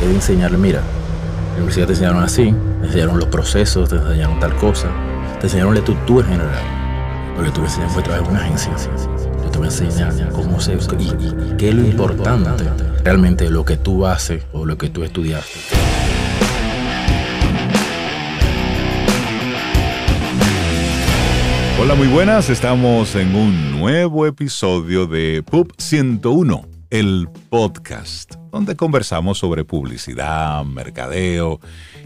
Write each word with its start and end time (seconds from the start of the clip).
es 0.00 0.06
enseñarle, 0.08 0.58
mira, 0.58 0.80
en 0.80 1.50
la 1.50 1.56
universidad 1.56 1.86
te 1.86 1.92
enseñaron 1.92 2.22
así, 2.22 2.54
te 2.80 2.86
enseñaron 2.86 3.18
los 3.18 3.28
procesos, 3.28 3.88
te 3.88 3.96
enseñaron 3.96 4.40
tal 4.40 4.54
cosa, 4.56 4.88
te 5.40 5.46
enseñaron 5.46 5.74
la 5.74 5.80
estructura 5.80 6.26
general. 6.26 6.62
Lo 7.36 7.44
que 7.44 7.50
tú 7.50 7.60
me 7.60 7.66
enseñaste 7.66 7.94
fue 7.94 8.02
trabajar 8.02 8.26
en 8.26 8.36
una 8.36 8.44
agencia. 8.44 8.72
Yo 9.44 9.50
te 9.50 9.58
voy 9.58 9.66
a 9.66 9.70
enseñar 9.70 10.30
cómo 10.32 10.60
se 10.60 10.72
y, 10.72 10.76
y 10.76 11.56
qué 11.56 11.68
es 11.70 11.74
lo 11.74 11.84
importante 11.84 12.64
realmente 13.04 13.50
lo 13.50 13.64
que 13.64 13.76
tú 13.76 14.06
haces 14.06 14.44
o 14.52 14.66
lo 14.66 14.76
que 14.76 14.88
tú 14.88 15.04
estudiaste. 15.04 15.58
Hola, 21.80 21.94
muy 21.94 22.08
buenas. 22.08 22.50
Estamos 22.50 23.16
en 23.16 23.34
un 23.34 23.80
nuevo 23.80 24.26
episodio 24.26 25.06
de 25.06 25.42
PUB 25.42 25.72
101, 25.78 26.69
el 26.90 27.28
podcast, 27.50 28.34
donde 28.50 28.74
conversamos 28.74 29.38
sobre 29.38 29.64
publicidad, 29.64 30.64
mercadeo 30.64 31.60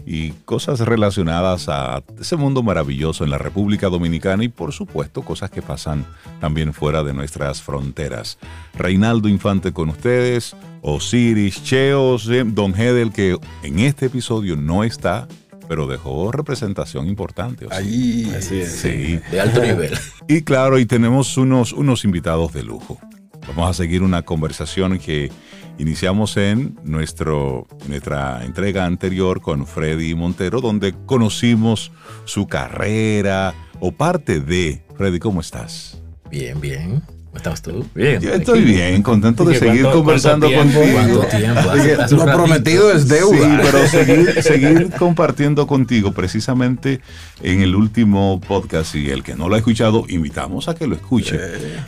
y 0.05 0.31
cosas 0.45 0.79
relacionadas 0.81 1.67
a 1.69 2.03
ese 2.19 2.35
mundo 2.35 2.61
maravilloso 2.61 3.23
en 3.23 3.31
la 3.31 3.39
República 3.39 3.89
Dominicana 3.89 4.43
y 4.43 4.49
por 4.49 4.73
supuesto 4.73 5.23
cosas 5.23 5.49
que 5.49 5.63
pasan 5.63 6.05
también 6.39 6.71
fuera 6.71 7.03
de 7.03 7.13
nuestras 7.13 7.63
fronteras. 7.63 8.37
Reinaldo 8.75 9.27
Infante 9.27 9.73
con 9.73 9.89
ustedes, 9.89 10.55
Osiris, 10.83 11.63
Cheos, 11.63 12.29
Don 12.53 12.79
Hedel 12.79 13.11
que 13.11 13.37
en 13.63 13.79
este 13.79 14.05
episodio 14.05 14.55
no 14.55 14.83
está, 14.83 15.27
pero 15.67 15.87
dejó 15.87 16.31
representación 16.31 17.07
importante. 17.07 17.65
Ahí, 17.71 18.31
así 18.37 18.59
es, 18.59 18.71
sí. 18.71 19.19
de 19.31 19.41
alto 19.41 19.61
nivel. 19.61 19.97
Y 20.27 20.41
claro, 20.41 20.79
y 20.79 20.87
tenemos 20.87 21.37
unos, 21.37 21.71
unos 21.71 22.03
invitados 22.03 22.51
de 22.51 22.63
lujo. 22.63 22.99
Vamos 23.47 23.69
a 23.69 23.73
seguir 23.73 24.03
una 24.03 24.23
conversación 24.23 24.97
que 24.99 25.31
iniciamos 25.77 26.37
en 26.37 26.77
nuestro, 26.83 27.67
nuestra 27.87 28.43
entrega 28.43 28.85
anterior 28.85 29.41
con 29.41 29.65
Freddy 29.67 30.15
Montero, 30.15 30.61
donde 30.61 30.93
conocimos 31.05 31.91
su 32.25 32.47
carrera 32.47 33.53
o 33.79 33.91
parte 33.91 34.39
de. 34.39 34.83
Freddy, 34.95 35.19
¿cómo 35.19 35.41
estás? 35.41 36.01
Bien, 36.29 36.59
bien. 36.59 37.03
¿Cómo 37.35 37.53
estás 37.53 37.61
tú? 37.61 37.85
Bien. 37.93 38.21
Yo 38.21 38.33
estoy 38.33 38.63
bien, 38.63 39.03
contento 39.03 39.43
de 39.43 39.59
seguir 39.59 39.85
conversando 39.91 40.49
contigo. 40.49 40.85
¿Cuánto 40.93 41.19
tiempo? 41.27 42.15
Lo 42.15 42.25
prometido 42.25 42.93
es 42.93 43.09
deuda. 43.09 43.37
Sí, 43.37 43.57
pero 43.61 43.87
seguir, 43.89 44.41
seguir 44.41 44.91
compartiendo 44.97 45.67
contigo 45.67 46.13
precisamente 46.13 47.01
en 47.43 47.61
el 47.61 47.75
último 47.75 48.39
podcast 48.39 48.95
y 48.95 49.09
el 49.09 49.21
que 49.21 49.35
no 49.35 49.49
lo 49.49 49.55
ha 49.55 49.57
escuchado, 49.57 50.05
invitamos 50.07 50.69
a 50.69 50.75
que 50.75 50.87
lo 50.87 50.95
escuche, 50.95 51.37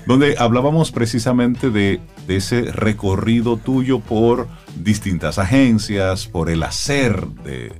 donde 0.05 0.35
hablábamos 0.37 0.91
precisamente 0.91 1.69
de, 1.69 2.01
de 2.27 2.35
ese 2.35 2.63
recorrido 2.63 3.55
tuyo 3.55 3.99
por 3.99 4.49
distintas 4.75 5.39
agencias, 5.39 6.27
por 6.27 6.49
el 6.49 6.61
hacer 6.61 7.25
de, 7.45 7.71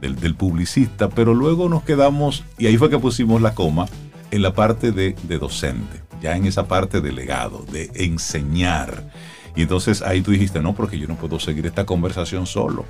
del, 0.00 0.16
del 0.16 0.34
publicista, 0.34 1.08
pero 1.08 1.34
luego 1.34 1.68
nos 1.68 1.84
quedamos, 1.84 2.42
y 2.58 2.66
ahí 2.66 2.76
fue 2.76 2.90
que 2.90 2.98
pusimos 2.98 3.40
la 3.40 3.54
coma, 3.54 3.86
en 4.32 4.42
la 4.42 4.54
parte 4.54 4.90
de, 4.92 5.14
docente 5.38 6.00
ya 6.20 6.36
en 6.36 6.46
esa 6.46 6.66
parte 6.66 7.00
de 7.00 7.12
legado, 7.12 7.64
de 7.70 7.90
enseñar. 7.94 9.10
Y 9.54 9.62
entonces 9.62 10.02
ahí 10.02 10.22
tú 10.22 10.30
dijiste, 10.30 10.60
no, 10.60 10.74
porque 10.74 10.98
yo 10.98 11.06
no 11.06 11.16
puedo 11.16 11.38
seguir 11.38 11.66
esta 11.66 11.84
conversación 11.84 12.46
solo. 12.46 12.84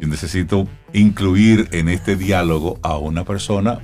Yo 0.00 0.08
necesito 0.08 0.66
incluir 0.92 1.68
en 1.70 1.88
este 1.88 2.16
diálogo 2.16 2.78
a 2.82 2.98
una 2.98 3.24
persona 3.24 3.80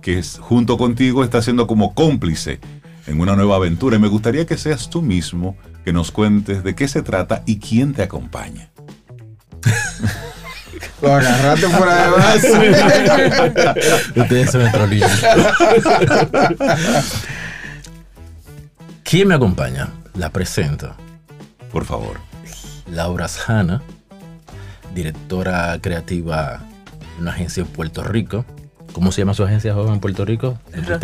que 0.00 0.18
es, 0.18 0.38
junto 0.38 0.78
contigo 0.78 1.24
está 1.24 1.42
siendo 1.42 1.66
como 1.66 1.94
cómplice 1.94 2.60
en 3.06 3.20
una 3.20 3.34
nueva 3.34 3.56
aventura. 3.56 3.96
Y 3.96 4.00
me 4.00 4.08
gustaría 4.08 4.46
que 4.46 4.56
seas 4.56 4.88
tú 4.88 5.02
mismo 5.02 5.56
que 5.84 5.92
nos 5.92 6.12
cuentes 6.12 6.62
de 6.62 6.74
qué 6.74 6.86
se 6.86 7.02
trata 7.02 7.42
y 7.44 7.58
quién 7.58 7.92
te 7.92 8.02
acompaña. 8.02 8.70
Lo 11.00 11.14
agarraste 11.14 11.68
fuera 11.68 12.04
de 12.04 12.10
base. 12.10 13.70
Ustedes 14.20 14.50
son 14.50 14.70
trolillos. 14.70 15.10
¿Quién 19.02 19.28
me 19.28 19.34
acompaña? 19.34 19.88
La 20.14 20.30
presento. 20.30 20.94
Por 21.70 21.84
favor. 21.84 22.20
Laura 22.90 23.28
Sana, 23.28 23.82
directora 24.94 25.78
creativa 25.80 26.60
de 27.16 27.22
una 27.22 27.32
agencia 27.32 27.62
en 27.62 27.68
Puerto 27.68 28.02
Rico. 28.02 28.44
¿Cómo 28.92 29.10
se 29.10 29.22
llama 29.22 29.34
su 29.34 29.42
agencia 29.42 29.72
joven 29.74 29.94
en 29.94 30.00
Puerto 30.00 30.24
Rico? 30.24 30.58
Ros 30.86 31.00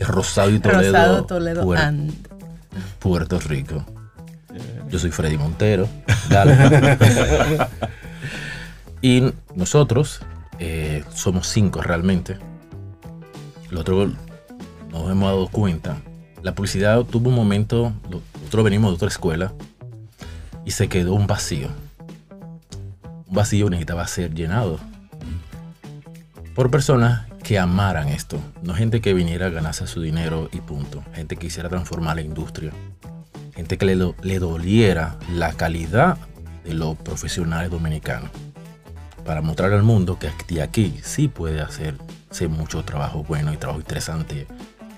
Rosado 0.00 0.50
y 0.50 0.58
Toledo. 0.58 0.92
Rosado, 0.92 1.24
Toledo 1.26 1.62
Puer 1.64 1.80
and. 1.80 2.12
Puerto 2.98 3.38
Rico. 3.40 3.84
Yo 4.88 4.98
soy 4.98 5.10
Freddy 5.10 5.38
Montero. 5.38 5.88
y 9.02 9.32
nosotros 9.54 10.20
eh, 10.58 11.04
somos 11.12 11.48
cinco 11.48 11.82
realmente. 11.82 12.38
Otro 13.76 14.06
nos 14.90 15.10
hemos 15.10 15.30
dado 15.30 15.48
cuenta. 15.48 15.96
La 16.42 16.54
publicidad 16.54 17.02
tuvo 17.04 17.30
un 17.30 17.34
momento, 17.34 17.92
nosotros 18.10 18.64
venimos 18.64 18.90
de 18.90 18.94
otra 18.94 19.08
escuela 19.08 19.52
y 20.64 20.70
se 20.70 20.88
quedó 20.88 21.14
un 21.14 21.26
vacío. 21.26 21.68
Un 23.26 23.34
vacío 23.34 23.68
necesitaba 23.70 24.06
ser 24.06 24.34
llenado 24.34 24.78
por 26.54 26.70
personas 26.70 27.26
que 27.42 27.58
amaran 27.58 28.08
esto, 28.08 28.38
no 28.62 28.74
gente 28.74 29.00
que 29.00 29.14
viniera 29.14 29.46
a 29.46 29.50
ganarse 29.50 29.86
su 29.86 30.00
dinero 30.00 30.48
y 30.52 30.60
punto, 30.60 31.02
gente 31.14 31.36
que 31.36 31.46
quisiera 31.46 31.68
transformar 31.68 32.16
la 32.16 32.22
industria, 32.22 32.72
gente 33.54 33.78
que 33.78 33.86
le 33.86 34.38
doliera 34.38 35.18
la 35.32 35.54
calidad 35.54 36.18
de 36.62 36.74
los 36.74 36.96
profesionales 36.98 37.70
dominicanos, 37.70 38.30
para 39.24 39.40
mostrar 39.42 39.72
al 39.72 39.82
mundo 39.82 40.18
que 40.18 40.30
de 40.48 40.62
aquí 40.62 41.00
sí 41.02 41.28
puede 41.28 41.60
hacerse 41.60 42.48
mucho 42.48 42.84
trabajo 42.84 43.24
bueno 43.24 43.52
y 43.52 43.56
trabajo 43.56 43.80
interesante 43.80 44.46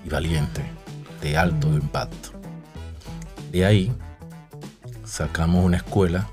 y 0.05 0.09
valiente, 0.09 0.61
de 1.21 1.37
alto 1.37 1.67
impacto. 1.69 2.29
De 3.51 3.65
ahí 3.65 3.91
sacamos 5.03 5.63
una 5.63 5.77
escuela 5.77 6.27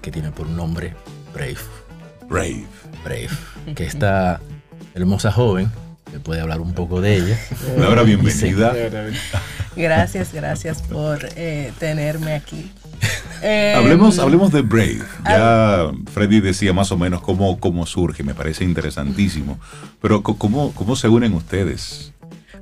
que 0.00 0.10
tiene 0.10 0.30
por 0.30 0.46
nombre 0.46 0.94
Brave. 1.32 1.56
Brave. 2.28 2.66
Brave. 3.04 3.30
Que 3.74 3.84
esta 3.84 4.40
hermosa 4.94 5.32
joven, 5.32 5.70
me 6.12 6.20
puede 6.20 6.40
hablar 6.40 6.60
un 6.60 6.72
poco 6.72 7.00
de 7.00 7.16
ella. 7.16 7.38
Laura, 7.76 8.02
bienvenida. 8.02 8.72
Gracias, 9.76 10.32
gracias 10.32 10.82
por 10.82 11.18
eh, 11.36 11.72
tenerme 11.78 12.34
aquí. 12.34 12.70
Eh, 13.46 13.74
hablemos, 13.76 14.18
hablemos 14.18 14.52
de 14.52 14.62
Brave. 14.62 15.02
Ya 15.26 15.90
Freddy 16.14 16.40
decía 16.40 16.72
más 16.72 16.90
o 16.92 16.96
menos 16.96 17.20
cómo, 17.20 17.60
cómo 17.60 17.84
surge, 17.84 18.22
me 18.22 18.32
parece 18.32 18.64
interesantísimo. 18.64 19.58
Pero 20.00 20.22
¿cómo, 20.22 20.72
¿cómo 20.72 20.96
se 20.96 21.08
unen 21.08 21.34
ustedes? 21.34 22.14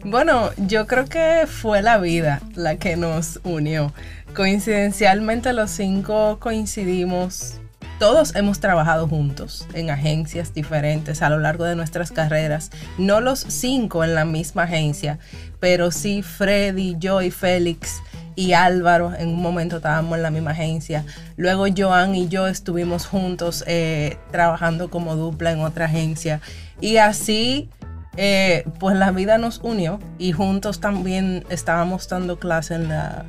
Bueno, 0.04 0.50
yo 0.56 0.88
creo 0.88 1.04
que 1.04 1.46
fue 1.46 1.82
la 1.82 1.98
vida 1.98 2.40
la 2.56 2.76
que 2.76 2.96
nos 2.96 3.38
unió. 3.44 3.92
Coincidencialmente 4.34 5.52
los 5.52 5.70
cinco 5.70 6.38
coincidimos 6.40 7.60
todos 8.02 8.34
hemos 8.34 8.58
trabajado 8.58 9.06
juntos 9.06 9.64
en 9.74 9.88
agencias 9.88 10.52
diferentes 10.52 11.22
a 11.22 11.30
lo 11.30 11.38
largo 11.38 11.62
de 11.62 11.76
nuestras 11.76 12.10
carreras. 12.10 12.72
No 12.98 13.20
los 13.20 13.38
cinco 13.38 14.02
en 14.02 14.16
la 14.16 14.24
misma 14.24 14.64
agencia, 14.64 15.20
pero 15.60 15.92
sí 15.92 16.22
Freddy, 16.22 16.96
yo 16.98 17.22
y 17.22 17.30
Félix 17.30 18.02
y 18.34 18.52
Álvaro 18.54 19.12
en 19.16 19.28
un 19.28 19.42
momento 19.42 19.76
estábamos 19.76 20.16
en 20.16 20.22
la 20.22 20.30
misma 20.30 20.52
agencia. 20.52 21.04
Luego 21.36 21.66
Joan 21.76 22.14
y 22.14 22.28
yo 22.28 22.46
estuvimos 22.46 23.06
juntos 23.06 23.64
eh, 23.66 24.16
trabajando 24.30 24.88
como 24.90 25.16
dupla 25.16 25.52
en 25.52 25.60
otra 25.60 25.86
agencia. 25.86 26.40
Y 26.80 26.96
así, 26.96 27.68
eh, 28.16 28.64
pues 28.78 28.96
la 28.96 29.10
vida 29.10 29.38
nos 29.38 29.58
unió 29.62 29.98
y 30.18 30.32
juntos 30.32 30.80
también 30.80 31.44
estábamos 31.48 32.08
dando 32.08 32.38
clase 32.38 32.74
en 32.74 32.88
la 32.88 33.24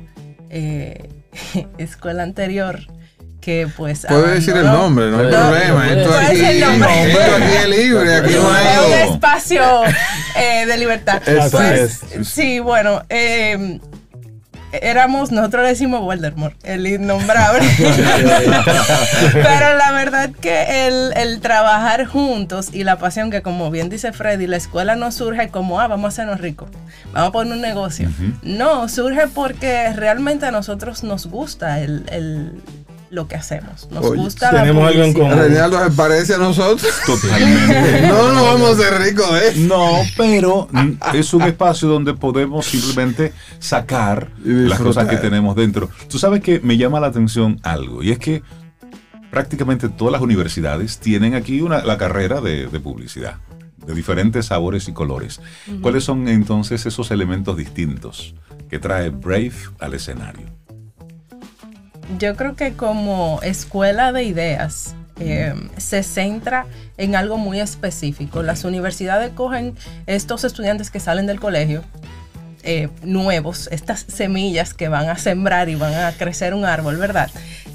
eh, 0.50 1.08
escuela 1.78 2.22
anterior 2.22 2.80
que 3.40 3.68
pues 3.76 4.06
puede 4.08 4.36
decir 4.36 4.56
el 4.56 4.64
nombre 4.64 5.10
no 5.10 5.18
hay 5.18 5.26
No, 5.26 5.30
problema 5.50 5.84
puede 5.84 6.00
esto 6.02 6.18
aquí, 6.18 6.44
el 6.46 6.60
nombre. 6.60 7.12
esto 7.12 7.36
aquí 7.36 7.56
es 7.56 7.68
libre 7.68 8.14
aquí 8.14 8.32
no 8.32 8.56
es 8.56 8.78
un 8.86 8.92
hay 9.02 9.12
espacio 9.12 9.62
eh, 10.40 10.64
de 10.66 10.78
libertad. 10.78 11.20
Pues, 11.50 12.00
sí, 12.22 12.58
bueno, 12.60 13.02
eh, 13.10 13.78
éramos, 14.82 15.32
nosotros 15.32 15.62
le 15.62 15.70
decimos 15.70 16.00
Voldemort, 16.00 16.56
el 16.64 16.86
innombrable. 16.86 17.68
Pero 19.32 19.76
la 19.76 19.92
verdad 19.92 20.30
que 20.40 20.86
el, 20.86 21.12
el 21.16 21.40
trabajar 21.40 22.06
juntos 22.06 22.70
y 22.72 22.84
la 22.84 22.98
pasión 22.98 23.30
que 23.30 23.42
como 23.42 23.70
bien 23.70 23.88
dice 23.88 24.12
Freddy, 24.12 24.46
la 24.46 24.56
escuela 24.56 24.96
no 24.96 25.12
surge 25.12 25.48
como, 25.48 25.80
ah, 25.80 25.88
vamos 25.88 26.06
a 26.06 26.08
hacernos 26.08 26.40
ricos, 26.40 26.68
vamos 27.12 27.28
a 27.28 27.32
poner 27.32 27.54
un 27.54 27.60
negocio. 27.60 28.10
No, 28.42 28.88
surge 28.88 29.28
porque 29.28 29.92
realmente 29.92 30.46
a 30.46 30.50
nosotros 30.50 31.02
nos 31.02 31.26
gusta 31.26 31.80
el, 31.80 32.04
el 32.10 32.62
lo 33.14 33.28
que 33.28 33.36
hacemos. 33.36 33.88
Nos 33.90 34.04
Oye, 34.04 34.22
gusta 34.22 34.52
la 34.52 34.60
tenemos 34.62 34.88
algo 34.88 35.04
en 35.04 35.12
común. 35.14 35.38
Reinaldo 35.38 35.82
se 35.82 35.90
parece 35.92 36.34
a 36.34 36.38
nosotros 36.38 36.92
Totalmente. 37.06 38.02
no 38.08 38.32
nos 38.32 38.42
vamos 38.42 38.70
a 38.70 38.82
ser 38.82 39.00
ricos 39.00 39.32
de 39.32 39.48
eso 39.48 39.60
No, 39.60 40.02
pero 40.16 40.68
es 41.14 41.32
un 41.32 41.42
espacio 41.42 41.88
donde 41.88 42.14
podemos 42.14 42.66
simplemente 42.66 43.32
sacar 43.58 44.30
las 44.44 44.80
cosas 44.80 45.08
que 45.08 45.16
tenemos 45.16 45.56
dentro. 45.56 45.88
Tú 46.08 46.18
sabes 46.18 46.42
que 46.42 46.60
me 46.60 46.76
llama 46.76 47.00
la 47.00 47.06
atención 47.06 47.60
algo, 47.62 48.02
y 48.02 48.10
es 48.10 48.18
que 48.18 48.42
prácticamente 49.30 49.88
todas 49.88 50.12
las 50.12 50.22
universidades 50.22 50.98
tienen 50.98 51.34
aquí 51.34 51.60
una, 51.60 51.84
la 51.84 51.98
carrera 51.98 52.40
de, 52.40 52.68
de 52.68 52.80
publicidad, 52.80 53.38
de 53.84 53.94
diferentes 53.94 54.46
sabores 54.46 54.88
y 54.88 54.92
colores. 54.92 55.40
¿Cuáles 55.80 56.04
son 56.04 56.28
entonces 56.28 56.86
esos 56.86 57.10
elementos 57.10 57.56
distintos 57.56 58.34
que 58.68 58.78
trae 58.78 59.10
Brave 59.10 59.54
al 59.80 59.94
escenario? 59.94 60.63
Yo 62.18 62.36
creo 62.36 62.54
que 62.56 62.74
como 62.74 63.40
escuela 63.42 64.12
de 64.12 64.24
ideas 64.24 64.94
eh, 65.20 65.54
se 65.76 66.02
centra 66.02 66.66
en 66.96 67.16
algo 67.16 67.38
muy 67.38 67.60
específico. 67.60 68.42
Las 68.42 68.64
universidades 68.64 69.30
cogen 69.34 69.74
estos 70.06 70.44
estudiantes 70.44 70.90
que 70.90 71.00
salen 71.00 71.26
del 71.26 71.40
colegio, 71.40 71.82
eh, 72.62 72.88
nuevos, 73.02 73.68
estas 73.72 74.00
semillas 74.08 74.74
que 74.74 74.88
van 74.88 75.08
a 75.08 75.18
sembrar 75.18 75.68
y 75.68 75.74
van 75.74 75.94
a 75.94 76.12
crecer 76.12 76.54
un 76.54 76.64
árbol, 76.64 76.96
¿verdad? 76.96 77.30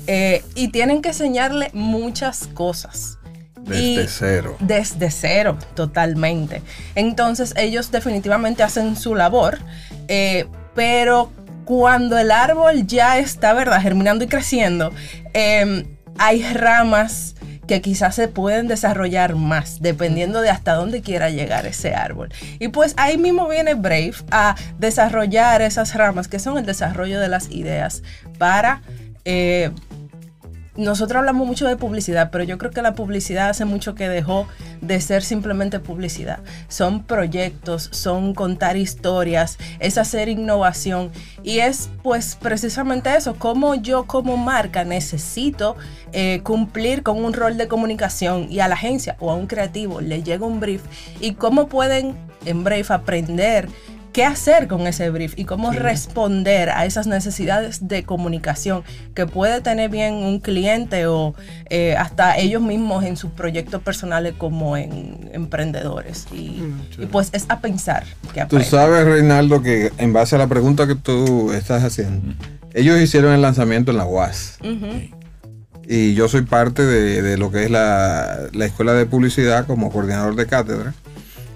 Eh, 0.07 0.43
y 0.55 0.69
tienen 0.69 1.01
que 1.01 1.09
enseñarle 1.09 1.69
muchas 1.73 2.47
cosas. 2.53 3.17
Desde 3.61 4.03
Y- 4.03 4.07
cero. 4.07 4.55
Desde 4.59 5.11
cero, 5.11 5.57
totalmente. 5.75 6.61
Entonces 6.95 7.53
ellos 7.55 7.91
definitivamente 7.91 8.63
hacen 8.63 8.95
su 8.95 9.13
labor, 9.15 9.59
eh, 10.07 10.47
pero 10.73 11.31
cuando 11.69 12.18
el 12.18 12.31
árbol 12.31 12.88
ya 12.88 13.19
está, 13.19 13.54
¿verdad?, 13.54 13.80
germinando 13.80 14.24
y 14.24 14.27
creciendo, 14.27 14.92
eh, 15.36 15.86
hay 16.18 16.42
ramas 16.51 17.36
que 17.68 17.80
quizás 17.80 18.16
se 18.16 18.27
pueden 18.27 18.68
desarrollar 18.68 19.36
más, 19.36 19.80
dependiendo 19.80 20.42
de 20.42 20.50
hasta 20.50 20.74
dónde 20.74 21.01
quiera 21.01 21.30
llegar 21.30 21.68
ese 21.68 21.94
árbol. 21.94 22.33
Y 22.57 22.69
pues 22.69 22.95
ahí 22.98 23.19
mismo 23.19 23.48
viene 23.48 23.75
Brave 23.75 24.16
a 24.31 24.56
desarrollar 24.80 25.62
esas 25.62 25.94
ramas, 25.94 26.27
que 26.27 26.39
son 26.39 26.57
el 26.57 26.66
desarrollo 26.66 27.19
de 27.19 27.27
las 27.27 27.51
ideas 27.51 28.01
para... 28.39 28.81
eh, 29.25 29.69
nosotros 30.79 31.19
hablamos 31.19 31.45
mucho 31.45 31.67
de 31.67 31.75
publicidad, 31.75 32.29
pero 32.31 32.43
yo 32.43 32.57
creo 32.57 32.71
que 32.71 32.81
la 32.81 32.95
publicidad 32.95 33.49
hace 33.49 33.65
mucho 33.65 33.95
que 33.95 34.07
dejó 34.07 34.47
de 34.81 35.01
ser 35.01 35.23
simplemente 35.23 35.79
publicidad. 35.79 36.39
Son 36.69 37.03
proyectos, 37.03 37.89
son 37.91 38.33
contar 38.33 38.77
historias, 38.77 39.57
es 39.79 39.97
hacer 39.97 40.29
innovación 40.29 41.11
y 41.43 41.59
es 41.59 41.89
pues 42.01 42.37
precisamente 42.41 43.15
eso, 43.15 43.35
cómo 43.35 43.75
yo 43.75 44.07
como 44.07 44.37
marca 44.37 44.85
necesito 44.85 45.75
eh, 46.13 46.41
cumplir 46.43 47.03
con 47.03 47.23
un 47.23 47.33
rol 47.33 47.57
de 47.57 47.67
comunicación 47.67 48.47
y 48.49 48.61
a 48.61 48.67
la 48.67 48.75
agencia 48.75 49.17
o 49.19 49.31
a 49.31 49.35
un 49.35 49.47
creativo 49.47 49.99
le 49.99 50.23
llega 50.23 50.45
un 50.45 50.59
brief 50.59 50.81
y 51.19 51.33
cómo 51.33 51.67
pueden 51.67 52.15
en 52.45 52.63
Brave 52.63 52.85
aprender 52.89 53.67
qué 54.11 54.25
hacer 54.25 54.67
con 54.67 54.88
ese 54.88 55.09
brief 55.09 55.33
y 55.38 55.45
cómo 55.45 55.71
responder 55.71 56.69
a 56.69 56.85
esas 56.85 57.07
necesidades 57.07 57.88
de 57.88 58.03
comunicación 58.03 58.83
que 59.13 59.25
puede 59.25 59.61
tener 59.61 59.89
bien 59.89 60.15
un 60.15 60.39
cliente 60.39 61.06
o 61.07 61.35
eh, 61.69 61.95
hasta 61.95 62.38
ellos 62.38 62.61
mismos 62.61 63.03
en 63.03 63.17
sus 63.17 63.31
proyectos 63.31 63.81
personales 63.81 64.33
como 64.38 64.77
en 64.77 65.29
emprendedores. 65.33 66.27
Y, 66.31 66.63
y 66.97 67.06
pues 67.11 67.29
es 67.33 67.45
a 67.50 67.59
pensar 67.59 68.03
que 68.33 68.45
Tú 68.45 68.59
sabes, 68.61 69.06
Reinaldo, 69.06 69.61
que 69.61 69.91
en 69.97 70.13
base 70.13 70.35
a 70.35 70.39
la 70.39 70.47
pregunta 70.47 70.88
que 70.88 70.95
tú 70.95 71.51
estás 71.51 71.83
haciendo, 71.83 72.33
ellos 72.73 73.00
hicieron 73.00 73.33
el 73.33 73.41
lanzamiento 73.41 73.91
en 73.91 73.97
la 73.97 74.06
UAS. 74.06 74.57
Y 75.91 76.13
yo 76.13 76.27
soy 76.27 76.44
parte 76.44 76.85
de, 76.85 77.23
de 77.23 77.38
lo 77.38 77.51
que 77.51 77.63
es 77.63 77.71
la, 77.71 78.38
la 78.53 78.65
escuela 78.65 78.94
de 78.94 79.07
publicidad 79.07 79.65
como 79.65 79.91
coordinador 79.91 80.35
de 80.35 80.45
cátedra. 80.45 80.94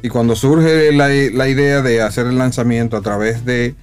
Y 0.03 0.09
cuando 0.09 0.35
surge 0.35 0.91
la, 0.91 1.07
la 1.07 1.47
idea 1.47 1.81
de 1.81 2.01
hacer 2.01 2.27
el 2.27 2.37
lanzamiento 2.37 2.97
a 2.97 3.01
través 3.01 3.45
de 3.45 3.73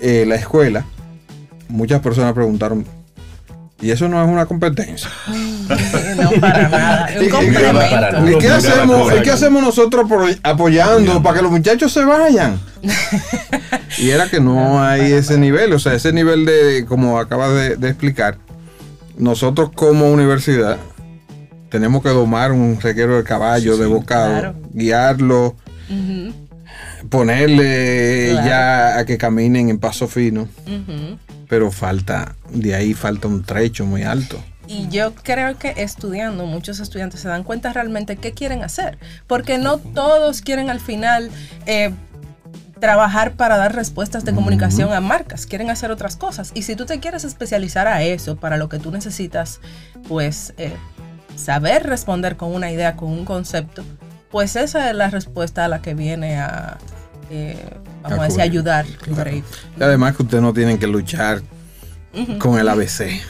eh, 0.00 0.24
la 0.28 0.34
escuela, 0.36 0.84
muchas 1.68 2.00
personas 2.02 2.34
preguntaron, 2.34 2.84
¿y 3.80 3.90
eso 3.90 4.08
no 4.08 4.22
es 4.22 4.28
una 4.28 4.44
competencia? 4.44 5.08
no, 6.16 6.30
para 6.38 6.68
nada. 6.68 7.08
¿Y- 7.14 7.18
un 7.20 7.24
y- 7.24 7.28
complemento. 7.30 7.78
para 7.80 8.12
nada. 8.12 8.30
¿Y 8.30 8.38
qué 8.38 8.48
hacemos. 8.50 9.12
¿y 9.18 9.22
qué 9.22 9.30
hacemos 9.30 9.62
nosotros 9.62 10.04
apro- 10.06 10.38
apoyando 10.42 11.22
para 11.22 11.36
que 11.38 11.42
los 11.42 11.50
muchachos 11.50 11.92
se 11.92 12.04
vayan? 12.04 12.60
y 13.98 14.10
era 14.10 14.28
que 14.28 14.40
no 14.40 14.82
hay 14.84 15.12
ese 15.12 15.38
nivel, 15.38 15.72
o 15.72 15.78
sea, 15.78 15.94
ese 15.94 16.12
nivel 16.12 16.44
de, 16.44 16.84
como 16.86 17.18
acabas 17.18 17.54
de, 17.54 17.76
de 17.76 17.88
explicar, 17.88 18.36
nosotros 19.16 19.70
como 19.74 20.12
universidad 20.12 20.76
tenemos 21.70 22.02
que 22.02 22.08
domar 22.10 22.52
un 22.52 22.80
reguero 22.80 23.16
de 23.16 23.24
caballo, 23.24 23.74
Sí, 23.74 23.80
de 23.80 23.86
bocado, 23.86 24.32
Claro. 24.40 24.54
guiarlo, 24.72 25.56
ponerle 27.10 28.30
Claro. 28.32 28.46
ya 28.46 28.98
a 28.98 29.04
que 29.04 29.18
caminen 29.18 29.68
en 29.70 29.78
paso 29.78 30.08
fino, 30.08 30.48
pero 31.48 31.70
falta, 31.70 32.34
de 32.50 32.74
ahí 32.74 32.94
falta 32.94 33.28
un 33.28 33.42
trecho 33.42 33.86
muy 33.86 34.02
alto. 34.02 34.38
Y 34.66 34.86
yo 34.88 35.14
creo 35.14 35.56
que 35.58 35.72
estudiando, 35.78 36.44
muchos 36.44 36.78
estudiantes 36.78 37.20
se 37.20 37.28
dan 37.28 37.42
cuenta 37.42 37.72
realmente 37.72 38.16
qué 38.16 38.32
quieren 38.32 38.62
hacer. 38.62 38.98
Porque 39.26 39.56
no 39.56 39.78
todos 39.78 40.42
quieren 40.42 40.68
al 40.68 40.78
final 40.78 41.30
eh, 41.64 41.90
trabajar 42.78 43.32
para 43.32 43.56
dar 43.56 43.74
respuestas 43.74 44.26
de 44.26 44.34
comunicación 44.34 44.92
a 44.92 45.00
marcas. 45.00 45.46
Quieren 45.46 45.70
hacer 45.70 45.90
otras 45.90 46.16
cosas. 46.16 46.50
Y 46.52 46.62
si 46.62 46.76
tú 46.76 46.84
te 46.84 47.00
quieres 47.00 47.24
especializar 47.24 47.86
a 47.86 48.02
eso, 48.02 48.36
para 48.36 48.58
lo 48.58 48.68
que 48.68 48.78
tú 48.78 48.90
necesitas, 48.90 49.60
pues 50.06 50.52
eh, 50.58 50.74
saber 51.38 51.84
responder 51.84 52.36
con 52.36 52.52
una 52.54 52.70
idea, 52.70 52.96
con 52.96 53.10
un 53.10 53.24
concepto, 53.24 53.84
pues 54.30 54.56
esa 54.56 54.90
es 54.90 54.96
la 54.96 55.08
respuesta 55.10 55.64
a 55.64 55.68
la 55.68 55.80
que 55.80 55.94
viene 55.94 56.38
a, 56.38 56.76
eh, 57.30 57.56
vamos 58.02 58.18
a 58.18 58.22
decir, 58.24 58.36
cubrir. 58.36 58.50
ayudar. 58.50 58.86
Claro. 58.86 59.14
Brave. 59.22 59.44
Y 59.78 59.82
además 59.82 60.16
que 60.16 60.22
ustedes 60.24 60.42
no 60.42 60.52
tienen 60.52 60.78
que 60.78 60.86
luchar 60.86 61.42
con 62.38 62.58
el 62.58 62.68
ABC. 62.68 63.20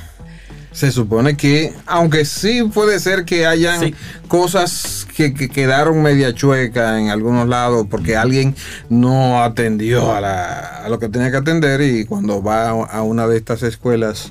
Se 0.72 0.92
supone 0.92 1.36
que, 1.36 1.74
aunque 1.86 2.24
sí 2.24 2.62
puede 2.62 3.00
ser 3.00 3.24
que 3.24 3.46
hayan 3.46 3.80
Sí. 3.80 3.94
cosas 4.28 5.06
que, 5.16 5.34
que 5.34 5.48
quedaron 5.48 6.00
media 6.02 6.32
chueca 6.34 7.00
en 7.00 7.08
algunos 7.10 7.48
lados 7.48 7.86
porque 7.90 8.16
alguien 8.16 8.54
no 8.88 9.42
atendió 9.42 10.14
a, 10.14 10.20
la- 10.20 10.84
a 10.84 10.88
lo 10.88 10.98
que 11.00 11.08
tenía 11.08 11.30
que 11.32 11.38
atender 11.38 11.80
y 11.80 12.04
cuando 12.04 12.42
va 12.42 12.68
a 12.68 12.70
a 12.84 13.02
una 13.02 13.26
de 13.26 13.36
estas 13.38 13.62
escuelas 13.64 14.30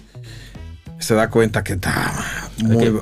se 0.99 1.13
da 1.15 1.29
cuenta 1.29 1.63
que 1.63 1.73
está 1.73 2.13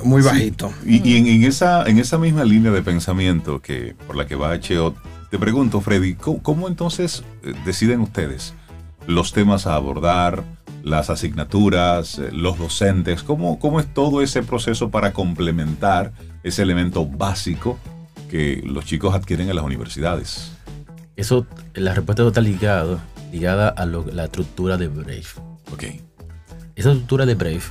muy, 0.04 0.22
Sí. 0.22 0.28
bajito. 0.28 0.72
Y, 0.84 1.08
y 1.08 1.16
en, 1.16 1.26
en 1.26 1.44
esa, 1.44 1.84
en 1.88 1.98
esa 1.98 2.18
misma 2.18 2.44
línea 2.44 2.70
de 2.72 2.82
pensamiento 2.82 3.60
que 3.62 3.94
por 4.06 4.16
la 4.16 4.26
que 4.26 4.34
va 4.36 4.54
HO, 4.54 4.94
te 5.30 5.38
pregunto, 5.38 5.80
Freddy, 5.80 6.14
¿cómo, 6.14 6.42
cómo 6.42 6.68
entonces 6.68 7.22
eh, 7.42 7.52
deciden 7.64 8.00
ustedes 8.00 8.54
los 9.06 9.32
temas 9.32 9.66
a 9.66 9.74
abordar, 9.76 10.44
las 10.82 11.10
asignaturas, 11.10 12.18
eh, 12.18 12.28
los 12.32 12.58
docentes? 12.58 13.22
¿Cómo, 13.22 13.58
¿Cómo 13.58 13.80
es 13.80 13.92
todo 13.92 14.22
ese 14.22 14.42
proceso 14.42 14.90
para 14.90 15.12
complementar 15.12 16.12
ese 16.42 16.62
elemento 16.62 17.06
básico 17.06 17.78
que 18.30 18.62
los 18.64 18.84
chicos 18.84 19.14
adquieren 19.14 19.48
en 19.48 19.56
las 19.56 19.64
universidades? 19.64 20.52
Eso, 21.16 21.46
la 21.74 21.94
respuesta 21.94 22.26
está 22.26 22.40
ligada, 22.42 22.98
ligada 23.32 23.68
a 23.70 23.86
lo- 23.86 24.04
la 24.12 24.24
estructura 24.24 24.76
de 24.76 24.88
Brave. 24.88 25.24
Ok. 25.72 25.84
Esa 26.76 26.90
estructura 26.90 27.24
de 27.24 27.34
Brave 27.34 27.62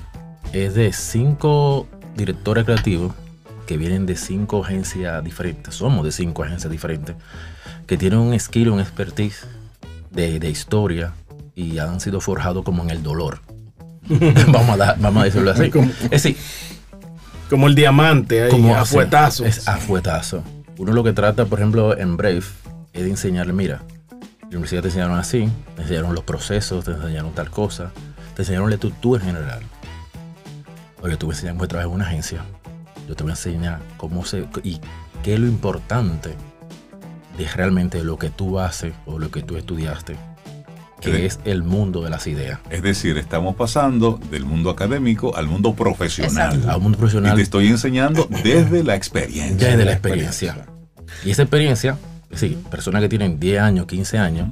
es 0.64 0.74
de 0.74 0.94
cinco 0.94 1.88
directores 2.16 2.64
creativos 2.66 3.14
que 3.68 3.78
vienen 3.78 4.06
de 4.06 4.16
cinco 4.16 4.64
agencias 4.64 5.24
diferentes. 5.24 5.76
Somos 5.76 6.06
de 6.06 6.12
cinco 6.12 6.44
agencias 6.44 6.72
diferentes 6.72 7.16
que 7.88 7.98
tienen 7.98 8.20
un 8.20 8.40
skill, 8.40 8.70
un 8.70 8.80
expertise 8.80 9.46
de, 10.12 10.40
de 10.40 10.50
historia 10.50 11.14
y 11.56 11.78
han 11.80 12.00
sido 12.00 12.22
forjados 12.22 12.64
como 12.64 12.84
en 12.84 12.90
el 12.90 13.04
dolor. 13.04 13.40
vamos, 14.08 14.70
a 14.70 14.78
dar- 14.78 15.00
vamos 15.00 15.22
a 15.22 15.26
decirlo 15.26 15.52
así. 15.52 15.70
Como- 15.72 15.92
Es 16.04 16.10
decir, 16.24 16.38
Como 17.50 17.68
el 17.68 17.76
diamante 17.76 18.44
ahí, 18.44 18.52
como 18.52 18.76
a 18.76 18.82
así, 18.82 18.94
fuetazos. 18.96 19.46
Es 19.48 19.68
a 19.68 19.78
fuetazo. 19.78 20.44
Uno 20.78 20.94
lo 20.94 21.04
que 21.04 21.14
trata, 21.14 21.46
por 21.46 21.60
ejemplo, 21.60 21.98
en 21.98 22.18
Brave, 22.18 22.40
es 22.94 23.04
de 23.04 23.10
enseñarle, 23.10 23.54
mira, 23.54 23.82
en 24.12 24.20
la 24.42 24.48
universidad 24.58 24.82
te 24.82 24.88
enseñaron 24.90 25.18
así, 25.18 25.50
te 25.76 25.82
enseñaron 25.84 26.14
los 26.16 26.24
procesos, 26.24 26.86
te 26.86 26.92
enseñaron 26.92 27.34
tal 27.34 27.50
cosa, 27.50 27.92
te 28.36 28.42
enseñaron 28.44 28.70
la 28.70 28.76
estructura 28.76 29.24
en 29.24 29.34
general. 29.36 29.60
Oye, 31.06 31.18
tú 31.18 31.28
me 31.28 31.34
enseñas 31.34 31.54
cómo 31.54 31.68
trabajar 31.68 31.90
en 31.90 31.96
una 31.96 32.08
agencia. 32.08 32.44
Yo 33.08 33.16
te 33.16 33.22
voy 33.22 33.30
a 33.32 33.34
enseñar 33.36 33.80
cómo 33.98 34.26
se... 34.26 34.48
y 34.64 34.80
qué 35.24 35.36
es 35.36 35.40
lo 35.40 35.46
importante 35.46 36.32
de 37.38 37.48
realmente 37.48 38.04
lo 38.04 38.18
que 38.18 38.32
tú 38.32 38.60
haces 38.60 38.94
o 39.06 39.20
lo 39.20 39.30
que 39.30 39.44
tú 39.44 39.56
estudiaste, 39.56 40.16
que 41.02 41.16
Sí. 41.16 41.22
es 41.26 41.40
el 41.46 41.62
mundo 41.62 42.02
de 42.02 42.10
las 42.10 42.26
ideas. 42.26 42.60
Es 42.72 42.82
decir, 42.82 43.20
estamos 43.20 43.56
pasando 43.56 44.20
del 44.32 44.46
mundo 44.46 44.72
académico 44.72 45.36
al 45.38 45.46
mundo 45.48 45.76
profesional. 45.76 46.56
Exacto. 46.56 46.72
A 46.72 46.78
un 46.78 46.84
mundo 46.84 46.98
Y 46.98 47.00
profesional 47.02 47.36
te 47.36 47.44
estoy 47.44 47.68
enseñando 47.68 48.28
desde 48.44 48.84
la 48.84 48.96
experiencia. 48.96 49.70
Ya 49.70 49.78
de 49.78 49.86
la 49.86 49.92
experiencia. 49.92 50.66
Y 51.24 51.30
esa 51.30 51.44
experiencia, 51.44 52.00
es 52.32 52.42
decir, 52.42 52.58
personas 52.64 53.04
que 53.04 53.10
tienen 53.10 53.40
10 53.40 53.62
años, 53.62 53.86
15 53.86 54.18
años, 54.18 54.50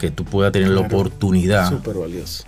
que 0.00 0.10
tú 0.10 0.24
puedas 0.24 0.50
tener 0.50 0.70
la 0.70 0.80
oportunidad 0.80 1.68
Súper 1.70 1.94
valioso. 1.94 2.42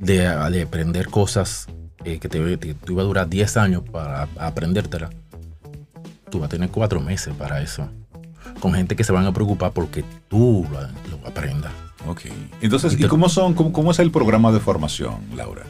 de, 0.00 0.18
de 0.50 0.62
aprender 0.62 1.06
cosas 1.06 1.68
eh, 2.04 2.18
que 2.18 2.28
te, 2.28 2.56
te 2.56 2.74
iba 2.92 3.02
a 3.02 3.04
durar 3.04 3.28
10 3.28 3.56
años 3.56 3.82
para 3.90 4.28
aprendértela. 4.38 5.10
Tú 6.30 6.38
vas 6.40 6.46
a 6.46 6.50
tener 6.50 6.70
4 6.70 7.00
meses 7.00 7.34
para 7.34 7.60
eso. 7.60 7.88
Con 8.60 8.72
gente 8.74 8.96
que 8.96 9.04
se 9.04 9.12
van 9.12 9.26
a 9.26 9.32
preocupar 9.32 9.72
porque 9.72 10.04
tú 10.28 10.66
lo, 10.70 10.80
lo 11.18 11.26
aprendas. 11.26 11.72
Ok. 12.06 12.22
Entonces, 12.60 12.92
Y 12.92 12.96
¿y 12.96 12.98
te- 13.02 13.08
cómo 13.08 13.28
son, 13.28 13.54
cómo, 13.54 13.72
cómo 13.72 13.90
es 13.90 13.98
el 13.98 14.10
programa 14.10 14.52
de 14.52 14.60
formación, 14.60 15.16
Laura? 15.34 15.62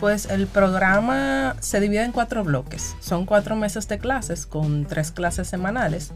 Pues 0.00 0.26
el 0.26 0.46
programa 0.46 1.56
se 1.60 1.80
divide 1.80 2.04
en 2.04 2.12
cuatro 2.12 2.44
bloques. 2.44 2.94
Son 3.00 3.26
cuatro 3.26 3.56
meses 3.56 3.88
de 3.88 3.98
clases 3.98 4.46
con 4.46 4.84
tres 4.86 5.10
clases 5.10 5.48
semanales. 5.48 6.12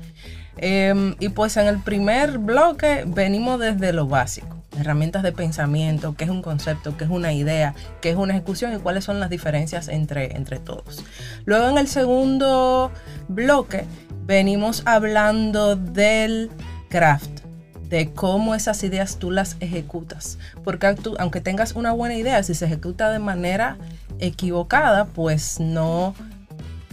Em, 0.57 1.17
y 1.19 1.31
pues 1.31 1.57
en 1.57 1.67
el 1.67 1.81
primer 1.81 2.39
bloque 2.39 3.03
venimos 3.07 3.59
desde 3.59 3.93
lo 3.93 4.07
básico. 4.07 4.62
Herramientas 4.79 5.23
de 5.23 5.33
pensamiento, 5.33 6.15
qué 6.17 6.25
es 6.25 6.31
un 6.31 6.43
concepto, 6.43 6.97
qué 6.97 7.05
es 7.05 7.11
una 7.11 7.33
idea, 7.33 7.75
qué 8.01 8.11
es 8.11 8.17
una 8.17 8.33
ejecución 8.33 8.75
y 8.75 8.79
cuáles 8.79 9.05
son 9.05 9.21
las 9.21 9.31
diferencias 9.31 9.89
entre, 9.89 10.37
entre 10.37 10.59
todos. 10.59 11.05
Luego 11.45 11.69
en 11.69 11.79
el 11.79 11.89
segundo 11.89 12.91
bloque 13.29 13.85
venimos 14.25 14.83
hablando 14.87 15.77
del 15.77 16.51
craft, 16.89 17.41
de 17.89 18.13
cómo 18.13 18.55
esas 18.55 18.83
ideas 18.85 19.19
tú 19.19 19.31
las 19.31 19.57
ejecutas. 19.61 20.39
Porque 20.65 20.95
aunque 21.19 21.41
tengas 21.41 21.73
una 21.73 21.93
buena 21.93 22.15
idea, 22.15 22.43
si 22.43 22.55
se 22.55 22.65
ejecuta 22.65 23.11
de 23.11 23.19
manera 23.19 23.77
equivocada, 24.19 25.07
pues 25.07 25.61
no, 25.61 26.15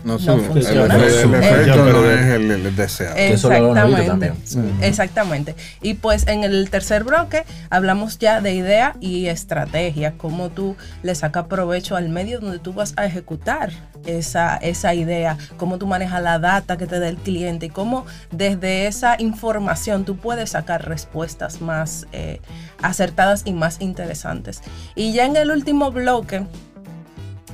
no, 0.04 0.20
funciona. 0.20 0.96
El, 0.96 1.34
efecto 1.34 1.86
no 1.86 2.06
es 2.10 2.28
el, 2.28 2.76
deseado. 2.76 3.16
Exactamente. 3.18 4.34
Exactamente. 4.82 5.56
Y 5.82 5.96
pues 5.96 6.28
en 6.28 6.44
el 6.44 6.70
tercer 6.70 7.04
bloque 7.04 7.44
hablamos 7.70 8.20
ya 8.20 8.42
de 8.42 8.54
idea 8.54 8.96
y 9.00 9.28
estrategia, 9.28 10.14
cómo 10.18 10.50
tú 10.50 10.76
le 11.04 11.16
sacas 11.16 11.46
provecho 11.48 11.96
al 11.96 12.10
medio 12.10 12.40
donde 12.40 12.60
tú 12.60 12.74
vas 12.74 12.94
a 12.98 13.06
ejecutar 13.06 13.72
esa, 14.06 14.58
esa 14.58 14.94
idea, 14.94 15.38
cómo 15.58 15.78
tú 15.78 15.88
manejas 15.88 16.22
la 16.22 16.40
data 16.40 16.78
que 16.78 16.88
te 16.88 17.00
da 17.00 17.10
el 17.10 17.18
cliente 17.18 17.68
y 17.68 17.70
cómo 17.70 18.06
desde 18.32 18.88
esa 18.88 19.16
información 19.20 20.06
tú 20.06 20.18
puedes 20.18 20.52
sacar 20.52 20.88
respuestas 20.88 21.62
más 21.62 22.08
eh, 22.12 22.42
acertadas 22.82 23.44
y 23.46 23.54
más 23.54 23.82
interesantes. 23.82 24.62
Y 24.96 25.14
ya 25.14 25.26
en 25.26 25.36
el 25.36 25.52
último 25.52 25.92
bloque 25.92 26.46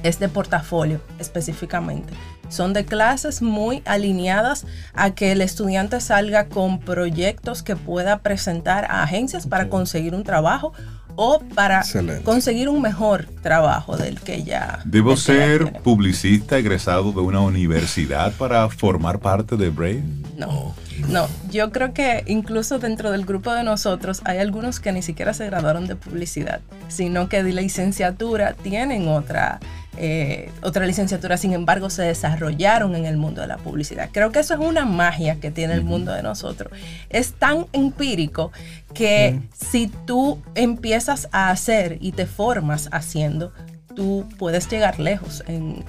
es 0.03 0.19
de 0.19 0.29
portafolio 0.29 1.01
específicamente 1.19 2.13
son 2.49 2.73
de 2.73 2.85
clases 2.85 3.41
muy 3.41 3.81
alineadas 3.85 4.65
a 4.93 5.11
que 5.11 5.31
el 5.31 5.41
estudiante 5.41 5.99
salga 6.01 6.47
con 6.47 6.79
proyectos 6.79 7.63
que 7.63 7.75
pueda 7.75 8.19
presentar 8.19 8.85
a 8.85 9.03
agencias 9.03 9.47
para 9.47 9.69
conseguir 9.69 10.13
un 10.13 10.23
trabajo 10.23 10.73
o 11.15 11.39
para 11.39 11.83
conseguir 12.23 12.69
un 12.69 12.81
mejor 12.81 13.25
trabajo 13.41 13.97
del 13.97 14.19
que 14.19 14.43
ya. 14.43 14.79
¿Debo 14.85 15.15
ser 15.15 15.81
publicista 15.81 16.57
egresado 16.57 17.11
de 17.11 17.21
una 17.21 17.39
universidad 17.39 18.33
para 18.33 18.67
formar 18.69 19.19
parte 19.19 19.55
de 19.55 19.69
Brave? 19.69 20.03
No, 20.37 20.75
no. 21.07 21.27
Yo 21.49 21.71
creo 21.71 21.93
que 21.93 22.23
incluso 22.27 22.79
dentro 22.79 23.11
del 23.11 23.25
grupo 23.25 23.53
de 23.53 23.63
nosotros 23.63 24.21
hay 24.25 24.39
algunos 24.39 24.79
que 24.79 24.91
ni 24.91 25.01
siquiera 25.01 25.33
se 25.33 25.45
graduaron 25.45 25.87
de 25.87 25.95
publicidad, 25.95 26.59
sino 26.89 27.29
que 27.29 27.43
de 27.43 27.53
licenciatura 27.53 28.53
tienen 28.53 29.07
otra 29.07 29.59
eh, 29.97 30.51
otra 30.61 30.85
licenciatura, 30.85 31.37
sin 31.37 31.53
embargo, 31.53 31.89
se 31.89 32.03
desarrollaron 32.03 32.95
en 32.95 33.05
el 33.05 33.17
mundo 33.17 33.41
de 33.41 33.47
la 33.47 33.57
publicidad. 33.57 34.09
Creo 34.11 34.31
que 34.31 34.39
eso 34.39 34.53
es 34.53 34.59
una 34.59 34.85
magia 34.85 35.39
que 35.39 35.51
tiene 35.51 35.73
el 35.73 35.83
mundo 35.83 36.11
de 36.13 36.23
nosotros. 36.23 36.71
Es 37.09 37.33
tan 37.33 37.67
empírico 37.73 38.51
que 38.93 39.39
si 39.53 39.87
tú 40.05 40.41
empiezas 40.55 41.27
a 41.31 41.49
hacer 41.49 41.97
y 42.01 42.11
te 42.11 42.25
formas 42.25 42.89
haciendo, 42.91 43.53
tú 43.95 44.27
puedes 44.37 44.69
llegar 44.69 44.99
lejos 44.99 45.43
en, 45.47 45.83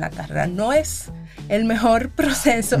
la 0.00 0.10
carrera. 0.10 0.46
No 0.46 0.72
es 0.72 1.10
el 1.48 1.64
mejor 1.64 2.10
proceso. 2.16 2.78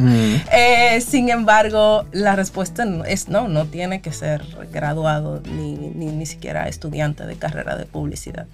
Eh, 0.52 1.00
sin 1.00 1.28
embargo, 1.28 2.06
la 2.12 2.36
respuesta 2.36 2.86
es 3.06 3.28
no, 3.28 3.48
no 3.48 3.66
tiene 3.66 4.00
que 4.00 4.12
ser 4.12 4.44
graduado 4.72 5.40
ni, 5.40 5.74
ni, 5.74 6.06
ni 6.06 6.26
siquiera 6.26 6.68
estudiante 6.68 7.26
de 7.26 7.36
carrera 7.36 7.76
de 7.76 7.86
publicidad. 7.86 8.46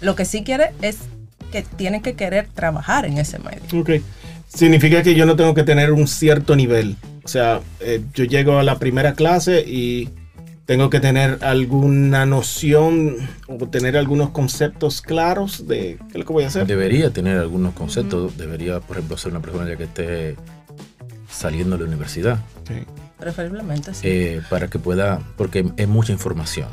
Lo 0.00 0.14
que 0.14 0.24
sí 0.24 0.44
quiere 0.44 0.72
es 0.82 0.98
que 1.54 1.62
tienen 1.62 2.02
que 2.02 2.14
querer 2.14 2.48
trabajar 2.52 3.04
en 3.04 3.18
ese 3.18 3.38
medio. 3.38 3.62
Ok. 3.80 4.02
Significa 4.48 5.04
que 5.04 5.14
yo 5.14 5.24
no 5.24 5.36
tengo 5.36 5.54
que 5.54 5.62
tener 5.62 5.92
un 5.92 6.08
cierto 6.08 6.56
nivel. 6.56 6.96
O 7.24 7.28
sea, 7.28 7.60
eh, 7.78 8.02
yo 8.12 8.24
llego 8.24 8.58
a 8.58 8.64
la 8.64 8.80
primera 8.80 9.14
clase 9.14 9.64
y 9.64 10.10
tengo 10.66 10.90
que 10.90 10.98
tener 10.98 11.38
alguna 11.42 12.26
noción 12.26 13.18
o 13.46 13.56
tener 13.68 13.96
algunos 13.96 14.30
conceptos 14.30 15.00
claros 15.00 15.68
de 15.68 15.98
qué 15.98 16.08
es 16.08 16.14
lo 16.16 16.24
que 16.24 16.32
voy 16.32 16.42
a 16.42 16.48
hacer. 16.48 16.66
Debería 16.66 17.10
tener 17.10 17.38
algunos 17.38 17.72
conceptos. 17.74 18.36
Debería, 18.36 18.80
por 18.80 18.96
ejemplo, 18.96 19.16
ser 19.16 19.30
una 19.30 19.40
persona 19.40 19.68
ya 19.68 19.76
que 19.76 19.84
esté 19.84 20.36
saliendo 21.30 21.76
de 21.76 21.82
la 21.84 21.88
universidad. 21.88 22.40
Sí. 22.66 22.82
Preferiblemente, 23.16 23.94
sí. 23.94 24.08
Eh, 24.08 24.42
para 24.50 24.66
que 24.68 24.80
pueda, 24.80 25.20
porque 25.36 25.64
es 25.76 25.86
mucha 25.86 26.10
información. 26.10 26.68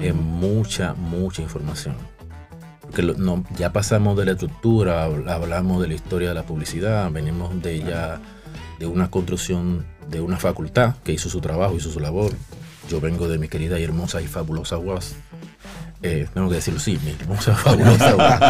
Es 0.00 0.14
mucha, 0.14 0.94
mucha 0.94 1.42
información 1.42 1.94
porque 2.88 3.02
no, 3.02 3.44
ya 3.56 3.72
pasamos 3.72 4.16
de 4.16 4.24
la 4.24 4.32
estructura, 4.32 5.04
hablamos 5.04 5.82
de 5.82 5.88
la 5.88 5.94
historia 5.94 6.28
de 6.28 6.34
la 6.34 6.44
publicidad, 6.44 7.10
venimos 7.10 7.62
de 7.62 7.80
ya 7.80 8.20
de 8.78 8.86
una 8.86 9.10
construcción 9.10 9.84
de 10.08 10.22
una 10.22 10.38
facultad 10.38 10.94
que 11.04 11.12
hizo 11.12 11.28
su 11.28 11.40
trabajo, 11.40 11.76
hizo 11.76 11.90
su 11.90 12.00
labor. 12.00 12.32
Yo 12.88 13.00
vengo 13.00 13.28
de 13.28 13.38
mi 13.38 13.48
querida 13.48 13.78
y 13.78 13.84
hermosa 13.84 14.22
y 14.22 14.26
fabulosa 14.26 14.78
UAS. 14.78 15.16
Eh, 16.02 16.26
tengo 16.32 16.48
que 16.48 16.54
decirlo, 16.54 16.80
sí, 16.80 16.98
mi 17.04 17.10
hermosa 17.10 17.54
fabulosa 17.54 18.16
UAS. 18.16 18.48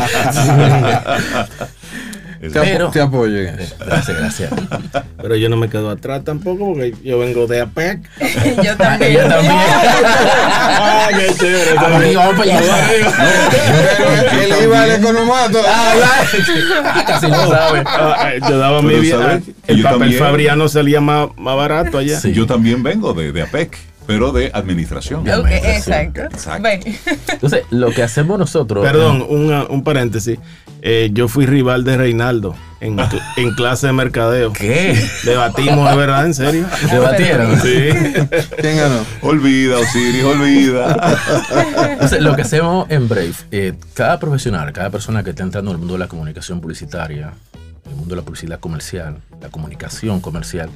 Pero, 2.40 2.90
te 2.90 3.00
apoyo 3.00 3.38
Gracias, 3.78 4.16
gracias. 4.16 4.50
Pero 5.23 5.37
yo 5.37 5.49
no 5.49 5.57
me 5.57 5.68
quedo 5.68 5.90
atrás 5.90 6.23
tampoco 6.25 6.66
porque 6.66 6.95
yo 7.02 7.18
vengo 7.18 7.47
de 7.47 7.61
APEC. 7.61 8.00
yo 8.62 8.76
también. 8.76 9.12
yo 9.12 9.28
también. 9.28 9.54
ah, 9.57 11.09
qué 11.11 11.35
chévere. 11.35 11.75
vamos 11.75 12.37
para 12.37 12.59
allá. 12.59 12.92
Él 14.45 14.54
iba 14.64 14.83
al 14.83 14.90
economato. 14.92 15.61
Ah, 15.66 16.25
casi 17.07 17.28
no 17.28 17.49
sabe. 17.49 17.83
Ah, 17.85 18.33
yo 18.49 18.59
daba 18.59 18.83
mi 18.83 18.95
vida. 19.00 19.40
El 19.66 19.83
papel 19.83 20.14
fabriano 20.14 20.68
salía 20.68 21.00
más, 21.00 21.28
más 21.37 21.57
barato 21.57 21.99
allá. 21.99 22.21
Yo 22.23 22.47
también 22.47 22.83
vengo 22.83 23.12
de, 23.14 23.33
de 23.33 23.42
APEC 23.42 23.88
pero 24.09 24.33
de 24.33 24.50
administración. 24.55 25.29
exacto. 25.29 26.23
Entonces, 27.31 27.65
lo 27.69 27.91
que 27.91 28.03
hacemos 28.03 28.38
nosotros. 28.38 28.83
Perdón, 28.83 29.23
un, 29.29 29.53
un 29.53 29.85
paréntesis. 29.85 30.38
Eh, 30.81 31.11
yo 31.12 31.29
fui 31.29 31.45
rival 31.45 31.85
de 31.85 31.99
Reinaldo 31.99 32.55
en, 32.81 32.99
en, 33.37 33.50
clase 33.55 33.88
de 33.88 33.93
mercadeo. 33.93 34.55
¿Qué? 34.55 34.99
Debatimos, 35.25 35.91
de 35.91 35.97
verdad, 35.97 36.25
en 36.25 36.33
serio. 36.33 36.65
¿Debatieron? 36.91 37.61
Sí. 37.61 37.91
¿Quién 38.59 38.79
ganó? 38.79 39.05
Olvida, 39.21 39.77
Osiris, 39.77 40.25
olvida. 40.25 41.19
Entonces, 41.91 42.23
lo 42.23 42.35
que 42.35 42.43
hacemos 42.43 42.87
en 42.88 43.11
Brave, 43.11 43.35
eh, 43.50 43.75
cada 43.93 44.19
profesional, 44.19 44.73
cada 44.73 44.88
persona 44.88 45.23
que 45.23 45.31
está 45.31 45.43
entrando 45.43 45.71
en 45.71 45.75
el 45.75 45.79
mundo 45.81 45.95
de 45.95 46.00
la 46.00 46.09
comunicación 46.09 46.62
publicitaria, 46.62 47.35
el 47.87 47.95
mundo 47.95 48.15
de 48.15 48.23
la 48.23 48.25
publicidad 48.25 48.59
comercial, 48.59 49.19
la 49.43 49.50
comunicación 49.50 50.21
comercial, 50.23 50.71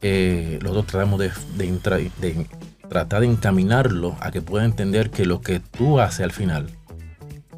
eh, 0.00 0.58
nosotros 0.62 0.86
tratamos 0.86 1.18
de, 1.18 1.32
de, 1.56 2.46
tratar 2.88 3.20
de 3.20 3.26
encaminarlo 3.26 4.16
a 4.20 4.30
que 4.30 4.40
pueda 4.40 4.64
entender 4.64 5.10
que 5.10 5.26
lo 5.26 5.40
que 5.40 5.60
tú 5.60 6.00
haces 6.00 6.20
al 6.20 6.32
final 6.32 6.68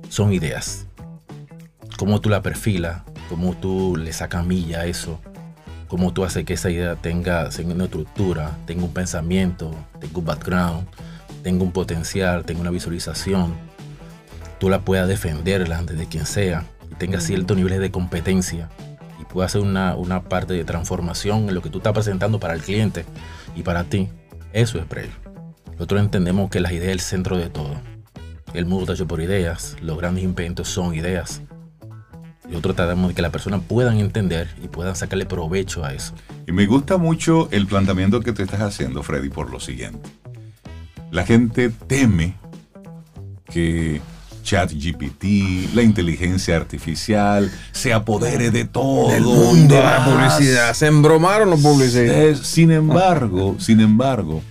son 0.09 0.33
ideas. 0.33 0.87
Cómo 1.99 2.21
tú 2.21 2.31
la 2.31 2.43
perfilas, 2.43 3.03
cómo 3.29 3.55
tú 3.55 3.97
le 3.97 4.13
sacas 4.13 4.47
milla 4.47 4.81
a 4.81 4.87
eso, 4.87 5.21
cómo 5.87 6.13
tú 6.13 6.25
haces 6.25 6.45
que 6.45 6.55
esa 6.55 6.71
idea 6.71 6.97
tenga, 6.97 7.51
una 7.65 7.85
estructura, 7.85 8.57
tenga 8.67 8.85
un 8.85 8.95
pensamiento, 8.95 9.75
tenga 10.01 10.19
un 10.19 10.25
background, 10.25 10.89
tenga 11.43 11.63
un 11.63 11.73
potencial, 11.73 12.45
tenga 12.45 12.63
una 12.63 12.71
visualización, 12.71 13.55
tú 14.59 14.71
la 14.71 14.81
puedas 14.81 15.09
defender 15.09 15.63
delante 15.63 15.95
de 15.95 16.07
quien 16.07 16.25
sea 16.25 16.65
y 16.91 16.95
tenga 16.95 17.21
ciertos 17.21 17.57
niveles 17.57 17.81
de 17.81 17.91
competencia 17.91 18.71
puede 19.33 19.47
hacer 19.47 19.61
una, 19.61 19.95
una, 19.95 20.23
parte 20.23 20.55
de 20.55 20.65
transformación 20.65 21.49
en 21.49 21.55
lo 21.55 21.63
que 21.63 21.71
tú 21.71 21.79
estás 21.79 21.93
presentando 21.93 22.41
para 22.41 22.55
el 22.55 22.63
cliente 22.63 23.05
y 23.57 23.63
para 23.63 23.85
ti. 23.85 24.09
Eso 24.53 24.79
es 24.79 24.89
Brave. 24.89 25.11
Nosotros 25.73 26.01
entendemos 26.01 26.51
que 26.51 26.61
las 26.61 26.73
ideas 26.73 26.89
es 26.89 26.93
el 26.93 27.01
centro 27.01 27.39
de 27.39 27.49
todo. 27.49 27.81
El 28.53 28.67
mundo 28.67 28.83
está 28.83 28.95
hecho 28.95 29.07
por 29.07 29.21
ideas, 29.21 29.77
los 29.81 29.97
grandes 29.97 30.25
inventos 30.25 30.69
son 30.69 30.95
ideas. 30.95 31.41
Nosotros 32.51 32.75
tratamos 32.75 33.09
de 33.09 33.15
que 33.15 33.23
las 33.23 33.31
personas 33.31 33.63
puedan 33.67 33.99
entender 33.99 34.49
y 34.61 34.67
puedan 34.67 34.97
sacarle 34.97 35.25
provecho 35.25 35.85
a 35.85 35.95
eso. 35.95 36.15
Y 36.49 36.53
me 36.53 36.67
gusta 36.67 36.97
mucho 36.97 37.49
el 37.53 37.69
planteamiento 37.69 38.21
que 38.21 38.33
te 38.33 38.43
estás 38.43 38.61
haciendo, 38.61 39.05
Freddy, 39.05 39.29
por 39.29 39.51
lo 39.51 39.61
siguiente. 39.61 40.11
La 41.13 41.25
gente 41.25 41.71
teme 41.71 42.35
que 43.45 44.01
ChatGPT, 44.51 45.75
la 45.75 45.83
inteligencia 45.83 46.57
artificial, 46.57 47.53
se 47.71 47.93
apodere 47.93 48.51
de 48.51 48.65
todo. 48.65 49.15
El 49.15 49.23
mundo 49.23 49.77
de 49.77 49.81
la 49.81 50.05
publicidad. 50.05 50.75
¿Se 50.75 50.89
embromaron 50.89 51.51
los 51.51 51.61
publicistas? 51.61 52.45
sin 52.45 52.73
embargo, 52.73 53.55
sin 53.61 53.81
embargo, 53.81 54.43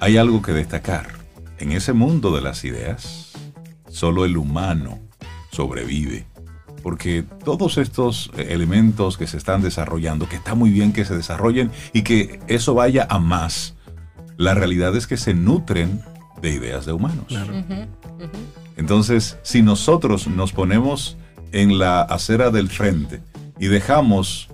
hay 0.00 0.16
algo 0.16 0.42
que 0.42 0.50
destacar. 0.50 1.14
En 1.58 1.70
ese 1.70 1.92
mundo 1.92 2.34
de 2.34 2.42
las 2.42 2.64
ideas, 2.64 3.30
solo 3.88 4.24
el 4.24 4.36
humano 4.36 4.98
sobrevive. 5.52 6.26
Porque 6.82 7.24
todos 7.44 7.78
estos 7.78 8.32
elementos 8.36 9.16
que 9.16 9.28
se 9.28 9.36
están 9.36 9.62
desarrollando, 9.62 10.28
que 10.28 10.36
está 10.36 10.56
muy 10.56 10.70
bien 10.70 10.92
que 10.92 11.04
se 11.04 11.14
desarrollen 11.14 11.70
y 11.92 12.02
que 12.02 12.40
eso 12.48 12.74
vaya 12.74 13.06
a 13.08 13.20
más, 13.20 13.76
la 14.36 14.54
realidad 14.54 14.96
es 14.96 15.06
que 15.06 15.16
se 15.16 15.32
nutren 15.32 16.02
de 16.42 16.50
ideas 16.50 16.86
de 16.86 16.92
humanos. 16.92 17.26
Entonces, 18.76 19.38
si 19.42 19.62
nosotros 19.62 20.28
nos 20.28 20.52
ponemos 20.52 21.16
en 21.52 21.78
la 21.78 22.02
acera 22.02 22.50
del 22.50 22.68
frente 22.68 23.20
y 23.58 23.66
dejamos 23.68 24.48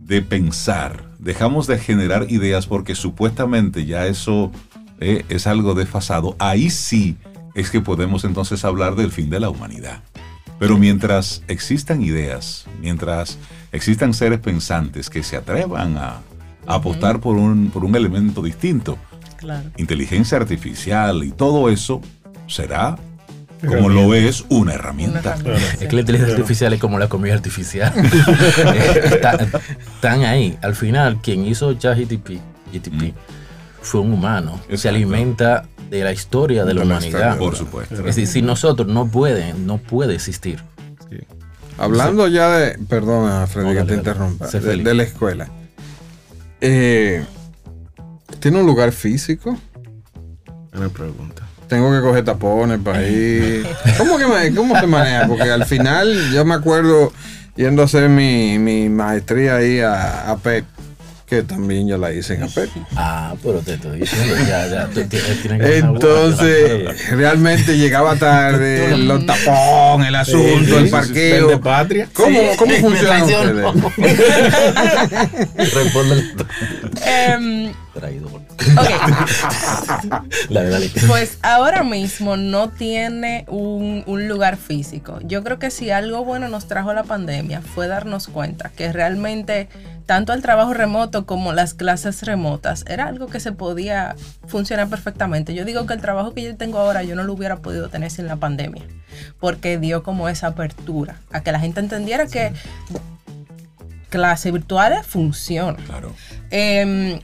de 0.00 0.22
pensar, 0.22 1.04
dejamos 1.18 1.66
de 1.66 1.78
generar 1.78 2.26
ideas 2.30 2.66
porque 2.66 2.94
supuestamente 2.94 3.86
ya 3.86 4.06
eso 4.06 4.50
eh, 4.98 5.24
es 5.28 5.46
algo 5.46 5.74
desfasado, 5.74 6.34
ahí 6.38 6.68
sí 6.70 7.16
es 7.54 7.70
que 7.70 7.80
podemos 7.80 8.24
entonces 8.24 8.64
hablar 8.64 8.96
del 8.96 9.12
fin 9.12 9.30
de 9.30 9.40
la 9.40 9.50
humanidad. 9.50 10.02
Pero 10.58 10.76
mientras 10.76 11.42
existan 11.48 12.02
ideas, 12.02 12.66
mientras 12.80 13.38
existan 13.72 14.12
seres 14.12 14.40
pensantes 14.40 15.08
que 15.08 15.22
se 15.22 15.36
atrevan 15.36 15.96
a, 15.96 16.20
a 16.66 16.74
apostar 16.74 17.20
por 17.20 17.36
un, 17.36 17.70
por 17.70 17.84
un 17.84 17.94
elemento 17.94 18.42
distinto, 18.42 18.98
Claro. 19.38 19.70
inteligencia 19.78 20.36
artificial 20.36 21.24
y 21.24 21.30
todo 21.30 21.70
eso 21.70 22.02
será, 22.46 22.98
como 23.66 23.88
lo 23.88 24.14
es, 24.14 24.44
una 24.48 24.74
herramienta. 24.74 25.36
Es 25.80 25.88
que 25.88 25.92
la 25.94 26.00
inteligencia 26.00 26.34
artificial 26.36 26.72
es 26.72 26.80
como 26.80 26.98
la 26.98 27.08
comida 27.08 27.34
artificial. 27.34 27.92
Está- 29.04 29.38
están 29.94 30.24
ahí. 30.24 30.58
Al 30.62 30.74
final, 30.74 31.20
quien 31.22 31.44
hizo 31.46 31.72
ChatGPT 31.74 32.40
GTP, 32.72 33.14
fue 33.82 34.00
un 34.00 34.12
humano. 34.12 34.60
Se 34.74 34.88
alimenta 34.88 35.64
de 35.90 36.04
la 36.04 36.12
historia 36.12 36.64
de 36.64 36.74
la 36.74 36.80
De 36.80 36.86
la 36.86 36.94
humanidad. 36.96 37.38
Por 37.38 37.56
supuesto. 37.56 37.94
Es 37.96 38.04
decir, 38.04 38.26
sin 38.26 38.46
nosotros 38.46 38.86
no 38.88 39.08
puede, 39.08 39.54
no 39.54 39.78
puede 39.78 40.14
existir. 40.14 40.62
Hablando 41.78 42.28
ya 42.28 42.50
de. 42.50 42.78
Perdona, 42.88 43.46
Freddy, 43.46 43.68
No, 43.68 43.80
que 43.80 43.84
te 43.84 43.94
interrumpa. 43.94 44.46
De 44.48 44.94
la 44.94 45.02
escuela. 45.02 45.48
Eh, 46.60 47.24
¿Tiene 48.38 48.60
un 48.60 48.66
lugar 48.66 48.92
físico? 48.92 49.58
Una 50.74 50.88
pregunta. 50.90 51.46
Tengo 51.70 51.90
que 51.92 52.00
coger 52.00 52.24
tapones 52.24 52.78
para 52.84 53.02
ir. 53.06 53.64
¿Cómo, 53.96 54.18
que 54.18 54.26
me- 54.26 54.52
¿Cómo 54.54 54.78
se 54.78 54.86
maneja? 54.86 55.26
Porque 55.26 55.48
al 55.50 55.64
final 55.64 56.30
yo 56.32 56.44
me 56.44 56.54
acuerdo 56.54 57.12
yendo 57.56 57.82
a 57.82 57.84
hacer 57.86 58.08
mi, 58.10 58.58
mi 58.58 58.88
maestría 58.90 59.56
ahí 59.56 59.80
a, 59.80 60.30
a 60.30 60.36
PEP, 60.38 60.64
que 61.26 61.42
también 61.44 61.86
yo 61.86 61.96
la 61.96 62.12
hice 62.12 62.34
en 62.34 62.42
APEP. 62.42 62.70
Ah, 62.96 63.34
pero 63.40 63.60
te 63.60 63.74
estoy 63.74 64.00
diciendo, 64.00 64.34
ya, 64.48 64.66
ya, 64.66 64.86
tú 64.88 65.00
tienes, 65.04 65.42
tienes 65.42 65.60
que 65.62 65.78
Entonces, 65.78 67.10
realmente 67.12 67.78
llegaba 67.78 68.16
tarde, 68.16 68.96
los 68.98 69.24
tapón, 69.26 70.02
el 70.04 70.14
asunto, 70.16 70.64
sí, 70.66 70.74
el 70.74 70.84
sí, 70.86 70.90
parqueo. 70.90 71.48
¿De 71.50 71.58
patria? 71.58 72.08
¿Cómo, 72.12 72.36
Sí, 72.36 72.46
cómo 72.58 72.72
funciona 72.80 73.24
ustedes? 73.24 73.64
Responde 75.72 76.24
Em, 77.06 77.72
traidor. 77.94 78.40
Ok, 78.76 78.90
Pues 81.06 81.38
ahora 81.42 81.82
mismo 81.82 82.36
no 82.36 82.70
tiene 82.70 83.44
un, 83.48 84.04
un 84.06 84.28
lugar 84.28 84.56
físico. 84.56 85.18
Yo 85.22 85.42
creo 85.42 85.58
que 85.58 85.70
si 85.70 85.90
algo 85.90 86.24
bueno 86.24 86.48
nos 86.48 86.66
trajo 86.66 86.92
la 86.92 87.04
pandemia 87.04 87.62
fue 87.62 87.88
darnos 87.88 88.28
cuenta 88.28 88.70
que 88.70 88.92
realmente 88.92 89.68
tanto 90.10 90.32
el 90.32 90.42
trabajo 90.42 90.74
remoto 90.74 91.24
como 91.24 91.52
las 91.52 91.72
clases 91.72 92.22
remotas 92.24 92.84
era 92.88 93.06
algo 93.06 93.28
que 93.28 93.38
se 93.38 93.52
podía 93.52 94.16
funcionar 94.48 94.88
perfectamente. 94.88 95.54
Yo 95.54 95.64
digo 95.64 95.86
que 95.86 95.94
el 95.94 96.00
trabajo 96.00 96.34
que 96.34 96.42
yo 96.42 96.56
tengo 96.56 96.78
ahora 96.78 97.04
yo 97.04 97.14
no 97.14 97.22
lo 97.22 97.32
hubiera 97.32 97.58
podido 97.58 97.88
tener 97.88 98.10
sin 98.10 98.26
la 98.26 98.34
pandemia, 98.34 98.82
porque 99.38 99.78
dio 99.78 100.02
como 100.02 100.28
esa 100.28 100.48
apertura 100.48 101.20
a 101.30 101.42
que 101.42 101.52
la 101.52 101.60
gente 101.60 101.78
entendiera 101.78 102.26
que 102.26 102.52
clases 104.08 104.52
virtuales 104.52 105.06
funcionan. 105.06 105.82
Claro. 105.84 106.12
Em, 106.50 107.20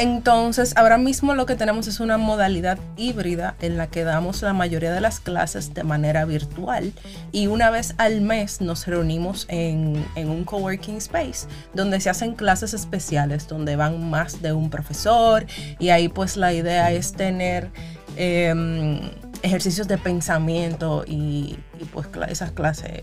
entonces, 0.00 0.72
ahora 0.78 0.96
mismo 0.96 1.34
lo 1.34 1.44
que 1.44 1.56
tenemos 1.56 1.86
es 1.86 2.00
una 2.00 2.16
modalidad 2.16 2.78
híbrida 2.96 3.54
en 3.60 3.76
la 3.76 3.88
que 3.88 4.02
damos 4.02 4.40
la 4.40 4.54
mayoría 4.54 4.94
de 4.94 5.02
las 5.02 5.20
clases 5.20 5.74
de 5.74 5.84
manera 5.84 6.24
virtual 6.24 6.94
y 7.32 7.48
una 7.48 7.68
vez 7.68 7.94
al 7.98 8.22
mes 8.22 8.62
nos 8.62 8.86
reunimos 8.86 9.44
en, 9.50 10.02
un 10.16 10.44
coworking 10.44 10.96
space 10.96 11.46
donde 11.74 12.00
se 12.00 12.08
hacen 12.08 12.34
clases 12.34 12.72
especiales, 12.72 13.46
donde 13.46 13.76
van 13.76 14.08
más 14.08 14.40
de 14.40 14.54
un 14.54 14.70
profesor 14.70 15.44
y 15.78 15.90
ahí 15.90 16.08
pues 16.08 16.38
la 16.38 16.54
idea 16.54 16.90
es 16.92 17.12
tener 17.12 17.70
em, 18.16 19.02
ejercicios 19.42 19.86
de 19.86 19.98
pensamiento 19.98 21.04
y, 21.06 21.58
y, 21.78 21.84
pues 21.92 22.08
esas 22.30 22.52
clases, 22.52 23.02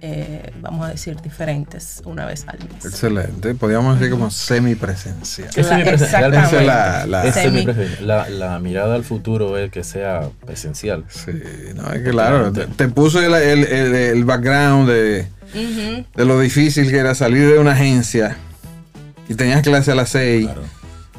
eh, 0.00 0.52
vamos 0.60 0.86
a 0.86 0.90
decir, 0.90 1.20
diferentes 1.20 2.02
una 2.04 2.24
vez 2.26 2.44
al 2.46 2.58
mes. 2.60 2.84
Excelente. 2.84 3.54
Podríamos 3.54 3.98
decir 3.98 4.12
como 4.12 4.30
semipresencial. 4.30 5.48
Es 5.56 5.70
mi 5.72 5.78
La- 5.84 5.92
presen- 5.92 6.10
realmente 6.10 6.46
Esa 6.46 6.60
es 6.60 6.66
la- 6.66 7.06
la- 7.06 7.24
esa 7.26 7.42
es 7.42 7.46
mi 7.52 7.58
Semi. 7.58 7.64
preferencia. 7.64 8.06
La, 8.06 8.28
la 8.28 8.58
mirada 8.60 8.94
al 8.94 9.04
futuro 9.04 9.56
es 9.58 9.70
que 9.72 9.82
sea 9.84 10.28
presencial. 10.46 11.04
Sí, 11.08 11.32
no, 11.74 11.90
es 11.92 12.02
que 12.02 12.10
claro, 12.10 12.52
te, 12.52 12.66
te 12.66 12.88
puso 12.88 13.20
el, 13.20 13.34
el- 13.34 13.64
el- 13.66 13.94
el 13.94 14.24
background 14.24 14.88
de, 14.88 15.26
de 15.52 16.24
lo 16.24 16.38
difícil 16.40 16.90
que 16.90 16.98
era 16.98 17.14
salir 17.14 17.48
de 17.48 17.58
una 17.58 17.72
agencia 17.72 18.36
y 19.28 19.34
tenías 19.34 19.62
clase 19.62 19.92
a 19.92 19.94
las 19.94 20.10
6, 20.10 20.46
Claro. 20.46 20.62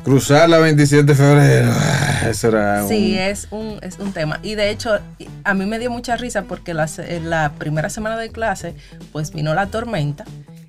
Cruzar 0.03 0.49
la 0.49 0.59
27 0.59 1.03
de 1.03 1.15
febrero. 1.15 1.71
ah, 1.73 2.29
Eso 2.29 2.49
era 2.49 2.88
Sí, 2.88 3.17
es 3.17 3.47
un, 3.51 3.77
es 3.81 3.99
un 3.99 4.12
tema. 4.13 4.39
Y 4.43 4.55
de 4.55 4.69
hecho, 4.69 4.99
a 5.43 5.53
mí 5.53 5.65
me 5.65 5.79
dio 5.79 5.89
mucha 5.89 6.17
risa 6.17 6.43
porque 6.43 6.73
la, 6.73 7.51
primera 7.57 7.89
semana 7.89 8.17
de 8.17 8.29
clase, 8.29 8.75
pues 9.12 9.31
vino 9.31 9.53
la 9.53 9.67
tormenta. 9.67 10.25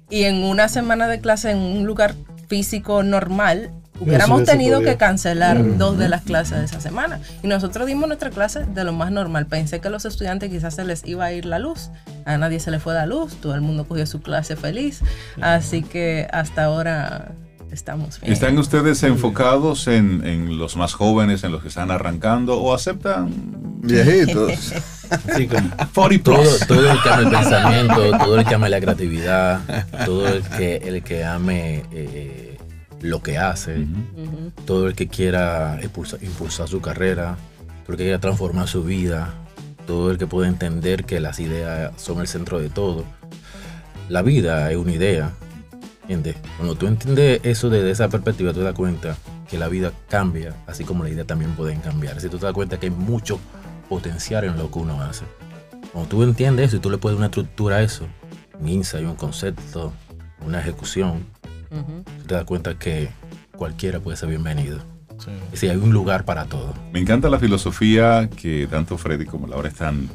Y 0.09 0.25
en 0.25 0.43
una 0.43 0.69
semana 0.69 1.09
de 1.09 1.21
clase 1.21 1.51
en 1.51 1.59
un 1.59 1.87
lugar 1.87 2.14
físico 2.49 3.03
normal, 3.03 3.71
hubiéramos 4.01 4.45
tenido 4.45 4.81
que 4.81 4.97
cancelar 4.97 5.79
dos 5.79 5.99
de 5.99 6.09
las 6.09 6.23
clases 6.23 6.59
de 6.59 6.64
esa 6.64 6.81
semana. 6.81 7.21
Y 7.43 7.47
nosotros 7.47 7.87
dimos 7.87 8.09
nuestra 8.09 8.31
clase 8.31 8.64
de 8.64 8.85
lo 8.85 8.93
más 8.93 9.12
normal. 9.12 9.47
Pensé 9.47 9.81
que 9.81 9.88
a 9.88 9.90
los 9.90 10.05
estudiantes 10.05 10.51
quizás 10.51 10.75
se 10.75 10.85
les 10.85 11.07
iba 11.07 11.25
a 11.25 11.33
ir 11.33 11.47
la 11.47 11.59
luz. 11.61 11.90
A 12.25 12.37
nadie 12.38 12.59
se 12.59 12.73
le 12.73 12.81
fue 12.81 12.95
la 12.95 13.07
luz. 13.07 13.37
Todo 13.37 13.55
el 13.55 13.61
mundo 13.61 13.87
cogió 13.87 14.05
su 14.07 14.21
clase 14.21 14.57
feliz. 14.57 15.01
Así 15.40 15.83
que 15.83 16.27
hasta 16.33 16.64
ahora 16.64 17.33
estamos 17.73 18.21
bien. 18.21 18.33
¿Están 18.33 18.59
ustedes 18.59 19.03
enfocados 19.03 19.87
en, 19.89 20.25
en 20.27 20.59
los 20.59 20.77
más 20.77 20.95
jóvenes, 20.95 21.45
en 21.45 21.53
los 21.53 21.63
que 21.63 21.69
están 21.69 21.91
arrancando 21.91 22.61
o 22.61 22.75
aceptan 22.75 23.31
viejitos. 23.83 24.73
Como. 25.51 25.71
40 25.95 26.25
Todo, 26.25 26.41
plus? 26.43 26.67
todo 26.69 26.91
el 26.91 27.03
que 27.03 27.09
ame 27.09 27.23
el 27.25 27.31
pensamiento, 27.31 28.19
todo 28.19 28.39
el 28.39 28.45
que 28.45 28.55
ame 28.55 28.69
la 28.71 28.81
creatividad, 28.81 29.61
todo 30.05 30.29
el 30.29 30.43
que, 30.43 30.77
el 30.77 31.03
que 31.03 31.25
ame 31.25 31.85
eh, 31.91 32.59
lo 33.01 33.23
que 33.23 33.39
hace, 33.39 33.79
Ujú. 33.81 34.23
Ujú. 34.23 34.53
todo 34.67 34.87
el 34.87 34.95
que 34.95 35.09
quiera 35.09 35.79
impulsar, 35.83 36.23
impulsar 36.23 36.69
su 36.69 36.81
carrera, 36.81 37.37
todo 37.85 37.93
el 37.93 37.97
que 37.97 38.05
quiera 38.05 38.21
transformar 38.21 38.69
su 38.69 38.85
vida, 38.85 39.35
todo 39.87 40.11
el 40.13 40.19
que 40.19 40.27
pueda 40.29 40.47
entender 40.49 41.05
que 41.05 41.19
las 41.19 41.41
ideas 41.41 41.93
son 42.01 42.21
el 42.21 42.29
centro 42.29 42.61
de 42.61 42.69
todo. 42.69 43.05
La 44.09 44.23
vida 44.23 44.71
es 44.71 44.77
una 44.77 44.93
idea, 44.93 45.31
¿entiendes? 46.03 46.37
Cuando 46.57 46.75
tú 46.75 46.87
entiendes 46.87 47.41
eso 47.45 47.71
desde 47.71 47.91
esa 47.91 48.09
perspectiva, 48.09 48.53
tú 48.53 48.61
te 48.61 48.65
das 48.65 48.75
cuenta 48.75 49.17
que 49.49 49.59
la 49.59 49.69
vida 49.69 49.93
cambia, 50.09 50.55
así 50.67 50.85
como 50.85 51.05
las 51.05 51.13
ideas 51.13 51.27
también 51.27 51.53
pueden 51.53 51.81
cambiar. 51.81 52.21
Si 52.21 52.29
tú 52.29 52.39
te 52.39 52.47
das 52.47 52.55
cuenta 52.55 52.79
que 52.79 52.87
hay 52.87 52.93
mucho 52.93 53.41
potencial 53.89 54.45
en 54.45 54.57
lo 54.57 54.71
que 54.71 54.79
uno 54.79 55.03
hace. 55.03 55.25
Cuando 55.93 56.09
tú 56.09 56.23
entiendes 56.23 56.69
eso 56.69 56.77
y 56.77 56.81
tú 56.81 56.91
le 56.91 56.99
puedes 56.99 57.17
dar 57.17 57.21
una 57.21 57.27
estructura 57.27 57.77
a 57.77 57.83
eso, 57.83 58.07
un 58.59 58.69
insight, 58.69 59.05
un 59.05 59.17
concepto, 59.17 59.93
una 60.47 60.61
ejecución, 60.61 61.25
tú 61.69 62.27
te 62.27 62.35
das 62.35 62.45
cuenta 62.45 62.79
que 62.79 63.11
cualquiera 63.57 63.99
puede 64.01 64.17
ser 64.17 64.29
bienvenido. 64.29 64.79
Sí. 65.19 65.31
Es 65.47 65.51
decir, 65.51 65.71
hay 65.71 65.77
un 65.77 65.93
lugar 65.93 66.25
para 66.25 66.47
todo. 66.47 66.73
Me 66.93 67.01
encanta 67.01 67.29
la 67.29 67.39
filosofía 67.39 68.31
que 68.31 68.67
tanto 68.71 68.97
Freddy 68.97 69.27
como 69.27 69.47
Laura 69.49 69.69
están 69.69 70.09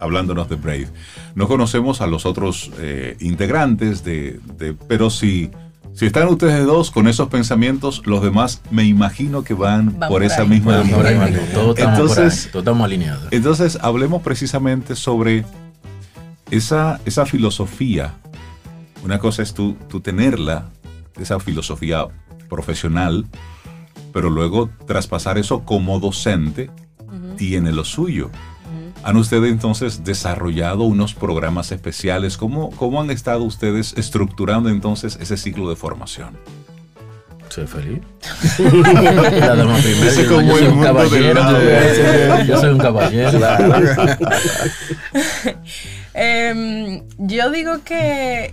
hablándonos 0.00 0.48
de 0.48 0.56
Brave. 0.56 0.88
No 1.34 1.46
conocemos 1.46 2.00
a 2.00 2.06
los 2.06 2.26
otros 2.26 2.70
eh, 2.78 3.16
integrantes, 3.20 4.02
de, 4.02 4.40
de- 4.58 4.74
pero 4.74 5.10
si, 5.10 5.50
si 5.94 6.06
están 6.06 6.28
ustedes 6.28 6.64
dos 6.66 6.90
con 6.90 7.06
esos 7.08 7.28
pensamientos, 7.28 8.02
los 8.06 8.22
demás 8.22 8.62
me 8.70 8.84
imagino 8.84 9.44
que 9.44 9.54
van, 9.54 9.86
Van 9.98 10.08
por 10.08 10.08
por 10.08 10.22
esa 10.24 10.42
ahí. 10.42 10.48
misma 10.48 10.82
por 10.82 11.06
ahí, 11.06 11.34
todos 11.52 11.76
por 11.76 11.88
Entonces- 11.88 12.46
ahí, 12.46 12.50
todos 12.52 12.62
estamos 12.62 12.84
alineados. 12.84 13.28
Entonces, 13.30 13.78
hablemos 13.82 14.22
precisamente 14.22 14.96
sobre 14.96 15.44
esa, 16.50 17.00
esa 17.04 17.26
filosofía. 17.26 18.14
Una 19.04 19.18
cosa 19.18 19.42
es 19.42 19.54
tú, 19.54 19.76
tú 19.88 20.00
tenerla, 20.00 20.68
esa 21.18 21.38
filosofía 21.40 22.06
profesional, 22.48 23.26
pero 24.12 24.28
luego 24.30 24.70
traspasar 24.86 25.38
eso 25.38 25.64
como 25.64 26.00
docente 26.00 26.70
tiene 27.36 27.72
lo 27.72 27.84
suyo. 27.84 28.30
¿Han 29.02 29.16
ustedes 29.16 29.50
entonces 29.50 30.04
desarrollado 30.04 30.82
unos 30.84 31.14
programas 31.14 31.72
especiales? 31.72 32.36
¿Cómo, 32.36 32.70
¿Cómo 32.72 33.00
han 33.00 33.10
estado 33.10 33.44
ustedes 33.44 33.94
estructurando 33.96 34.68
entonces 34.68 35.18
ese 35.20 35.36
ciclo 35.36 35.70
de 35.70 35.76
formación? 35.76 36.36
Soy 37.48 37.66
feliz. 37.66 38.00
Yo, 38.58 40.28
como 40.28 40.42
yo 40.42 40.56
soy 40.56 40.66
el 40.66 40.72
un 40.72 40.82
caballero. 40.82 42.44
Yo 42.46 42.60
soy 42.60 42.70
un 42.70 42.78
caballero. 42.78 43.40
Em, 46.12 47.02
yo 47.18 47.50
digo 47.50 47.84
que 47.84 48.52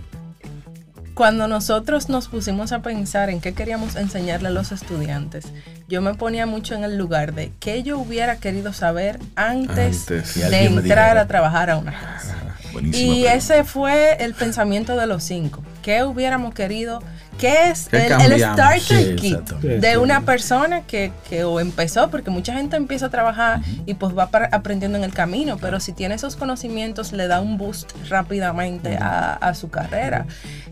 cuando 1.18 1.48
nosotros 1.48 2.08
nos 2.08 2.28
pusimos 2.28 2.70
a 2.70 2.80
pensar 2.80 3.28
en 3.28 3.40
qué 3.40 3.52
queríamos 3.52 3.96
enseñarle 3.96 4.48
a 4.48 4.50
los 4.52 4.70
estudiantes, 4.70 5.46
yo 5.88 6.00
me 6.00 6.14
ponía 6.14 6.46
mucho 6.46 6.76
en 6.76 6.84
el 6.84 6.96
lugar 6.96 7.34
de 7.34 7.50
qué 7.58 7.82
yo 7.82 7.98
hubiera 7.98 8.36
querido 8.36 8.72
saber 8.72 9.18
antes, 9.34 10.06
de 10.06 10.64
entrar 10.64 11.18
a 11.18 11.26
trabajar 11.26 11.70
a 11.70 11.76
una 11.76 11.90
casa. 11.90 12.36
Y 12.72 12.78
pregunta. 12.82 13.34
ese 13.34 13.64
fue 13.64 14.22
el 14.22 14.32
pensamiento 14.34 14.94
de 14.94 15.08
los 15.08 15.24
cinco. 15.24 15.64
¿Qué 15.82 16.04
hubiéramos 16.04 16.54
querido? 16.54 17.02
¿Qué 17.38 17.70
es 17.70 17.88
¿Qué 17.88 18.06
el, 18.08 18.32
el 18.32 18.40
starter 18.40 18.80
Sí, 18.80 19.14
kit 19.16 19.32
exacto. 19.34 19.58
de 19.66 19.96
una 19.98 20.22
persona 20.22 20.82
que, 20.82 21.12
que 21.28 21.44
o 21.44 21.60
empezó? 21.60 22.10
Porque 22.10 22.30
mucha 22.30 22.52
gente 22.54 22.76
empieza 22.76 23.06
a 23.06 23.10
trabajar 23.10 23.60
y 23.86 23.94
pues 23.94 24.16
va 24.16 24.30
para- 24.30 24.48
aprendiendo 24.52 24.98
en 24.98 25.04
el 25.04 25.12
camino, 25.14 25.56
pero 25.58 25.78
si 25.80 25.92
tiene 25.92 26.16
esos 26.16 26.36
conocimientos 26.36 27.12
le 27.12 27.28
da 27.28 27.40
un 27.40 27.56
boost 27.56 27.92
rápidamente 28.08 28.96
a, 28.96 29.34
a 29.34 29.54
su 29.54 29.70
carrera. 29.70 30.26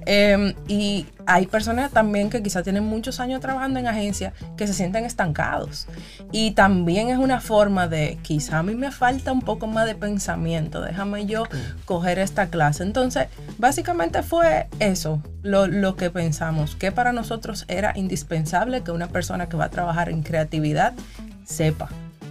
Eh, 0.09 0.55
y 0.69 1.07
hay 1.27 1.47
personas 1.47 1.91
también 1.91 2.31
que 2.31 2.43
quizás 2.43 2.63
tienen 2.63 2.85
muchos 2.85 3.19
años 3.21 3.41
trabajando 3.41 3.81
en 3.81 3.87
agencia 3.89 4.33
que 4.57 4.67
se 4.67 4.73
sienten 4.73 5.05
estancados. 5.05 5.87
Y 6.33 6.53
también 6.53 7.09
es 7.09 7.19
una 7.19 7.41
forma 7.41 7.89
de, 7.89 8.19
quizá 8.23 8.59
a 8.59 8.63
mí 8.63 8.75
me 8.75 8.91
falta 8.93 9.33
un 9.33 9.41
poco 9.43 9.67
más 9.67 9.87
de 9.87 9.95
pensamiento, 9.97 10.81
déjame 10.81 11.27
yo 11.27 11.45
coger 11.85 12.19
esta 12.19 12.47
clase. 12.49 12.83
Entonces, 12.85 13.27
básicamente 13.59 14.23
fue 14.23 14.69
eso 14.79 15.21
lo, 15.43 15.67
lo 15.67 15.97
que 15.97 16.11
pensamos, 16.11 16.56
que 16.79 16.93
para 16.93 17.13
nosotros 17.13 17.65
era 17.69 17.93
indispensable 17.95 18.83
que 18.83 18.91
una 18.91 19.09
persona 19.09 19.49
que 19.49 19.57
va 19.57 19.67
a 19.67 19.71
trabajar 19.71 20.09
en 20.09 20.23
creatividad 20.23 20.95
sepa. 21.45 21.89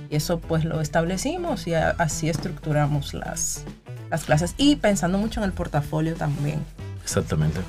Y 0.10 0.16
eso 0.16 0.40
pues 0.40 0.66
lo 0.66 0.82
establecimos 0.82 1.68
y 1.68 1.74
así 1.74 2.30
estructuramos 2.30 3.14
las, 3.14 3.64
las 4.10 4.26
clases. 4.26 4.56
Y 4.58 4.76
pensando 4.78 5.18
mucho 5.18 5.40
en 5.40 5.46
el 5.46 5.54
portafolio 5.54 6.16
también. 6.16 6.64
Exactamente. 7.04 7.62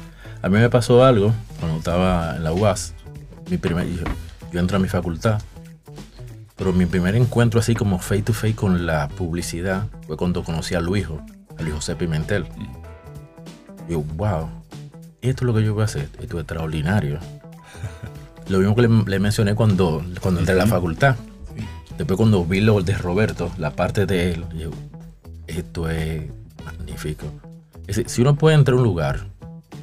A 0.43 0.49
mí 0.49 0.59
me 0.59 0.71
pasó 0.71 1.05
algo 1.05 1.33
cuando 1.61 1.79
estaba 1.79 2.37
en 2.37 2.45
la 2.45 2.53
UAS. 2.53 2.95
Mi 3.51 3.59
primer, 3.59 3.87
yo, 3.89 4.05
yo 4.53 4.61
entré 4.61 4.77
a 4.77 4.81
mi 4.81 4.89
facultad, 4.89 5.41
pero 6.57 6.73
mi 6.73 6.87
primer 6.87 7.15
encuentro 7.15 7.61
así 7.61 7.75
como 7.75 7.99
face 7.99 8.23
to 8.23 8.33
face 8.33 8.55
con 8.55 8.87
la 8.87 9.09
publicidad 9.09 9.87
fue 10.07 10.17
cuando 10.17 10.43
conocí 10.43 10.75
a 10.75 10.81
Luijo, 10.81 11.21
a 11.59 11.63
Luis 11.63 11.75
José 11.75 11.97
Pimentel. 11.97 12.47
Yo, 13.89 14.01
wow, 14.01 14.49
esto 15.23 15.45
es 15.45 15.47
lo 15.47 15.55
que 15.55 15.65
yo 15.65 15.75
voy 15.75 15.83
a 15.83 15.87
hacer, 15.87 16.09
esto 16.21 16.37
es 16.39 16.43
extraordinario. 16.43 17.19
Lo 18.49 18.59
mismo 18.59 18.77
que 18.77 18.83
le, 18.83 18.89
le 19.07 19.19
mencioné 19.19 19.55
cuando, 19.55 20.05
cuando 20.21 20.41
entré 20.41 20.55
a 20.55 20.59
la 20.59 20.67
facultad. 20.67 21.17
Después 21.99 22.17
cuando 22.17 22.45
vi 22.45 22.61
lo 22.61 22.81
de 22.83 22.95
Roberto, 22.97 23.51
la 23.59 23.71
parte 23.71 24.07
de 24.07 24.33
él, 24.33 24.45
yo, 24.57 24.71
esto 25.47 25.89
es 25.91 26.23
magnífico. 26.65 27.27
Es 27.83 27.97
decir, 27.97 28.09
si 28.09 28.21
uno 28.23 28.37
puede 28.37 28.55
entrar 28.57 28.75
a 28.75 28.79
un 28.79 28.85
lugar 28.85 29.27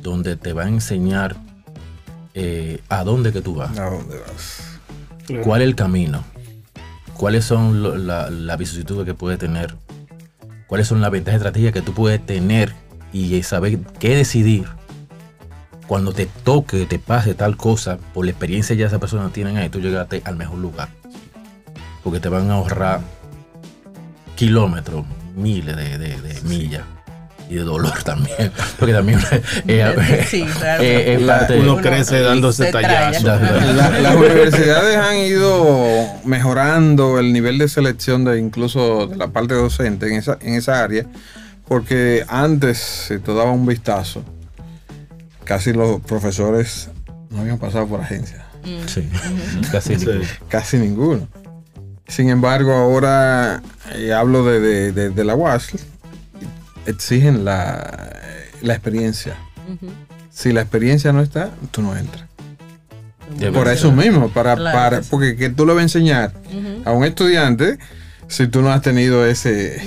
donde 0.01 0.35
te 0.35 0.53
va 0.53 0.63
a 0.63 0.67
enseñar 0.69 1.35
eh, 2.35 2.79
a 2.89 3.03
dónde 3.03 3.31
que 3.33 3.41
tú 3.41 3.55
vas, 3.55 3.77
¿A 3.77 3.89
dónde 3.89 4.17
vas? 4.19 4.79
cuál 5.43 5.61
es 5.61 5.67
el 5.67 5.75
camino, 5.75 6.23
cuáles 7.15 7.45
son 7.45 7.81
lo- 7.81 7.97
la- 7.97 8.29
las 8.29 8.57
vicisitudes 8.57 9.05
que 9.05 9.13
puede 9.13 9.37
tener, 9.37 9.75
cuáles 10.67 10.87
son 10.87 11.01
las 11.01 11.11
ventajas 11.11 11.39
estratégicas 11.39 11.73
que 11.73 11.81
tú 11.81 11.93
puedes 11.93 12.23
tener 12.25 12.73
y 13.11 13.41
saber 13.43 13.79
qué 13.99 14.15
decidir 14.15 14.65
cuando 15.87 16.13
te 16.13 16.25
toque, 16.25 16.85
te 16.85 16.97
pase 16.99 17.33
tal 17.33 17.57
cosa, 17.57 17.97
por 18.13 18.25
la 18.25 18.31
experiencia 18.31 18.75
ya 18.75 18.87
esa 18.87 18.99
persona 18.99 19.29
tiene 19.33 19.57
ahí, 19.59 19.69
tú 19.69 19.79
llegaste 19.79 20.21
al 20.25 20.35
mejor 20.35 20.57
lugar. 20.59 20.89
Porque 22.03 22.19
te 22.19 22.29
van 22.29 22.49
a 22.51 22.55
ahorrar 22.55 23.01
kilómetros, 24.35 25.05
miles 25.35 25.75
de, 25.75 25.97
de- 25.97 26.21
de 26.21 26.41
millas 26.43 26.83
y 27.49 27.55
de 27.55 27.61
dolor 27.61 28.01
también. 28.03 28.51
Porque 28.79 28.93
también 28.93 29.19
eh, 29.67 30.25
Sí, 30.27 30.45
eh, 30.79 31.17
La- 31.21 31.39
parte- 31.39 31.59
Uno 31.59 31.73
Uno 31.73 31.81
crece 31.81 32.21
dándose 32.21 32.65
se 32.65 32.71
tallazos. 32.71 33.23
La- 33.23 33.89
las 33.99 34.15
universidades 34.15 34.97
han 34.97 35.17
ido 35.17 35.75
mejorando 36.25 37.19
el 37.19 37.33
nivel 37.33 37.57
de 37.57 37.67
selección 37.67 38.23
de 38.25 38.39
incluso 38.39 39.07
de 39.07 39.17
la 39.17 39.27
parte 39.27 39.53
docente 39.53 40.07
en 40.07 40.15
esa, 40.15 40.37
en 40.41 40.55
esa 40.55 40.83
área, 40.83 41.05
porque 41.67 42.25
antes, 42.27 42.77
si 43.07 43.19
tú 43.19 43.35
dabas 43.35 43.53
un 43.53 43.65
vistazo, 43.65 44.23
casi 45.43 45.73
los 45.73 46.01
profesores 46.01 46.89
no 47.29 47.41
habían 47.41 47.57
pasado 47.57 47.87
por 47.87 48.01
agencia, 48.01 48.45
Sí, 48.87 49.07
casi 49.71 49.95
Sí. 49.97 50.05
ninguno. 50.05 50.25
casi 50.49 50.77
ninguno. 50.77 51.27
Sin 52.07 52.29
embargo, 52.29 52.73
ahora 52.73 53.61
eh, 53.95 54.13
hablo 54.13 54.45
de, 54.45 54.59
de- 54.59 54.91
de- 54.91 55.09
de 55.09 55.23
la 55.23 55.35
UAS, 55.35 55.69
exigen 56.85 57.45
la, 57.45 58.13
la 58.61 58.73
experiencia. 58.73 59.35
Si 60.29 60.51
la 60.51 60.61
experiencia 60.61 61.11
no 61.13 61.21
está, 61.21 61.51
tú 61.71 61.81
no 61.81 61.95
entras. 61.95 62.25
Por 63.53 63.67
eso 63.67 63.91
mismo, 63.91 64.29
para, 64.29 64.55
Claro 64.55 64.77
para, 64.77 65.01
porque 65.01 65.35
que 65.35 65.49
tú 65.49 65.65
le 65.65 65.73
vas 65.73 65.79
a 65.79 65.83
enseñar 65.83 66.33
a 66.85 66.91
un 66.91 67.03
estudiante 67.03 67.77
si 68.33 68.47
tú 68.47 68.61
no 68.61 68.71
has 68.71 68.81
tenido 68.81 69.25
ese, 69.25 69.81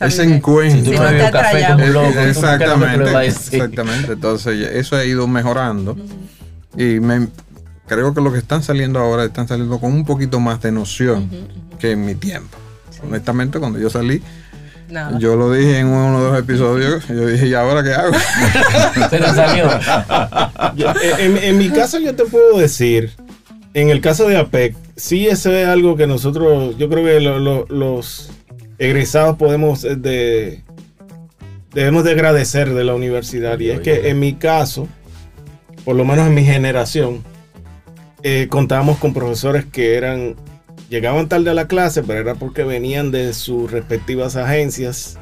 ese 0.00 0.22
encuentro. 0.22 0.78
Si 0.78 0.84
tú 0.84 0.90
Sí, 0.92 0.96
no 0.96 1.02
no 1.02 1.08
te 1.08 1.14
bebes 1.14 1.26
ha 1.26 1.30
café 1.32 1.66
como 1.66 1.84
un 1.84 1.92
loco, 1.92 2.06
¿cómo 2.06 2.12
que 2.12 2.20
no 2.24 2.30
exactamente, 2.30 3.26
exactamente. 3.26 4.12
Entonces, 4.12 4.68
eso 4.72 4.96
ha 4.96 5.04
ido 5.04 5.26
mejorando. 5.26 5.96
Y 6.76 7.00
me, 7.00 7.28
creo 7.86 8.14
que 8.14 8.20
los 8.20 8.32
que 8.32 8.38
están 8.38 8.62
saliendo 8.62 8.98
ahora 9.00 9.24
están 9.24 9.48
saliendo 9.48 9.80
con 9.80 9.92
un 9.92 10.04
poquito 10.04 10.38
más 10.40 10.60
de 10.62 10.70
noción 10.72 11.28
que 11.78 11.92
en 11.92 12.04
mi 12.06 12.14
tiempo. 12.14 12.56
Honestamente, 13.02 13.58
cuando 13.58 13.78
yo 13.78 13.90
salí, 13.90 14.22
Nada. 14.90 15.18
yo 15.18 15.36
lo 15.36 15.52
dije 15.52 15.78
en 15.80 15.86
uno 15.88 16.24
de 16.24 16.30
los 16.30 16.38
episodios, 16.40 17.06
yo 17.08 17.26
dije, 17.26 17.48
¿y 17.48 17.54
ahora 17.54 17.82
qué 17.82 17.92
hago? 17.94 18.14
Se 19.10 19.18
te 19.18 19.24
salió. 19.26 19.68
Yo- 20.76 20.92
en, 21.18 21.36
en 21.36 21.58
mi 21.58 21.68
caso 21.70 21.98
yo 21.98 22.14
te 22.14 22.24
puedo 22.24 22.58
decir, 22.58 23.12
en 23.74 23.90
el 23.90 24.00
caso 24.00 24.26
de 24.28 24.36
APEC, 24.36 24.74
sí 24.96 25.26
eso 25.28 25.52
es 25.52 25.66
algo 25.66 25.96
que 25.96 26.06
nosotros, 26.06 26.76
yo 26.78 26.88
creo 26.88 27.04
que 27.04 27.20
lo- 27.20 27.38
lo- 27.38 27.66
los 27.68 28.30
egresados 28.78 29.36
podemos 29.36 29.84
eh, 29.84 29.96
de, 29.96 30.62
debemos 31.74 32.04
de 32.04 32.12
agradecer 32.12 32.72
de 32.74 32.84
la 32.84 32.94
universidad. 32.94 33.58
Y 33.60 33.70
es 33.70 33.80
que 33.80 34.08
en 34.08 34.18
mi 34.20 34.34
caso, 34.34 34.88
por 35.84 35.96
lo 35.96 36.04
menos 36.04 36.26
en 36.28 36.34
mi 36.34 36.44
generación, 36.44 37.22
eh, 38.22 38.48
contábamos 38.50 38.98
con 38.98 39.14
profesores 39.14 39.64
que 39.64 39.94
eran, 39.94 40.34
llegaban 40.88 41.28
tarde 41.28 41.50
a 41.50 41.54
la 41.54 41.68
clase, 41.68 42.02
pero 42.02 42.18
era 42.20 42.34
porque 42.34 42.64
venían 42.64 43.10
de 43.10 43.32
sus 43.34 43.70
respectivas 43.70 44.34
agencias 44.36 45.18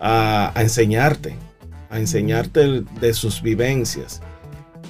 a, 0.00 0.52
a 0.54 0.62
enseñarte, 0.62 1.34
a 1.90 1.98
enseñarte 1.98 2.82
de 3.00 3.12
sus 3.14 3.42
vivencias. 3.42 4.22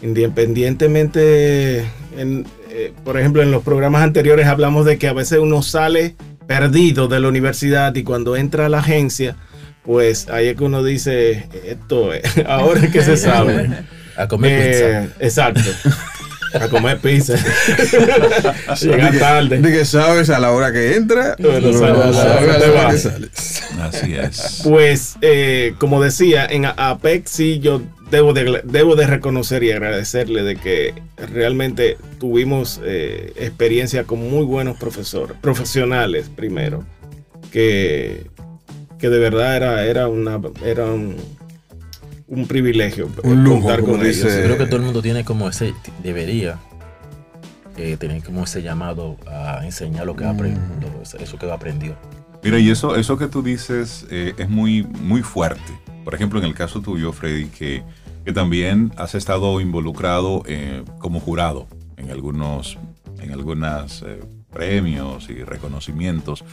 Independientemente, 0.02 1.84
en, 2.16 2.44
eh, 2.74 2.92
por 3.04 3.18
ejemplo, 3.18 3.42
en 3.42 3.50
los 3.50 3.62
programas 3.62 4.02
anteriores 4.02 4.46
hablamos 4.46 4.84
de 4.84 4.98
que 4.98 5.08
a 5.08 5.12
veces 5.12 5.38
uno 5.40 5.62
sale 5.62 6.16
perdido 6.46 7.08
de 7.08 7.20
la 7.20 7.28
universidad 7.28 7.94
y 7.94 8.02
cuando 8.02 8.36
entra 8.36 8.66
a 8.66 8.68
la 8.68 8.80
agencia, 8.80 9.36
pues 9.84 10.28
ahí 10.28 10.48
es 10.48 10.56
que 10.56 10.64
uno 10.64 10.82
dice, 10.82 11.48
esto 11.66 12.12
es, 12.12 12.22
ahora 12.46 12.80
es 12.80 12.90
que 12.90 13.02
se 13.02 13.16
sabe. 13.16 13.70
A 14.16 14.28
comer 14.28 14.52
Eh, 14.52 15.08
exacto. 15.20 15.60
A 16.54 16.68
comer 16.68 16.98
pizza. 17.00 17.34
Llegar 18.80 19.18
tarde. 19.18 19.58
De 19.58 19.72
que 19.72 19.84
sabes 19.84 20.30
a 20.30 20.38
la 20.38 20.52
hora 20.52 20.72
que 20.72 20.94
entra, 20.94 21.34
Bueno, 21.38 21.68
a 21.68 21.70
la 21.72 22.12
sabes 22.12 22.42
hora 22.42 22.54
a 22.54 22.58
que 22.60 22.66
la 22.66 22.72
hora 22.72 22.84
vas. 22.84 22.94
que 22.94 22.98
sales. 23.00 23.62
Así 23.80 24.14
es. 24.14 24.60
Pues, 24.62 25.16
eh, 25.20 25.74
como 25.78 26.00
decía, 26.00 26.46
en 26.46 26.66
APEC 26.66 27.26
sí 27.26 27.58
yo 27.58 27.82
debo 28.10 28.32
de, 28.32 28.60
debo 28.64 28.96
de 28.96 29.06
reconocer 29.06 29.62
y 29.64 29.70
agradecerle 29.72 30.42
de 30.42 30.56
que 30.56 30.94
realmente 31.16 31.96
tuvimos 32.18 32.80
eh, 32.84 33.32
experiencia 33.36 34.04
con 34.04 34.18
muy 34.30 34.44
buenos 34.44 34.76
profesores, 34.76 35.36
profesionales 35.40 36.30
primero, 36.34 36.84
que, 37.50 38.26
que 38.98 39.08
de 39.10 39.18
verdad 39.18 39.56
era, 39.56 39.84
era, 39.84 40.08
una, 40.08 40.40
era 40.64 40.86
un, 40.86 41.16
un 42.28 42.46
privilegio 42.46 43.08
Un 43.22 43.44
lujo, 43.44 43.60
contar 43.62 43.80
con 43.82 44.02
dice- 44.02 44.28
ellos. 44.28 44.44
Creo 44.44 44.58
que 44.58 44.66
todo 44.66 44.76
el 44.76 44.82
mundo 44.82 45.02
tiene 45.02 45.24
como 45.24 45.48
ese, 45.48 45.74
debería 46.02 46.58
eh, 47.76 47.96
tener 47.96 48.22
como 48.22 48.44
ese 48.44 48.62
llamado 48.62 49.16
a 49.26 49.64
enseñar 49.64 50.06
lo 50.06 50.14
que 50.16 50.24
aprendió, 50.24 50.60
eso 51.18 51.38
que 51.38 51.50
aprendió. 51.50 51.96
Mira, 52.42 52.58
y 52.58 52.70
eso, 52.70 52.94
eso 52.96 53.16
que 53.16 53.26
tú 53.26 53.42
dices 53.42 54.06
eh, 54.10 54.34
es 54.36 54.48
muy, 54.48 54.82
muy 54.82 55.22
fuerte. 55.22 55.72
Por 56.04 56.14
ejemplo, 56.14 56.38
en 56.38 56.44
el 56.44 56.54
caso 56.54 56.80
tuyo, 56.80 57.12
Freddy, 57.12 57.46
que, 57.46 57.82
que 58.24 58.32
también 58.32 58.92
has 58.96 59.14
estado 59.14 59.60
involucrado 59.60 60.42
eh, 60.46 60.84
como 60.98 61.20
jurado 61.20 61.66
en 61.96 62.10
algunos 62.10 62.78
en 63.24 63.32
algunas 63.32 64.02
eh, 64.02 64.20
premios 64.52 65.28
y 65.30 65.42
reconocimientos 65.42 66.44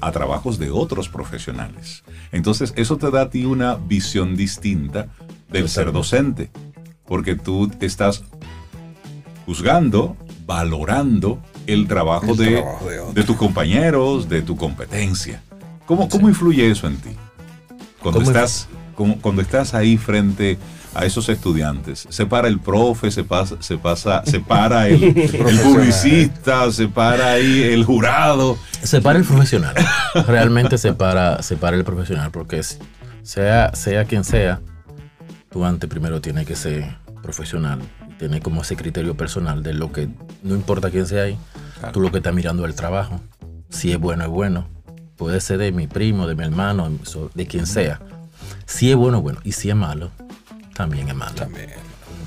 a 0.00 0.12
trabajos 0.12 0.58
de 0.58 0.70
otros 0.70 1.08
profesionales. 1.08 2.04
Entonces, 2.32 2.72
eso 2.76 2.96
te 2.96 3.10
da 3.10 3.22
a 3.22 3.30
ti 3.30 3.44
una 3.44 3.74
visión 3.74 4.36
distinta 4.36 5.08
del 5.50 5.68
ser 5.68 5.92
docente, 5.92 6.50
porque 7.06 7.34
tú 7.34 7.70
estás 7.80 8.24
juzgando, 9.46 10.16
valorando 10.46 11.40
el 11.66 11.86
trabajo, 11.86 12.32
El 12.32 12.36
de, 12.36 12.52
trabajo 12.62 13.12
de 13.12 13.24
tus 13.24 13.36
compañeros, 13.36 14.28
de 14.28 14.42
tu 14.42 14.56
competencia. 14.56 15.42
¿Cómo, 15.86 16.08
cómo 16.08 16.28
influye 16.28 16.70
eso 16.70 16.86
en 16.86 16.96
ti? 16.96 17.10
Cuando 18.00 18.20
¿Cómo 18.20 18.30
estás 18.30 18.68
como 19.00 19.18
cuando 19.18 19.40
estás 19.40 19.72
ahí 19.72 19.96
frente 19.96 20.58
a 20.94 21.06
esos 21.06 21.30
estudiantes. 21.30 22.06
Se 22.10 22.26
para 22.26 22.48
el 22.48 22.60
profe, 22.60 23.10
se 23.10 23.24
pasa, 23.24 23.56
se 23.60 23.78
pasa, 23.78 24.22
se 24.26 24.40
para 24.40 24.88
el, 24.88 25.02
el 25.02 25.58
publicista, 25.60 26.70
se 26.70 26.86
para 26.86 27.30
ahí 27.32 27.62
el 27.62 27.82
jurado. 27.84 28.58
Se 28.82 29.00
para 29.00 29.18
el 29.18 29.24
profesional. 29.24 29.74
Realmente 30.26 30.76
se 30.76 30.92
para, 30.92 31.42
se 31.42 31.56
para 31.56 31.78
el 31.78 31.84
profesional, 31.84 32.30
porque 32.30 32.58
es- 32.58 32.78
sea, 33.22 33.74
sea 33.74 34.04
quien 34.04 34.22
sea, 34.24 34.60
tú 35.50 35.64
antes 35.64 35.88
primero 35.88 36.20
tienes 36.20 36.46
que 36.46 36.56
ser 36.56 36.96
profesional, 37.22 37.80
tener 38.18 38.42
como 38.42 38.60
ese 38.60 38.76
criterio 38.76 39.16
personal 39.16 39.62
de 39.62 39.72
lo 39.72 39.92
que, 39.92 40.08
no 40.42 40.54
importa 40.54 40.90
quién 40.90 41.06
sea 41.06 41.22
ahí, 41.22 41.38
Claro. 41.78 41.92
tú 41.92 42.00
lo 42.00 42.10
que 42.10 42.18
estás 42.18 42.34
mirando 42.34 42.64
es 42.64 42.70
el 42.70 42.76
trabajo. 42.76 43.18
Si 43.70 43.90
es 43.92 43.98
bueno, 43.98 44.24
es 44.24 44.28
bueno. 44.30 44.68
Puede 45.16 45.40
ser 45.40 45.56
de 45.58 45.72
mi 45.72 45.86
primo, 45.86 46.26
de 46.26 46.34
mi 46.34 46.44
hermano, 46.44 46.90
de 47.34 47.46
quien 47.46 47.66
sea. 47.66 48.00
Si 48.70 48.88
es 48.88 48.96
bueno, 48.96 49.20
bueno. 49.20 49.40
Y 49.42 49.52
si 49.52 49.68
es 49.68 49.74
malo, 49.74 50.10
también 50.74 51.08
es 51.08 51.14
malo. 51.14 51.34
También. 51.34 51.70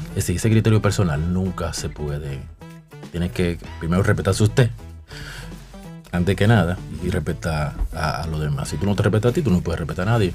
Es 0.10 0.16
decir, 0.16 0.36
ese 0.36 0.50
criterio 0.50 0.82
personal 0.82 1.34
nunca 1.34 1.74
se 1.74 1.90
puede. 1.90 2.42
Tiene 3.12 3.32
que 3.32 3.58
primero 3.80 4.04
respetarse 4.04 4.44
usted, 4.44 4.70
antes 6.12 6.36
que 6.36 6.46
nada, 6.46 6.78
y 7.02 7.10
respetar 7.10 7.74
a, 7.94 8.22
a 8.22 8.28
los 8.28 8.42
demás. 8.42 8.70
Si 8.70 8.78
tú 8.78 8.86
no 8.86 8.94
te 8.94 9.04
respetas 9.04 9.32
a 9.32 9.34
ti, 9.34 9.42
tú 9.42 9.52
no 9.52 9.62
puedes 9.62 9.80
respetar 9.80 10.08
a 10.08 10.12
nadie. 10.12 10.34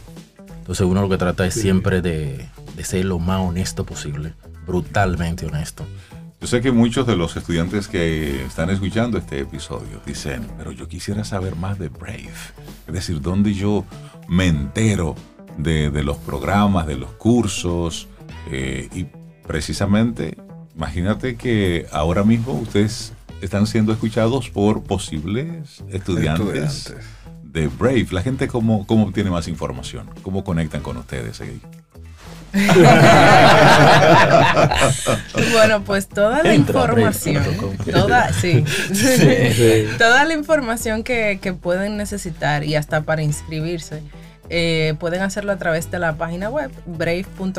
Entonces 0.58 0.86
uno 0.86 1.02
lo 1.02 1.08
que 1.08 1.18
trata 1.18 1.46
es 1.46 1.54
siempre 1.54 2.00
de, 2.00 2.48
de 2.74 2.84
ser 2.84 3.04
lo 3.04 3.18
más 3.18 3.40
honesto 3.40 3.84
posible, 3.84 4.32
brutalmente 4.66 5.46
honesto. 5.46 5.86
Yo 6.40 6.46
sé 6.46 6.60
que 6.62 6.72
muchos 6.72 7.06
de 7.06 7.16
los 7.16 7.36
estudiantes 7.36 7.86
que 7.86 8.44
están 8.46 8.70
escuchando 8.70 9.18
este 9.18 9.40
episodio 9.40 10.00
dicen, 10.06 10.48
pero 10.56 10.72
yo 10.72 10.88
quisiera 10.88 11.24
saber 11.24 11.54
más 11.56 11.78
de 11.78 11.90
Brave. 11.90 12.30
Es 12.86 12.94
decir, 12.94 13.20
dónde 13.20 13.52
yo 13.54 13.84
me 14.28 14.46
entero 14.46 15.14
de, 15.58 15.90
de 15.90 16.02
los 16.02 16.16
programas, 16.16 16.86
de 16.86 16.96
los 16.96 17.10
cursos. 17.12 18.08
eh, 18.50 18.88
y 18.94 19.06
precisamente, 19.46 20.36
imagínate 20.74 21.36
que 21.36 21.86
ahora 21.92 22.22
mismo 22.24 22.52
ustedes 22.54 23.12
están 23.42 23.66
siendo 23.66 23.92
escuchados 23.92 24.48
por 24.50 24.82
posibles 24.82 25.82
estudiantes, 25.90 26.86
Estudiantes. 26.86 26.94
de 27.42 27.68
Brave. 27.68 28.06
La 28.10 28.22
gente, 28.22 28.48
¿cómo, 28.48 28.86
cómo 28.86 29.04
obtiene 29.04 29.30
más 29.30 29.46
información? 29.48 30.08
¿Cómo 30.22 30.42
conectan 30.44 30.80
con 30.82 30.96
ustedes? 30.96 31.40
ahí? 31.40 31.60
Bueno, 35.52 35.82
pues 35.84 36.08
toda 36.08 36.42
la 36.42 36.54
Entra 36.54 36.80
información, 36.80 37.44
toda, 37.92 38.32
sí, 38.40 38.64
sí. 38.92 39.86
toda 39.98 40.24
la 40.24 40.34
información 40.34 41.02
que, 41.04 41.38
que 41.42 41.52
pueden 41.52 41.96
necesitar 41.96 42.64
y 42.64 42.74
hasta 42.74 43.02
para 43.02 43.22
inscribirse, 43.22 44.02
eh, 44.50 44.94
pueden 44.98 45.22
hacerlo 45.22 45.52
a 45.52 45.56
través 45.56 45.90
de 45.90 45.98
la 45.98 46.14
página 46.14 46.50
web 46.50 46.70
brave.com.do. 46.86 47.54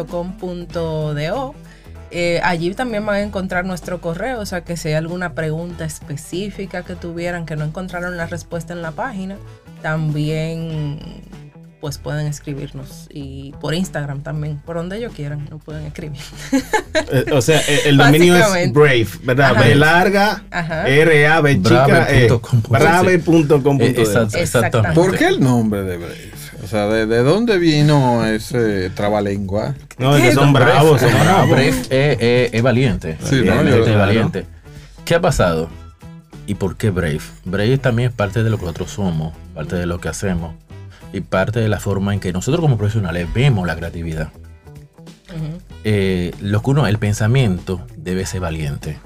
Eh, 2.11 2.41
allí 2.43 2.73
también 2.73 3.05
van 3.05 3.15
a 3.17 3.21
encontrar 3.21 3.65
nuestro 3.65 4.01
correo, 4.01 4.39
o 4.39 4.45
sea 4.45 4.61
que 4.61 4.77
si 4.77 4.87
hay 4.87 4.95
alguna 4.95 5.33
pregunta 5.33 5.85
específica 5.85 6.81
que 6.83 6.95
tuvieran 6.95 7.45
que 7.45 7.55
no 7.55 7.65
encontraron 7.65 8.17
la 8.17 8.25
respuesta 8.25 8.73
en 8.73 8.81
la 8.81 8.91
página, 8.91 9.37
también 9.83 10.97
pues 11.79 11.97
pueden 11.97 12.27
escribirnos 12.27 13.07
y 13.09 13.53
por 13.61 13.73
Instagram 13.73 14.21
también, 14.21 14.57
por 14.65 14.75
donde 14.75 14.97
ellos 14.97 15.13
quieran, 15.15 15.47
nos 15.49 15.63
pueden 15.63 15.85
escribir. 15.85 16.19
Eh, 17.11 17.25
O 17.31 17.41
sea, 17.41 17.59
eh, 17.67 17.81
el 17.85 17.97
dominio 17.97 18.35
es. 18.55 18.73
Brave, 18.73 19.07
¿verdad? 19.23 19.51
Ajá. 19.51 19.61
B 19.63 19.75
larga. 19.75 20.43
R 20.85 21.27
A 21.27 21.41
B 21.41 21.61
chica. 21.61 22.07
Brave.com. 22.69 23.77
Eh, 23.81 23.95
exact- 23.97 24.35
Exactamente. 24.35 24.95
¿Por 24.95 25.17
qué 25.17 25.27
el 25.27 25.39
nombre 25.39 25.83
de 25.83 25.97
Brave? 25.97 26.31
O 26.63 26.67
sea, 26.67 26.87
¿de, 26.87 27.05
de 27.05 27.23
dónde 27.23 27.57
vino 27.57 28.25
ese 28.25 28.89
trabalengua? 28.91 29.75
No, 29.97 30.15
es 30.17 30.23
que 30.23 30.33
son 30.33 30.51
Brave, 30.53 30.71
bravos, 30.73 31.01
son 31.01 31.11
no, 31.11 31.17
no, 31.19 31.23
bravos. 31.23 31.49
Brave 31.49 31.69
es, 31.69 31.87
es- 31.89 32.53
es 32.53 32.61
valiente. 32.61 33.17
Sí, 33.23 33.35
¿no? 33.37 33.43
Realmente 33.43 33.71
Yo- 33.77 33.83
es 33.83 33.83
claro. 33.85 33.99
valiente. 33.99 34.45
¿Qué 35.05 35.15
ha 35.15 35.21
pasado? 35.21 35.69
¿Y 36.45 36.55
por 36.55 36.75
qué 36.77 36.89
Brave? 36.89 37.21
Brave 37.45 37.77
también 37.77 38.09
es 38.09 38.15
parte 38.15 38.43
de 38.43 38.49
lo 38.49 38.57
que 38.57 38.63
nosotros 38.65 38.91
somos, 38.91 39.33
parte 39.55 39.75
de 39.75 39.85
lo 39.85 39.99
que 39.99 40.09
hacemos 40.09 40.53
y 41.13 41.21
parte 41.21 41.59
de 41.59 41.67
la 41.69 41.79
forma 41.79 42.13
en 42.13 42.19
que 42.19 42.31
nosotros 42.33 42.61
como 42.61 42.77
profesionales 42.77 43.27
vemos 43.33 43.65
la 43.67 43.75
creatividad. 43.75 44.29
Ujú. 45.29 45.59
Eh, 45.83 46.33
lo 46.41 46.61
que 46.61 46.69
uno, 46.71 46.87
el 46.87 46.97
pensamiento 46.99 47.85
debe 47.97 48.25
ser 48.25 48.41
valiente. 48.41 48.97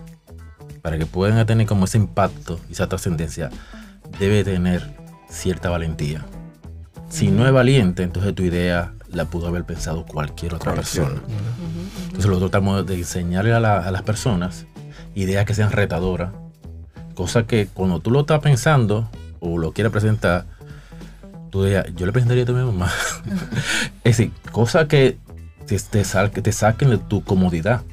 Para 0.82 0.98
que 0.98 1.06
puedan 1.06 1.46
tener 1.46 1.66
como 1.68 1.86
ese 1.86 1.98
impacto 1.98 2.60
y 2.70 2.74
esa 2.74 2.88
trascendencia, 2.88 3.50
debe 4.20 4.44
tener 4.44 4.90
cierta 5.30 5.70
valentía. 5.70 6.26
Si 7.10 7.30
no 7.30 7.46
es 7.46 7.54
valiente, 7.54 8.04
entonces 8.04 8.34
tu 8.36 8.44
idea 8.44 8.94
la 9.10 9.26
pudo 9.26 9.48
haber 9.48 9.64
pensado 9.64 10.06
cualquier 10.06 10.56
otra 10.56 10.74
persona. 10.74 11.22
Entonces 12.06 12.26
nosotros 12.26 12.52
tratamos 12.52 12.86
de 12.86 12.96
enseñarle 12.96 13.54
a, 13.54 13.60
la- 13.60 13.80
a 13.80 13.92
las 13.92 14.02
personas 14.02 14.66
ideas 15.16 15.46
que 15.46 15.54
sean 15.54 15.72
retadoras, 15.72 16.32
cosas 17.14 17.44
que 17.46 17.68
cuando 17.68 18.00
tú 18.00 18.10
lo 18.12 18.22
estás 18.22 18.40
pensando 18.40 19.10
o 19.40 19.58
lo 19.60 19.72
quieres 19.74 19.92
presentar, 19.92 20.46
tú 21.54 21.64
digas, 21.64 21.86
yo 21.96 22.08
le 22.08 22.12
presentaría 22.12 22.42
a 22.44 22.48
tu 22.48 22.54
mamá. 22.54 22.92
es 24.04 24.18
decir, 24.18 24.32
cosas 24.52 24.88
que 24.88 25.18
te, 25.68 25.78
te 25.78 26.04
sal- 26.04 26.32
que 26.32 26.42
te 26.42 26.52
saquen 26.52 26.90
de 26.90 26.98
tu 26.98 27.24
comodidad, 27.24 27.84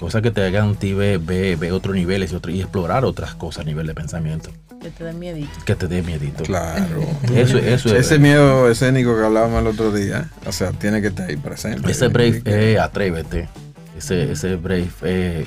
cosas 0.00 0.20
que 0.20 0.32
te 0.32 0.44
hagan 0.44 0.74
ti 0.74 0.92
ver, 0.92 1.20
ver- 1.20 1.56
ver 1.56 1.70
otros 1.70 1.94
niveles 1.94 2.32
y, 2.32 2.34
otro- 2.34 2.50
y 2.50 2.60
explorar 2.60 3.04
otras 3.04 3.36
cosas 3.36 3.62
a 3.62 3.66
nivel 3.66 3.86
de 3.86 3.94
pensamiento, 3.94 4.50
Que 4.80 4.90
te 4.90 5.04
den 5.04 5.16
miedito. 5.20 5.52
que 5.64 5.76
te 5.76 5.86
dé 5.86 6.02
miedito. 6.02 6.42
Claro. 6.42 7.02
Eso, 7.32 7.56
eso 7.58 7.88
es. 7.94 8.06
Ese 8.06 8.18
miedo 8.18 8.68
escénico 8.68 9.16
que 9.16 9.26
hablábamos 9.26 9.60
el 9.60 9.68
otro 9.68 9.92
día, 9.92 10.28
o 10.44 10.50
sea, 10.50 10.72
tiene 10.72 11.00
que 11.00 11.06
estar 11.06 11.28
ahí 11.30 11.36
presente. 11.36 11.88
Ese 11.88 12.08
brave 12.08 12.42
es 12.44 12.80
atrévete. 12.80 13.48
Ese, 13.96 14.32
ese 14.32 14.56
brave 14.56 14.88
eh, 15.02 15.46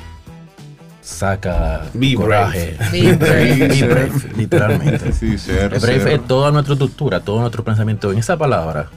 saca 1.06 1.86
Be 1.94 2.16
coraje. 2.16 2.76
Be 2.92 3.14
brave. 3.14 3.68
Be 3.68 3.88
brave, 3.88 4.12
literalmente. 4.36 5.14
Sí, 5.14 5.36
brave 5.80 6.16
es 6.16 6.28
toda 6.28 6.52
nuestra 6.52 6.74
estructura, 6.74 7.20
todo 7.20 7.40
nuestro 7.42 7.64
pensamiento 7.64 8.12
en 8.12 8.18
esa 8.18 8.38
palabra. 8.38 8.90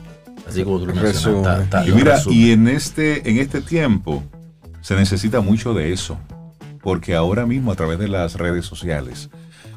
Así 0.49 0.65
como 0.65 0.79
tú 0.79 0.87
lo 0.87 0.95
mencionas. 0.95 1.69
Ta- 1.69 1.83
ta- 1.83 1.87
Y 1.87 1.93
mira, 1.93 2.15
resume. 2.15 2.35
y 2.37 2.53
en 2.53 2.69
este, 2.69 3.29
en 3.31 3.37
este 3.39 3.61
tiempo 3.61 4.25
se 4.81 4.97
necesita 4.97 5.43
mucho 5.43 5.75
de 5.75 5.93
eso, 5.93 6.19
porque 6.83 7.15
ahora 7.15 7.45
mismo 7.45 7.71
a 7.73 7.75
través 7.77 7.99
de 7.99 8.09
las 8.09 8.37
redes 8.37 8.65
sociales 8.65 9.29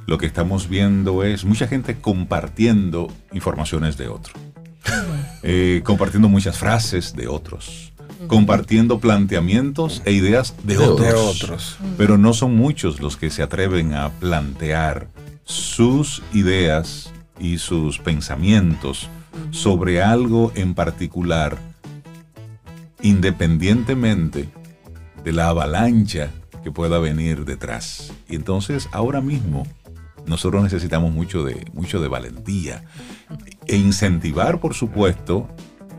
lo 0.07 0.17
que 0.17 0.25
estamos 0.25 0.69
viendo 0.69 1.23
es 1.23 1.43
mucha 1.43 1.67
gente 1.67 1.97
compartiendo 1.99 3.11
informaciones 3.33 3.97
de 3.97 4.07
otro, 4.07 4.33
Eh, 5.43 5.81
compartiendo 5.83 6.29
muchas 6.29 6.57
frases 6.57 7.13
de 7.15 7.27
otros, 7.27 7.90
compartiendo 8.27 8.99
planteamientos 8.99 10.01
e 10.05 10.11
ideas 10.11 10.55
de, 10.63 10.77
De 10.77 10.83
otros. 10.83 10.99
de 11.07 11.13
otros. 11.13 11.77
Pero 11.97 12.17
no 12.17 12.33
son 12.33 12.55
muchos 12.55 12.99
los 12.99 13.17
que 13.17 13.29
se 13.29 13.43
atreven 13.43 13.93
a 13.93 14.09
plantear 14.09 15.07
sus 15.43 16.21
ideas 16.33 17.11
y 17.39 17.57
sus 17.57 17.99
pensamientos 17.99 19.09
sobre 19.49 20.01
algo 20.01 20.51
en 20.55 20.73
particular, 20.73 21.57
independientemente 23.01 24.49
de 25.23 25.31
la 25.31 25.49
avalancha 25.49 26.31
que 26.63 26.71
pueda 26.71 26.99
venir 26.99 27.45
detrás. 27.45 28.13
Y 28.29 28.35
entonces, 28.35 28.87
ahora 28.91 29.21
mismo, 29.21 29.65
nosotros 30.25 30.61
necesitamos 30.63 31.11
mucho 31.11 31.43
de, 31.43 31.65
mucho 31.73 31.99
de 32.01 32.07
valentía 32.07 32.83
e 33.67 33.77
incentivar, 33.77 34.59
por 34.59 34.73
supuesto, 34.73 35.47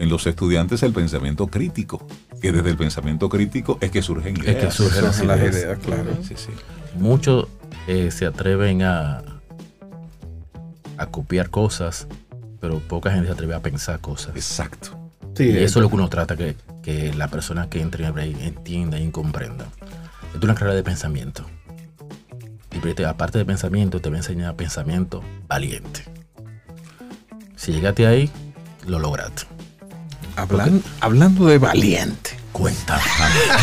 en 0.03 0.09
los 0.09 0.27
estudiantes 0.27 0.83
el 0.83 0.93
pensamiento 0.93 1.47
crítico, 1.47 2.05
que 2.41 2.51
desde 2.51 2.71
el 2.71 2.77
pensamiento 2.77 3.29
crítico 3.29 3.79
es 3.81 3.91
que 3.93 4.03
surgen 4.03 4.37
Es 4.39 4.43
que 4.43 4.51
ideas. 4.53 4.75
surgen 4.75 5.05
las 5.05 5.23
ideas. 5.23 5.57
ideas, 5.57 5.79
claro. 5.79 6.17
Sí, 6.27 6.35
sí. 6.37 6.51
Muchos 6.99 7.47
eh, 7.87 8.11
se 8.11 8.27
atreven 8.27 8.83
a, 8.83 9.23
a 10.99 11.07
copiar 11.07 11.51
cosas, 11.51 12.09
pero 12.61 12.81
poca 12.81 13.11
gente 13.13 13.29
se 13.29 13.33
atreve 13.33 13.55
a 13.55 13.61
pensar 13.61 14.01
cosas. 14.01 14.35
Exacto. 14.35 14.99
Sí, 15.37 15.45
y 15.45 15.57
eso 15.59 15.79
es 15.79 15.83
lo 15.83 15.89
que 15.89 15.95
uno 15.95 16.09
trata 16.09 16.37
que, 16.37 16.57
que 16.83 17.15
la 17.15 17.29
persona 17.29 17.71
que 17.71 17.81
entre 17.81 18.03
en 18.03 18.09
el 18.09 18.13
break 18.13 18.41
entienda 18.41 18.99
y 18.99 19.09
comprenda. 19.11 19.67
Es 20.37 20.43
una 20.43 20.55
carrera 20.55 20.75
de 20.75 20.83
pensamiento. 20.83 21.47
Y 22.73 22.79
pero 22.81 22.95
te- 22.95 23.07
aparte 23.07 23.39
de 23.39 23.45
pensamiento, 23.45 24.01
te 24.01 24.09
va 24.11 24.17
a 24.17 24.19
enseñar 24.19 24.57
pensamiento 24.57 25.23
valiente. 25.47 26.03
Si 27.57 27.73
llegaste 27.73 28.07
ahí, 28.07 28.31
lo 28.87 28.99
lograste. 28.99 29.45
Hablan- 30.37 30.83
hablando 31.01 31.47
de 31.47 31.59
valiente. 31.59 32.31
Cuenta. 32.53 33.01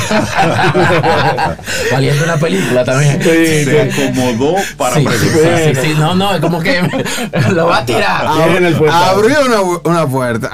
valiente 1.91 2.23
una 2.23 2.37
película 2.37 2.83
también. 2.83 3.21
Se 3.21 3.81
acomodó 3.81 4.55
para 4.77 4.95
Sí, 4.95 5.05
preguntar. 5.05 5.59
sí, 5.75 5.81
sí, 5.81 5.93
no, 5.97 6.15
no, 6.15 6.33
es 6.35 6.41
como 6.41 6.59
que 6.59 6.81
lo 7.51 7.67
va 7.67 7.77
a 7.79 7.85
tirar. 7.85 8.25
Abrió 8.25 9.45
una, 9.45 9.61
una 9.83 10.07
puerta. 10.07 10.49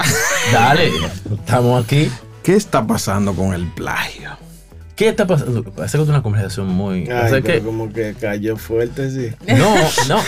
Dale, 0.52 0.90
estamos 1.38 1.84
aquí. 1.84 2.10
¿Qué 2.42 2.54
está 2.54 2.86
pasando 2.86 3.34
con 3.34 3.54
el 3.54 3.66
plagio? 3.72 4.30
¿Qué 4.94 5.08
está 5.08 5.26
pasando? 5.26 5.62
Parece 5.64 5.98
que 5.98 6.04
es 6.04 6.08
una 6.08 6.22
conversación 6.22 6.68
muy. 6.68 7.08
Ay, 7.10 7.26
o 7.26 7.28
sea 7.28 7.30
pero 7.30 7.42
que- 7.42 7.60
como 7.62 7.92
que 7.92 8.14
cayó 8.20 8.56
fuerte, 8.56 9.10
sí. 9.10 9.34
no, 9.54 9.74
no, 10.08 10.20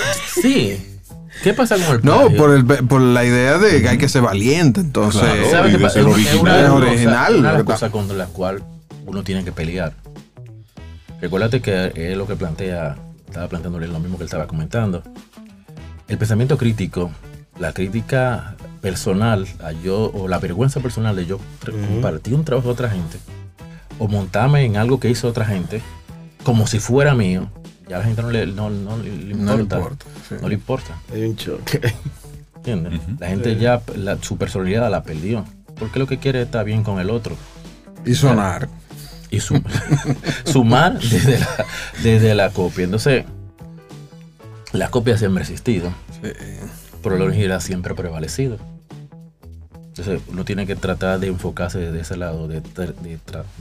sí. 0.42 0.97
¿Qué 1.42 1.52
pasa 1.54 1.76
con 1.76 1.96
el 1.96 2.04
No, 2.04 2.20
plagio? 2.22 2.36
por, 2.36 2.50
el, 2.54 2.64
por 2.86 3.00
la 3.00 3.24
idea 3.24 3.58
de 3.58 3.80
que 3.82 3.88
hay 3.88 3.98
que 3.98 4.08
ser 4.08 4.22
valiente, 4.22 4.80
entonces. 4.80 5.20
Claro. 5.22 5.50
¿Sabes 5.50 5.72
de 5.72 5.78
pasa? 5.78 6.00
Es 6.00 6.04
una- 6.06 6.14
original. 6.14 6.34
Es 6.36 6.40
una 6.40 6.52
de 6.54 6.62
las 6.62 6.70
cosas- 6.72 6.88
Original, 6.90 7.36
una 7.36 7.48
de 7.52 7.54
las 7.58 7.64
cosas 7.64 7.90
contra 7.90 8.16
las 8.16 8.28
cuales 8.28 8.62
uno 9.06 9.22
tiene 9.22 9.44
que 9.44 9.52
pelear. 9.52 9.92
Recuérdate 11.20 11.60
que 11.60 11.92
es 11.94 12.16
lo 12.16 12.26
que 12.26 12.36
plantea, 12.36 12.96
estaba 13.26 13.48
planteándole 13.48 13.88
lo 13.88 13.98
mismo 14.00 14.16
que 14.18 14.24
él 14.24 14.28
estaba 14.28 14.46
comentando. 14.46 15.02
El 16.06 16.16
pensamiento 16.18 16.56
crítico, 16.56 17.10
la 17.58 17.72
crítica 17.72 18.54
personal 18.80 19.46
a 19.62 19.72
yo, 19.72 20.10
o 20.14 20.28
la 20.28 20.38
vergüenza 20.38 20.80
personal 20.80 21.16
de 21.16 21.26
yo 21.26 21.36
Ujú. 21.36 21.72
compartir 21.94 22.34
un 22.34 22.44
trabajo 22.44 22.68
de 22.68 22.72
otra 22.74 22.88
gente, 22.90 23.18
o 23.98 24.06
montarme 24.06 24.64
en 24.64 24.76
algo 24.76 25.00
que 25.00 25.10
hizo 25.10 25.26
otra 25.28 25.44
gente, 25.44 25.82
como 26.44 26.66
si 26.68 26.78
fuera 26.78 27.14
mío, 27.14 27.50
ya 27.88 27.96
a 27.96 27.98
la 28.00 28.04
gente 28.04 28.22
no 28.22 28.30
le, 28.30 28.46
no, 28.46 28.70
no 28.70 28.96
le 28.98 29.08
importa. 29.10 29.36
No 29.44 29.56
le 29.56 29.62
importa. 29.62 30.06
sí. 30.28 30.34
No 30.40 30.48
le 30.48 30.54
importa. 30.54 30.98
Hay 31.12 31.22
un 31.24 31.36
choque. 31.36 31.94
¿Entiendes? 32.56 33.00
La 33.18 33.28
gente 33.28 33.56
ya, 33.56 33.80
la- 33.96 34.18
su 34.22 34.36
personalidad 34.36 34.90
la 34.90 35.02
perdió. 35.02 35.44
Porque 35.78 35.98
lo 35.98 36.06
que 36.06 36.18
quiere 36.18 36.40
es 36.40 36.46
estar 36.46 36.64
bien 36.64 36.82
con 36.82 36.98
el 37.00 37.08
otro. 37.10 37.36
Y 38.04 38.14
sonar. 38.14 38.68
Y 39.30 39.40
sum- 39.40 39.62
sumar 40.44 40.98
desde 40.98 41.38
la, 41.38 41.48
desde 42.02 42.34
la 42.34 42.50
copia. 42.50 42.84
Entonces, 42.84 43.24
la 44.72 44.90
copia 44.90 45.16
siempre 45.16 45.42
ha 45.42 45.44
existido, 45.46 45.92
Sí. 46.20 46.30
pero 47.02 47.16
la 47.16 47.24
originalidad 47.24 47.60
siempre 47.60 47.92
ha 47.92 47.96
prevalecido. 47.96 48.58
Entonces, 49.88 50.20
uno 50.28 50.44
tiene 50.44 50.66
que 50.66 50.76
tratar 50.76 51.18
de 51.20 51.26
enfocarse 51.28 51.78
desde 51.78 52.00
ese 52.00 52.16
lado, 52.16 52.48
de, 52.48 52.62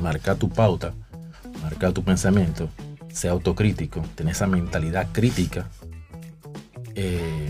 marcar 0.01 0.35
tu 0.37 0.49
pauta, 0.49 0.93
marcar 1.63 1.93
tu 1.93 2.03
pensamiento, 2.03 2.69
ser 3.17 3.31
autocrítico, 3.31 4.01
tener 4.15 4.33
esa 4.33 4.47
mentalidad 4.47 5.07
crítica. 5.11 5.65
Eh, 6.95 7.49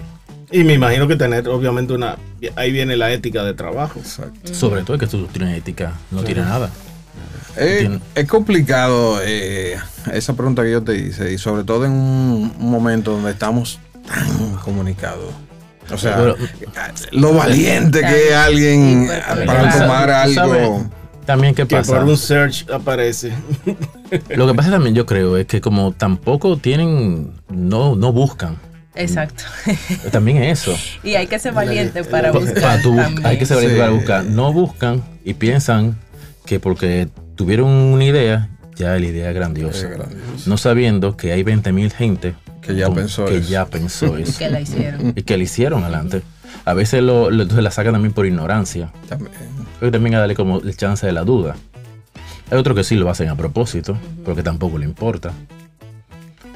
Y 0.51 0.63
me 0.63 0.73
imagino 0.73 1.07
que 1.07 1.15
tener, 1.17 1.47
obviamente, 1.49 1.93
una. 1.93 2.17
Ahí 2.55 2.71
viene 2.71 2.95
la 2.95 3.11
ética 3.11 3.43
de 3.43 3.53
trabajo. 3.53 3.99
Exacto. 3.99 4.53
sobre 4.53 4.83
todo 4.83 4.97
que 4.97 5.07
tú 5.07 5.27
tienes 5.27 5.57
ética, 5.57 5.93
no 6.11 6.23
tiene 6.23 6.41
nada. 6.41 6.69
Es, 7.57 7.79
Tiene- 7.79 7.99
es 8.15 8.27
complicado 8.27 9.19
eh, 9.23 9.77
esa 10.13 10.35
pregunta 10.35 10.61
que 10.63 10.71
yo 10.71 10.83
te 10.83 10.95
hice, 10.95 11.33
y 11.33 11.37
sobre 11.37 11.63
todo 11.63 11.85
en 11.85 11.91
un, 11.91 12.53
un 12.59 12.69
momento 12.71 13.11
donde 13.11 13.31
estamos 13.31 13.79
tan 14.07 14.55
comunicados. 14.57 15.33
O 15.91 15.97
sea, 15.97 16.15
Pero- 16.17 16.37
lo 17.11 17.33
valiente 17.33 18.01
que 18.01 18.29
es 18.29 18.35
alguien 18.35 19.09
para 19.45 19.79
tomar 19.79 20.09
algo. 20.11 20.89
También, 21.27 21.53
¿qué 21.53 21.67
Que 21.67 21.75
pasa? 21.75 21.93
por 21.99 22.05
un 22.05 22.17
search 22.17 22.67
aparece. 22.71 23.31
Lo 24.35 24.47
que 24.47 24.53
pasa 24.55 24.71
también, 24.71 24.95
yo 24.95 25.05
creo, 25.05 25.37
es 25.37 25.45
que 25.45 25.61
como 25.61 25.91
tampoco 25.91 26.57
tienen, 26.57 27.33
no, 27.49 27.95
no 27.95 28.11
buscan. 28.11 28.57
Exacto. 28.95 29.43
También 30.11 30.41
es 30.41 30.63
eso. 30.63 30.75
y 31.03 31.13
hay 31.15 31.27
que 31.27 31.37
ser 31.37 31.53
valiente 31.53 32.03
para 32.03 32.31
Pa- 32.31 32.39
buscar. 32.39 32.61
para 32.63 32.81
también. 32.81 33.25
hay 33.25 33.37
que 33.37 33.45
saber 33.45 33.69
Sí. 33.71 33.77
para 33.77 33.91
buscar. 33.91 34.23
No 34.25 34.51
buscan 34.53 35.03
y 35.23 35.35
piensan 35.35 35.99
que 36.45 36.59
porque 36.59 37.07
tuvieron 37.35 37.67
una 37.69 38.05
idea, 38.05 38.49
ya 38.75 38.91
la 38.97 39.05
idea 39.05 39.29
es 39.29 39.35
grandiosa. 39.35 39.87
No 40.47 40.57
sabiendo 40.57 41.15
que 41.17 41.31
hay 41.33 41.43
20.000 41.43 41.91
gente 41.91 42.33
Que 42.61 42.73
ya 42.75 42.89
pensó 42.89 43.25
que 43.25 43.37
eso. 43.37 43.49
ya 43.49 43.65
pensó 43.65 44.17
eso. 44.17 44.39
que 44.39 44.49
la 44.49 44.61
hicieron. 44.61 45.13
y 45.15 45.21
que 45.23 45.37
le 45.37 45.43
hicieron 45.43 45.83
adelante. 45.83 46.21
A 46.65 46.73
veces 46.73 47.01
lo, 47.03 47.29
lo- 47.29 47.43
entonces 47.43 47.63
la 47.63 47.71
sacan 47.71 47.93
también 47.93 48.13
por 48.13 48.25
ignorancia. 48.25 48.91
También. 49.07 49.31
También 49.91 50.15
a 50.15 50.19
darle 50.19 50.35
como 50.35 50.59
el 50.59 50.75
chance 50.75 51.05
de 51.05 51.11
la 51.13 51.23
duda. 51.23 51.55
Hay 52.51 52.57
otros 52.57 52.75
que 52.75 52.83
sí 52.83 52.95
lo 52.95 53.09
hacen 53.09 53.29
a 53.29 53.35
propósito, 53.35 53.97
porque 54.25 54.43
tampoco 54.43 54.77
le 54.77 54.85
importa. 54.85 55.31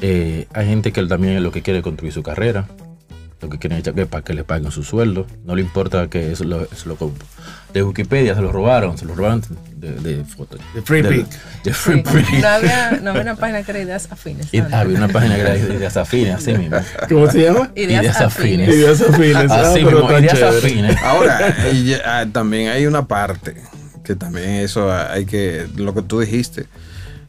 Eh, 0.01 0.47
hay 0.53 0.67
gente 0.67 0.91
que 0.91 1.03
también 1.05 1.43
lo 1.43 1.51
que 1.51 1.61
quiere 1.61 1.79
es 1.79 1.83
construir 1.83 2.11
su 2.13 2.23
carrera, 2.23 2.65
lo 3.41 3.49
que 3.49 3.57
quiere 3.57 3.77
es 3.77 3.83
que 3.83 4.05
para 4.05 4.23
que 4.23 4.33
le 4.33 4.43
paguen 4.43 4.71
su 4.71 4.83
sueldo. 4.83 5.25
No 5.45 5.55
le 5.55 5.61
importa 5.61 6.07
que 6.09 6.31
eso 6.31 6.43
lo, 6.43 6.61
eso 6.63 6.87
lo 6.89 7.11
de 7.73 7.83
Wikipedia 7.83 8.35
se 8.35 8.41
lo 8.41 8.51
robaron, 8.51 8.97
se 8.97 9.05
lo 9.05 9.15
robaron 9.15 9.41
de, 9.77 9.91
de 9.93 10.23
fotos. 10.25 10.59
De 10.75 10.81
Free 10.81 11.01
Pick. 11.03 11.27
de 11.63 11.73
Free 11.73 12.03
Sí. 12.03 12.41
No, 12.41 12.47
había, 12.47 12.91
no 13.01 13.09
había 13.11 13.21
una 13.21 13.35
página 13.35 13.63
que 13.63 13.71
era 13.71 13.81
ideas 13.81 14.11
afines. 14.11 14.47
Y 14.51 14.57
¿sabes? 14.59 14.73
había 14.73 14.97
una 14.97 15.07
página 15.07 15.35
que 15.35 15.41
era 15.41 15.53
de 15.53 15.75
ideas 15.75 15.97
afines, 15.97 16.35
así 16.35 16.53
mismo. 16.53 16.77
¿Cómo 17.09 17.31
se 17.31 17.41
llama? 17.43 17.71
Ideas, 17.75 18.03
Ideas 18.03 18.21
afines. 18.21 18.67
afines. 18.69 18.75
Ideas 18.75 19.01
afines. 19.01 19.51
Ah, 19.51 19.61
Así 19.71 19.81
pero 19.85 20.01
mismo, 20.01 20.19
ideas 20.19 20.33
chévere. 20.37 20.57
afines. 20.57 20.97
Ahora, 21.03 21.71
ya- 21.71 22.01
ah, 22.05 22.25
también 22.31 22.69
hay 22.69 22.85
una 22.85 23.07
parte 23.07 23.55
que 24.03 24.15
también 24.15 24.49
eso 24.49 24.91
hay 24.91 25.25
que, 25.25 25.67
lo 25.75 25.93
que 25.93 26.01
tú 26.01 26.19
dijiste, 26.19 26.65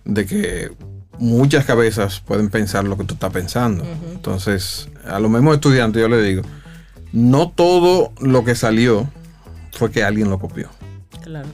de 0.04 0.26
que 0.26 0.72
muchas 1.18 1.64
cabezas 1.64 2.20
pueden 2.20 2.48
pensar 2.48 2.84
lo 2.84 2.96
que 2.96 3.04
tú 3.04 3.14
estás 3.14 3.32
pensando. 3.32 3.84
Entonces, 4.12 4.88
a 5.06 5.18
los 5.20 5.30
mismos 5.30 5.54
estudiantes 5.54 6.00
yo 6.00 6.08
les 6.08 6.24
digo, 6.24 6.42
no 7.12 7.48
todo 7.50 8.12
lo 8.20 8.44
que 8.44 8.54
salió 8.54 9.08
fue 9.72 9.90
que 9.90 10.02
alguien 10.04 10.30
lo 10.30 10.38
copió, 10.38 10.68
Claro. 11.22 11.48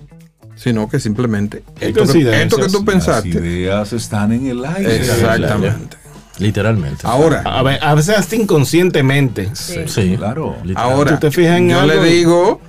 sino 0.56 0.88
que 0.88 1.00
simplemente 1.00 1.62
esto 1.80 1.86
que, 1.86 1.92
coincidencias. 1.92 2.42
esto 2.44 2.56
que 2.56 2.66
tú 2.68 2.78
Las 2.78 2.84
pensaste. 2.94 3.28
ideas 3.28 3.92
están 3.92 4.32
en 4.32 4.46
el 4.46 4.64
aire. 4.64 4.96
Exactamente. 4.96 5.96
Literalmente. 6.38 7.00
Ahora, 7.04 7.42
A, 7.44 7.62
ver, 7.64 7.80
a 7.82 7.94
veces 7.94 8.16
hasta 8.16 8.36
inconscientemente. 8.36 9.50
Sí. 9.54 9.80
Sí, 9.88 10.14
Claro. 10.16 10.56
ahora, 10.76 11.14
¿Tú 11.18 11.26
te 11.26 11.30
fijas 11.32 11.58
en 11.58 11.70
yo 11.70 11.80
algo? 11.80 11.94
le 11.94 12.08
digo, 12.08 12.60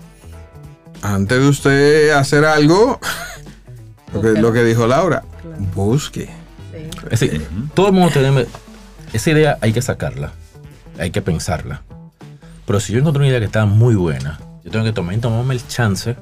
antes 1.03 1.39
de 1.39 1.47
usted 1.47 2.09
hacer 2.11 2.45
algo, 2.45 2.99
lo 4.13 4.21
que, 4.21 4.29
lo 4.41 4.51
que 4.51 4.63
dijo 4.63 4.87
Laura, 4.87 5.23
Claro. 5.41 5.57
busque. 5.75 6.29
Sí. 6.91 6.97
Es 7.11 7.19
decir, 7.19 7.47
todo 7.73 7.87
el 7.87 7.93
mundo 7.93 8.09
tiene 8.11 8.45
esa 9.13 9.31
idea 9.31 9.57
hay 9.61 9.73
que 9.73 9.81
sacarla, 9.81 10.31
hay 10.99 11.11
que 11.11 11.21
pensarla. 11.21 11.81
Pero 12.65 12.79
si 12.79 12.93
yo 12.93 12.99
encuentro 12.99 13.21
una 13.21 13.29
idea 13.29 13.39
que 13.39 13.45
está 13.45 13.65
muy 13.65 13.95
buena, 13.95 14.39
yo 14.63 14.71
tengo 14.71 14.85
que 14.85 14.91
tomar, 14.93 15.15
tomarme 15.17 15.55
el 15.55 15.67
chance. 15.67 16.15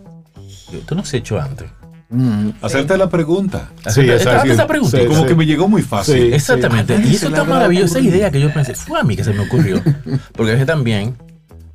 Yo, 0.71 0.79
Esto 0.79 0.95
no 0.95 1.03
se 1.03 1.17
ha 1.17 1.19
hecho 1.19 1.39
antes. 1.39 1.69
Mm, 2.09 2.51
Hacerte 2.61 2.97
la 2.97 3.09
pregunta. 3.09 3.69
Sí, 3.89 4.09
esta- 4.09 4.43
esta 4.43 4.65
pregunta. 4.65 4.97
Sí, 4.97 5.05
Como 5.07 5.21
sí. 5.23 5.27
que 5.27 5.35
me 5.35 5.45
llegó 5.45 5.67
muy 5.67 5.81
fácil. 5.81 6.15
Sí. 6.15 6.33
Exactamente. 6.33 6.95
Sí. 7.03 7.09
Y 7.11 7.15
eso 7.15 7.27
está 7.27 7.43
maravilloso. 7.43 7.97
Esa 7.97 8.07
idea 8.07 8.31
que 8.31 8.39
yo 8.39 8.53
pensé, 8.53 8.75
fue 8.75 8.97
a 8.99 9.03
mí 9.03 9.17
que 9.17 9.25
se 9.25 9.33
me 9.33 9.41
ocurrió. 9.41 9.81
Porque 10.33 10.51
a 10.51 10.53
veces 10.53 10.67
también 10.67 11.17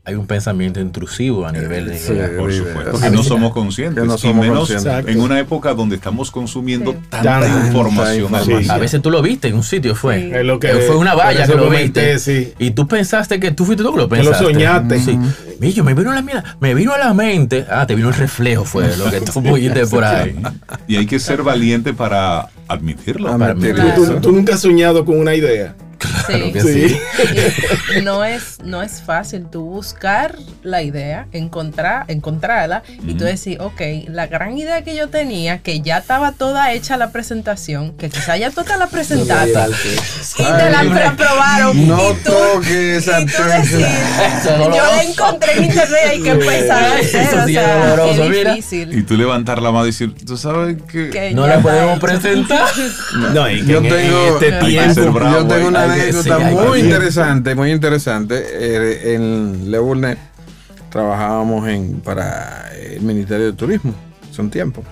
hay 0.05 0.15
un 0.17 0.27
pensamiento 0.27 0.81
intrusivo 0.81 1.47
a 1.47 1.53
nivel 1.53 1.87
de... 1.87 1.97
Sí. 1.99 2.13
Por 2.37 2.51
Sí, 2.53 2.59
supuesto, 2.59 2.97
sí. 2.97 3.03
que 3.05 3.11
no 3.11 3.23
somos 3.23 3.53
conscientes. 3.53 4.03
Que 4.03 4.09
no 4.09 4.17
y 4.17 4.19
somos 4.19 4.45
menos 4.45 4.69
conscientes. 4.69 5.15
en 5.15 5.21
una 5.21 5.39
época 5.39 5.75
donde 5.75 5.95
estamos 5.95 6.33
consumiendo 6.33 6.91
Sí. 6.93 6.99
tanta 7.09 7.41
Tanta 7.41 7.67
información. 7.69 8.17
información. 8.17 8.57
A 8.59 8.61
día. 8.63 8.77
veces 8.79 9.01
tú 9.01 9.13
lo 9.13 9.23
viste 9.23 9.47
en 9.47 9.55
un 9.55 9.63
sitio, 9.63 9.95
fue. 9.95 10.21
Sí. 10.23 10.31
Es 10.35 10.45
lo 10.45 10.59
que, 10.59 10.69
fue 10.73 10.97
una 10.97 11.15
valla 11.15 11.47
que 11.47 11.55
lo 11.55 11.65
comenté, 11.67 12.15
viste. 12.15 12.19
sí. 12.19 12.53
Y 12.59 12.73
tú 12.73 12.89
pensaste 12.89 13.39
que 13.39 13.53
tú 13.53 13.65
fuiste 13.65 13.85
tú 13.85 13.93
que 13.93 13.99
lo 14.01 14.09
Que 14.09 14.17
lo 14.25 14.31
pensaste. 14.31 14.45
soñaste. 14.53 14.99
Sí. 14.99 15.19
Millo, 15.61 15.85
me 15.85 15.95
vino 15.95 16.11
a 16.11 16.17
la 16.17 16.23
mira, 16.23 16.57
me 16.59 16.75
vino 16.75 16.93
a 16.93 16.99
la 16.99 17.15
mente. 17.15 17.65
Ah, 17.71 17.87
te 17.87 17.95
vino 17.95 18.09
el 18.09 18.15
reflejo, 18.15 18.65
fue 18.65 18.97
lo 18.97 19.09
que 19.09 19.21
tú 19.21 19.33
pudiste 19.43 19.87
por 19.87 20.03
ahí. 20.03 20.35
Y 20.89 20.97
hay 20.97 21.07
que 21.07 21.21
ser 21.21 21.45
valiente 21.45 21.95
para 21.95 22.49
admitirlo. 22.67 23.29
Admitir 23.29 23.77
Para 23.77 23.85
mí. 23.89 23.93
¿Tú, 23.95 24.03
eso. 24.03 24.15
tú 24.17 24.33
nunca 24.33 24.55
has 24.55 24.61
soñado 24.61 25.05
con 25.05 25.17
una 25.21 25.35
idea. 25.37 25.77
Sí. 26.27 26.53
que 26.53 26.61
Sí. 26.61 26.97
Y 27.99 28.03
no 28.03 28.25
es, 28.25 28.59
no 28.65 28.83
es 28.83 29.03
fácil 29.03 29.47
tú 29.51 29.63
buscar 29.65 30.37
la 30.63 30.83
idea, 30.83 31.27
encontrar, 31.33 32.05
encontrarla 32.09 32.83
y 33.07 33.15
tú 33.15 33.25
decir, 33.25 33.61
ok, 33.61 33.81
la 34.09 34.27
gran 34.27 34.57
idea 34.57 34.83
que 34.83 34.95
yo 34.97 35.09
tenía, 35.09 35.59
que 35.59 35.81
ya 35.81 35.99
estaba 35.99 36.33
toda 36.33 36.73
hecha 36.73 36.97
la 36.97 37.11
presentación, 37.11 37.93
que 37.97 38.09
quizá 38.11 38.37
ya 38.37 38.51
toca 38.51 38.77
la 38.77 38.87
presentaste 38.87 39.51
y 40.39 40.43
te 40.43 40.71
la 40.71 41.09
aprobaron. 41.09 41.87
no 41.89 42.11
y 42.11 42.15
tú, 42.15 42.31
toques 42.33 42.69
esa 43.09 43.19
tú 43.21 43.33
yo 44.59 44.69
la 44.69 45.03
encontré 45.03 45.53
en 45.57 45.65
internet 45.65 46.01
y 46.07 46.09
hay 46.09 46.23
que 46.23 46.31
empezar 46.31 46.85
a 46.85 46.99
Eso 47.01 47.19
hacer. 47.19 47.39
O 47.41 47.47
sí 47.47 47.57
es 47.57 47.67
doloroso, 47.67 48.25
mira. 48.29 48.55
difícil. 48.55 48.99
Y 48.99 49.03
tú 49.03 49.17
levantar 49.17 49.61
la 49.63 49.71
mano 49.71 49.85
y 49.87 49.89
decir, 49.89 50.15
tú 50.25 50.37
sabes 50.37 50.77
que... 50.91 51.11
que 51.11 51.31
No 51.33 51.47
la 51.47 51.59
podemos 51.61 51.99
presentar. 51.99 52.69
No, 53.33 53.49
y 53.51 53.61
que 53.65 53.73
Yo 53.73 53.79
en 53.79 53.89
tengo- 53.89 54.39
este 54.41 54.55
Hay 54.57 54.75
que 54.77 54.85
ser 54.85 54.95
tiempo. 54.95 55.13
bravo, 55.13 55.39
Yo 55.39 55.47
tengo 55.47 55.69
una 55.69 55.92
anécdota 55.93 56.49
sí, 56.49 56.55
muy 56.55 56.81
interesante, 56.81 57.55
muy 57.55 57.71
interesante. 57.73 58.43
Eh, 58.49 59.15
En 59.15 59.71
Le 59.71 59.79
Bournet 59.79 60.19
trabajábamos 60.91 61.69
en, 61.69 62.01
para 62.01 62.71
el 62.75 63.01
Ministerio 63.03 63.47
de 63.47 63.53
Turismo 63.53 63.95
hace 64.31 64.41
un 64.41 64.51
tiempo. 64.51 64.83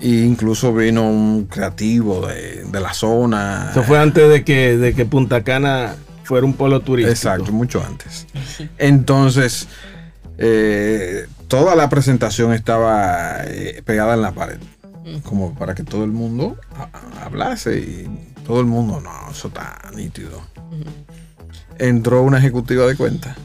E 0.00 0.08
incluso 0.08 0.74
vino 0.74 1.08
un 1.08 1.46
creativo 1.46 2.26
de, 2.26 2.64
de 2.64 2.80
la 2.80 2.92
zona. 2.92 3.68
Eso 3.70 3.82
fue 3.82 3.98
antes 3.98 4.28
de 4.28 4.44
que, 4.44 4.76
de 4.76 4.94
que 4.94 5.06
Punta 5.06 5.42
Cana 5.42 5.94
fuera 6.24 6.44
un 6.44 6.54
polo 6.54 6.80
turístico. 6.80 7.12
Exacto, 7.12 7.52
mucho 7.52 7.82
antes. 7.82 8.26
Entonces, 8.78 9.68
eh, 10.38 11.26
toda 11.48 11.74
la 11.76 11.88
presentación 11.88 12.52
estaba 12.52 13.38
eh, 13.44 13.80
pegada 13.84 14.14
en 14.14 14.22
la 14.22 14.32
pared, 14.32 14.58
como 15.22 15.54
para 15.54 15.74
que 15.74 15.84
todo 15.84 16.04
el 16.04 16.10
mundo 16.10 16.58
hablase 17.24 17.78
y 17.78 18.10
todo 18.46 18.60
el 18.60 18.66
mundo, 18.66 19.00
no, 19.00 19.30
eso 19.30 19.48
está 19.48 19.90
nítido. 19.94 20.40
Entró 21.78 22.22
una 22.22 22.38
ejecutiva 22.38 22.86
de 22.86 22.96
cuenta 22.96 23.36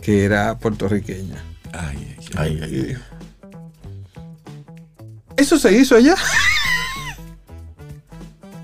que 0.00 0.24
era 0.24 0.58
puertorriqueña 0.58 1.42
Ay, 1.72 2.16
ay, 2.36 2.60
ay. 2.62 2.74
Y 2.74 2.82
dijo, 2.82 3.02
¿eso 5.36 5.58
se 5.58 5.76
hizo 5.76 5.94
allá? 5.96 6.14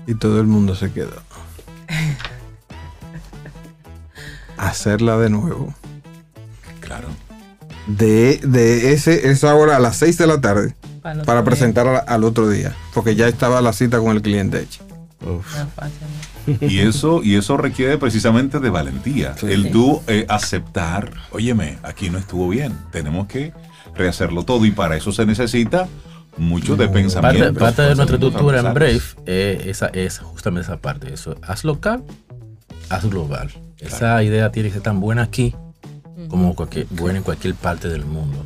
y 0.07 0.15
todo 0.15 0.41
el 0.41 0.47
mundo 0.47 0.75
se 0.75 0.91
quedó. 0.91 1.21
hacerla 4.57 5.17
de 5.17 5.29
nuevo. 5.29 5.73
Claro. 6.79 7.09
De, 7.87 8.39
de 8.43 8.93
ese, 8.93 9.29
esa 9.29 9.53
hora 9.53 9.75
a 9.75 9.79
las 9.79 9.97
6 9.97 10.17
de 10.17 10.25
la 10.27 10.39
tarde 10.39 10.73
Para, 11.01 11.23
para 11.23 11.43
presentarla 11.43 11.99
al 11.99 12.23
otro 12.23 12.49
día, 12.49 12.73
porque 12.93 13.15
ya 13.15 13.27
estaba 13.27 13.61
la 13.61 13.73
cita 13.73 13.99
con 13.99 14.15
el 14.15 14.21
cliente 14.21 14.61
hecha. 14.61 14.81
Y 16.61 16.79
eso, 16.79 17.23
y 17.23 17.35
eso 17.35 17.57
requiere 17.57 17.97
precisamente 17.97 18.59
de 18.59 18.69
valentía. 18.69 19.35
Sí. 19.37 19.47
El 19.47 19.71
tú 19.71 20.01
eh, 20.07 20.25
aceptar, 20.29 21.11
óyeme, 21.31 21.77
aquí 21.83 22.09
no 22.09 22.17
estuvo 22.17 22.49
bien, 22.49 22.77
tenemos 22.91 23.27
que 23.27 23.53
rehacerlo 23.95 24.43
todo 24.43 24.65
y 24.65 24.71
para 24.71 24.95
eso 24.97 25.11
se 25.11 25.25
necesita 25.25 25.87
mucho 26.37 26.75
de 26.75 26.87
Parte, 26.87 27.01
pensamiento. 27.01 27.59
parte 27.59 27.81
de 27.83 27.95
nuestra 27.95 28.15
estructura 28.17 28.59
en 28.59 28.73
Brave 28.73 29.01
eh, 29.25 29.65
esa, 29.67 29.87
es 29.87 30.19
justamente 30.19 30.67
esa 30.67 30.77
parte. 30.77 31.13
Eso, 31.13 31.35
haz 31.41 31.63
local, 31.63 32.03
haz 32.89 33.05
global. 33.05 33.51
Esa 33.79 34.23
idea 34.23 34.51
tiene 34.51 34.69
que 34.69 34.73
ser 34.73 34.83
tan 34.83 34.99
buena 34.99 35.23
aquí 35.23 35.53
como 36.29 36.55
cualquier, 36.55 36.87
buena 36.89 37.17
en 37.19 37.23
cualquier 37.23 37.53
parte 37.55 37.89
del 37.89 38.05
mundo. 38.05 38.45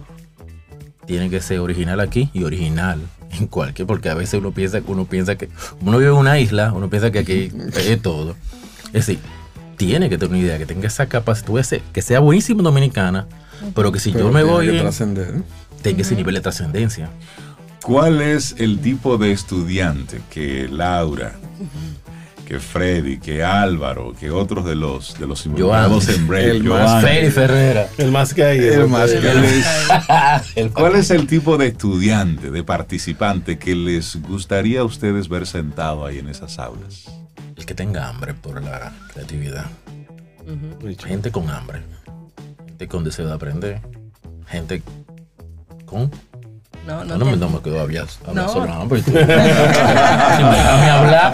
Tiene 1.06 1.30
que 1.30 1.42
ser 1.42 1.60
original 1.60 2.00
aquí 2.00 2.30
y 2.34 2.44
original 2.44 3.00
en 3.32 3.48
cualquier, 3.48 3.88
porque 3.88 4.10
a 4.10 4.14
veces 4.14 4.40
uno 4.40 4.52
piensa 4.52 4.82
que 4.82 4.92
uno 4.92 5.06
piensa 5.06 5.36
que 5.36 5.50
uno 5.82 5.98
vive 5.98 6.12
en 6.12 6.18
una 6.18 6.40
isla, 6.40 6.72
uno 6.74 6.90
piensa 6.90 7.12
que 7.12 7.20
aquí 7.20 7.52
es 7.76 8.02
todo. 8.02 8.36
Es 8.88 9.06
decir, 9.08 9.20
tiene 9.78 10.10
que 10.10 10.18
tener 10.18 10.32
una 10.32 10.40
idea 10.40 10.58
que 10.58 10.66
tenga 10.66 10.88
esa 10.88 11.06
capacidad, 11.08 11.80
que 11.94 12.02
sea 12.02 12.20
buenísimo 12.20 12.64
dominicana, 12.64 13.28
pero 13.76 13.92
que 13.92 14.00
si 14.00 14.12
Pero 14.12 14.26
yo 14.26 14.32
me 14.32 14.42
tiene 14.42 14.54
voy, 14.54 14.66
que 14.68 15.04
en- 15.04 15.18
¿eh? 15.18 15.42
tenga 15.82 16.02
ese 16.02 16.16
nivel 16.16 16.36
de 16.36 16.42
trascendencia. 16.42 17.10
¿Cuál 17.84 18.22
es 18.22 18.56
el 18.58 18.80
tipo 18.80 19.18
de 19.18 19.32
estudiante 19.32 20.20
que 20.32 20.68
Laura, 20.70 21.36
que 22.48 22.60
Freddy, 22.62 23.18
que 23.20 23.44
Álvaro, 23.44 24.14
que 24.18 24.32
otros 24.32 24.64
de 24.64 24.74
los 24.74 25.20
de 25.20 25.28
los 25.28 25.46
involucrados 25.46 26.08
en 26.08 26.28
Brave, 26.30 26.52
el 26.52 26.66
Joan, 26.66 26.82
más 26.82 27.04
Feli 27.04 27.30
Ferrera. 27.30 27.90
El 27.98 28.10
más 28.14 28.34
que 28.34 28.44
hay. 28.46 28.60
El 28.60 28.88
más 28.88 29.12
el- 29.12 29.22
que 29.22 29.30
hay. 29.30 29.62
El 30.56 30.72
¿Cuál 30.72 30.96
es 30.96 31.12
el 31.12 31.28
tipo 31.28 31.58
de 31.58 31.68
estudiante, 31.68 32.50
de 32.50 32.64
participante 32.64 33.60
que 33.60 33.76
les 33.76 34.22
gustaría 34.22 34.80
a 34.80 34.84
ustedes 34.86 35.28
ver 35.28 35.46
sentado 35.46 36.06
ahí 36.06 36.20
en 36.20 36.30
esas 36.30 36.58
aulas? 36.58 37.04
El 37.58 37.66
que 37.66 37.76
tenga 37.76 38.08
hambre 38.08 38.34
por 38.34 38.64
la 38.64 38.94
creatividad. 39.14 39.66
Gente 41.06 41.32
con 41.32 41.50
hambre. 41.50 41.82
Gente 42.66 42.88
con 42.88 43.04
deseo 43.04 43.28
de 43.28 43.34
aprender. 43.34 43.82
Gente 44.48 44.82
con. 45.86 46.10
No, 46.88 47.04
No, 47.04 47.18
no, 47.18 47.18
no, 47.18 47.26
me, 47.26 47.38
no 47.38 47.50
me 47.50 47.60
quedo 47.62 47.80
hablar, 47.82 48.08
hablar 48.26 48.46
No. 48.46 48.50
solo 48.52 48.66
si 49.06 49.12
me 49.12 49.20
dejas 49.26 50.90
hablar, 50.90 51.34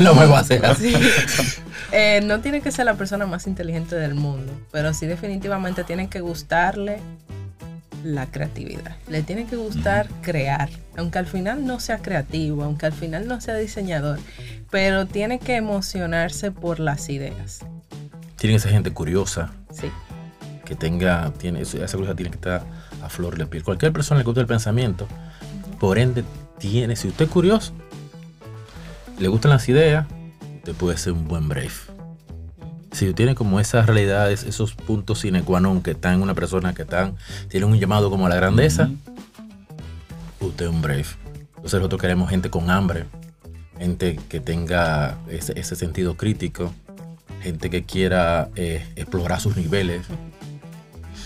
no 0.00 0.14
me 0.14 0.26
va 0.26 0.38
a 0.38 0.40
hacer 0.42 0.64
así. 0.66 0.94
Eh, 1.92 2.20
no 2.24 2.40
tiene 2.40 2.60
que 2.60 2.70
ser 2.70 2.84
la 2.84 2.94
persona 2.94 3.26
más 3.26 3.46
inteligente 3.46 3.96
del 3.96 4.14
mundo, 4.14 4.52
pero 4.70 4.92
sí 4.94 5.06
definitivamente 5.06 5.82
tiene 5.84 6.08
que 6.08 6.20
gustarle 6.20 7.00
la 8.04 8.26
creatividad. 8.26 8.96
Le 9.08 9.22
tiene 9.22 9.46
que 9.46 9.56
gustar 9.56 10.08
crear, 10.22 10.68
aunque 10.96 11.18
al 11.18 11.26
final 11.26 11.64
no 11.66 11.80
sea 11.80 11.98
creativo, 11.98 12.64
aunque 12.64 12.86
al 12.86 12.92
final 12.92 13.26
no 13.28 13.40
sea 13.40 13.54
diseñador, 13.56 14.18
pero 14.70 15.06
tiene 15.06 15.38
que 15.38 15.56
emocionarse 15.56 16.50
por 16.50 16.80
las 16.80 17.08
ideas. 17.08 17.60
Tiene 18.36 18.56
que 18.56 18.60
ser 18.60 18.72
gente 18.72 18.90
curiosa, 18.92 19.50
Sí. 19.72 19.90
que 20.64 20.74
tenga, 20.74 21.30
tiene, 21.38 21.60
esa 21.62 21.76
curiosidad 21.78 22.16
tiene 22.16 22.30
que 22.30 22.36
estar 22.36 22.62
a 23.02 23.08
flor 23.08 23.36
de 23.36 23.46
piel. 23.46 23.62
Cualquier 23.62 23.92
persona 23.92 24.18
le 24.18 24.24
gusta 24.24 24.40
el 24.40 24.46
pensamiento, 24.46 25.06
por 25.78 25.98
ende, 25.98 26.24
tiene, 26.58 26.96
si 26.96 27.08
usted 27.08 27.24
es 27.24 27.30
curioso, 27.30 27.72
le 29.18 29.28
gustan 29.28 29.50
las 29.50 29.68
ideas, 29.68 30.06
usted 30.56 30.74
puede 30.74 30.96
ser 30.96 31.12
un 31.12 31.26
buen 31.28 31.48
brave. 31.48 31.72
Si 32.92 33.12
tiene 33.14 33.34
como 33.34 33.58
esas 33.58 33.86
realidades, 33.86 34.44
esos 34.44 34.74
puntos 34.74 35.20
sine 35.20 35.42
qua 35.42 35.60
non 35.60 35.82
que 35.82 35.92
están 35.92 36.14
en 36.14 36.22
una 36.22 36.34
persona 36.34 36.74
que 36.74 36.82
están, 36.82 37.16
tiene 37.48 37.66
un 37.66 37.78
llamado 37.78 38.10
como 38.10 38.26
a 38.26 38.28
la 38.28 38.36
grandeza, 38.36 38.90
usted 40.40 40.66
es 40.66 40.70
un 40.70 40.82
brave. 40.82 41.06
Entonces 41.56 41.80
nosotros 41.80 42.00
queremos 42.00 42.28
gente 42.28 42.50
con 42.50 42.70
hambre, 42.70 43.06
gente 43.78 44.20
que 44.28 44.40
tenga 44.40 45.16
ese, 45.28 45.58
ese 45.58 45.74
sentido 45.74 46.16
crítico, 46.16 46.72
gente 47.40 47.70
que 47.70 47.84
quiera 47.84 48.50
eh, 48.56 48.86
explorar 48.96 49.40
sus 49.40 49.56
niveles, 49.56 50.06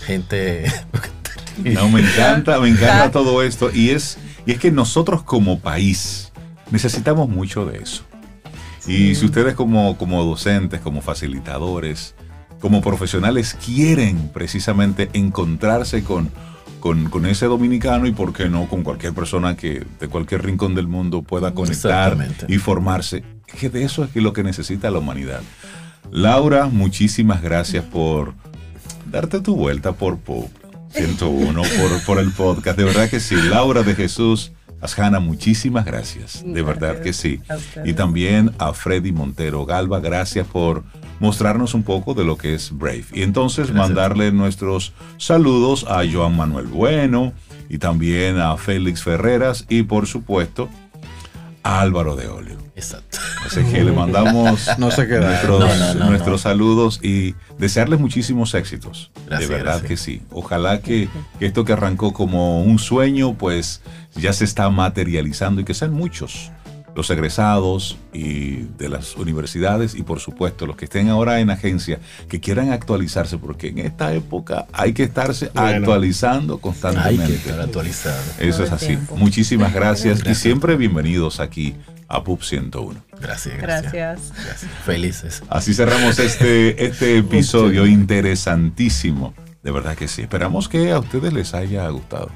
gente... 0.05 0.65
No, 1.63 1.89
me 1.89 2.01
encanta, 2.01 2.59
me 2.59 2.69
encanta 2.69 3.11
todo 3.11 3.43
esto. 3.43 3.71
Y 3.73 3.89
es, 3.89 4.17
y 4.45 4.51
es 4.51 4.59
que 4.59 4.71
nosotros 4.71 5.23
como 5.23 5.59
país 5.59 6.31
necesitamos 6.71 7.29
mucho 7.29 7.65
de 7.65 7.79
eso. 7.79 8.03
Y 8.87 9.15
si 9.15 9.25
ustedes 9.25 9.53
como, 9.53 9.97
como 9.97 10.23
docentes, 10.23 10.79
como 10.79 11.01
facilitadores, 11.01 12.15
como 12.61 12.81
profesionales 12.81 13.57
quieren 13.65 14.29
precisamente 14.33 15.09
encontrarse 15.11 16.03
con, 16.03 16.31
con, 16.79 17.09
con 17.09 17.25
ese 17.25 17.47
dominicano 17.47 18.07
y 18.07 18.13
por 18.13 18.31
qué 18.31 18.47
no 18.47 18.69
con 18.69 18.83
cualquier 18.83 19.13
persona 19.13 19.57
que 19.57 19.85
de 19.99 20.07
cualquier 20.07 20.45
rincón 20.45 20.73
del 20.73 20.87
mundo 20.87 21.21
pueda 21.21 21.53
conectar 21.53 22.17
y 22.47 22.57
formarse, 22.59 23.23
es 23.47 23.55
que 23.55 23.69
de 23.69 23.83
eso 23.83 24.05
es 24.05 24.15
lo 24.15 24.31
que 24.31 24.43
necesita 24.43 24.89
la 24.89 24.99
humanidad. 24.99 25.41
Laura, 26.09 26.67
muchísimas 26.67 27.41
gracias 27.41 27.83
por 27.83 28.35
darte 29.11 29.41
tu 29.41 29.57
vuelta 29.57 29.91
por 29.91 30.17
Pop 30.17 30.49
101, 30.97 31.61
por, 31.61 32.03
por 32.05 32.19
el 32.19 32.31
podcast. 32.31 32.77
De 32.77 32.83
verdad 32.83 33.09
que 33.09 33.19
sí. 33.19 33.35
Laura 33.35 33.83
de 33.83 33.95
Jesús, 33.95 34.51
Asjana, 34.81 35.19
muchísimas 35.19 35.85
gracias. 35.85 36.43
De 36.45 36.61
verdad 36.61 37.01
que 37.01 37.13
sí. 37.13 37.39
Y 37.85 37.93
también 37.93 38.51
a 38.59 38.73
Freddy 38.73 39.11
Montero 39.11 39.65
Galva, 39.65 39.99
gracias 39.99 40.47
por 40.47 40.83
mostrarnos 41.19 41.73
un 41.73 41.83
poco 41.83 42.13
de 42.13 42.23
lo 42.23 42.37
que 42.37 42.53
es 42.53 42.75
Brave. 42.75 43.05
Y 43.13 43.23
entonces 43.23 43.73
mandarle 43.73 44.31
nuestros 44.31 44.93
saludos 45.17 45.85
a 45.89 46.03
Joan 46.11 46.35
Manuel 46.35 46.67
Bueno 46.67 47.33
y 47.69 47.79
también 47.79 48.39
a 48.39 48.55
Félix 48.57 49.03
Ferreras 49.03 49.65
y 49.67 49.83
por 49.83 50.07
supuesto 50.07 50.69
a 51.67 51.81
Álvaro 51.81 52.15
de 52.15 52.27
Olio. 52.27 52.57
Exacto. 52.75 53.17
Así 53.45 53.63
que 53.63 53.83
le 53.83 53.91
mandamos 53.91 54.67
No 54.77 54.91
se 54.91 55.07
queda. 55.07 55.27
nuestros, 55.29 55.59
No, 55.59 55.75
no, 55.75 55.93
no, 55.95 56.05
nuestros 56.11 56.33
no. 56.43 56.49
saludos 56.49 56.99
y 57.03 57.33
desearles 57.57 57.99
muchísimos 57.99 58.53
éxitos. 58.53 59.11
Gracias, 59.25 59.49
de 59.49 59.55
verdad 59.55 59.71
gracias. 59.79 59.87
que 59.89 59.97
sí. 59.97 60.21
Ojalá 60.31 60.79
que, 60.81 61.09
que 61.39 61.45
esto 61.47 61.65
que 61.65 61.73
arrancó 61.73 62.13
como 62.13 62.61
un 62.61 62.77
sueño, 62.79 63.33
pues 63.33 63.81
ya 64.15 64.31
se 64.33 64.45
está 64.45 64.69
materializando 64.69 65.61
y 65.61 65.65
que 65.65 65.73
sean 65.73 65.91
muchos 65.93 66.51
los 66.97 67.09
egresados 67.11 67.97
y 68.11 68.63
de 68.77 68.89
las 68.89 69.15
universidades 69.15 69.93
y 69.93 70.01
por 70.01 70.19
supuesto 70.19 70.65
los 70.65 70.75
que 70.75 70.85
estén 70.85 71.09
ahora 71.09 71.39
en 71.39 71.51
agencia 71.51 71.99
que 72.27 72.39
quieran 72.39 72.71
actualizarse 72.71 73.37
porque 73.37 73.67
en 73.67 73.77
esta 73.77 74.11
época 74.13 74.65
hay 74.73 74.93
que 74.93 75.03
estarse 75.03 75.51
Bueno. 75.53 75.77
actualizando 75.77 76.53
Hay 76.55 76.57
que 76.57 76.61
constantemente. 76.63 77.35
estar 77.35 77.59
actualizado. 77.61 78.19
Eso 78.39 78.63
es 78.63 78.71
así. 78.71 78.87
tiempo. 78.87 79.15
Muchísimas 79.15 79.71
gracias, 79.73 80.23
y 80.27 80.33
siempre 80.33 80.75
bienvenidos 80.75 81.39
aquí 81.39 81.75
a 82.07 82.23
PUB 82.23 82.41
101. 82.41 82.99
Gracias, 83.21 83.57
gracias. 83.57 83.93
Gracias. 83.93 84.31
Gracias. 84.45 84.71
Felices. 84.83 85.43
Así 85.49 85.75
cerramos 85.75 86.17
este, 86.17 86.83
este 86.83 87.19
episodio 87.19 87.85
interesantísimo. 87.85 89.35
De 89.61 89.69
verdad 89.71 89.95
que 89.95 90.07
sí. 90.07 90.23
Esperamos 90.23 90.67
que 90.67 90.91
a 90.91 90.97
ustedes 90.99 91.31
les 91.31 91.53
haya 91.53 91.87
gustado. 91.89 92.31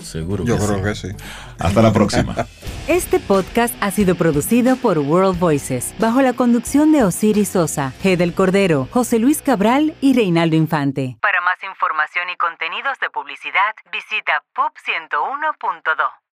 Seguro 0.00 0.44
Yo 0.44 0.56
que 0.58 0.64
creo 0.64 0.76
sí. 0.78 0.82
que 0.82 0.94
sí. 0.94 1.24
Hasta 1.58 1.82
la 1.82 1.92
próxima. 1.92 2.34
Este 2.88 3.18
podcast 3.18 3.74
ha 3.80 3.90
sido 3.90 4.14
producido 4.14 4.76
por 4.76 5.00
World 5.00 5.40
Voices, 5.40 5.92
bajo 5.98 6.22
la 6.22 6.34
conducción 6.34 6.92
de 6.92 7.02
Osiris 7.02 7.48
Sosa, 7.48 7.92
G. 8.00 8.16
del 8.16 8.32
Cordero, 8.32 8.86
José 8.92 9.18
Luis 9.18 9.42
Cabral 9.42 9.96
y 10.00 10.14
Reinaldo 10.14 10.54
Infante. 10.54 11.16
Para 11.20 11.40
más 11.40 11.60
información 11.64 12.30
y 12.30 12.36
contenidos 12.36 12.96
de 13.00 13.10
publicidad, 13.10 13.74
visita 13.90 14.40
pub101.do. 14.54 16.25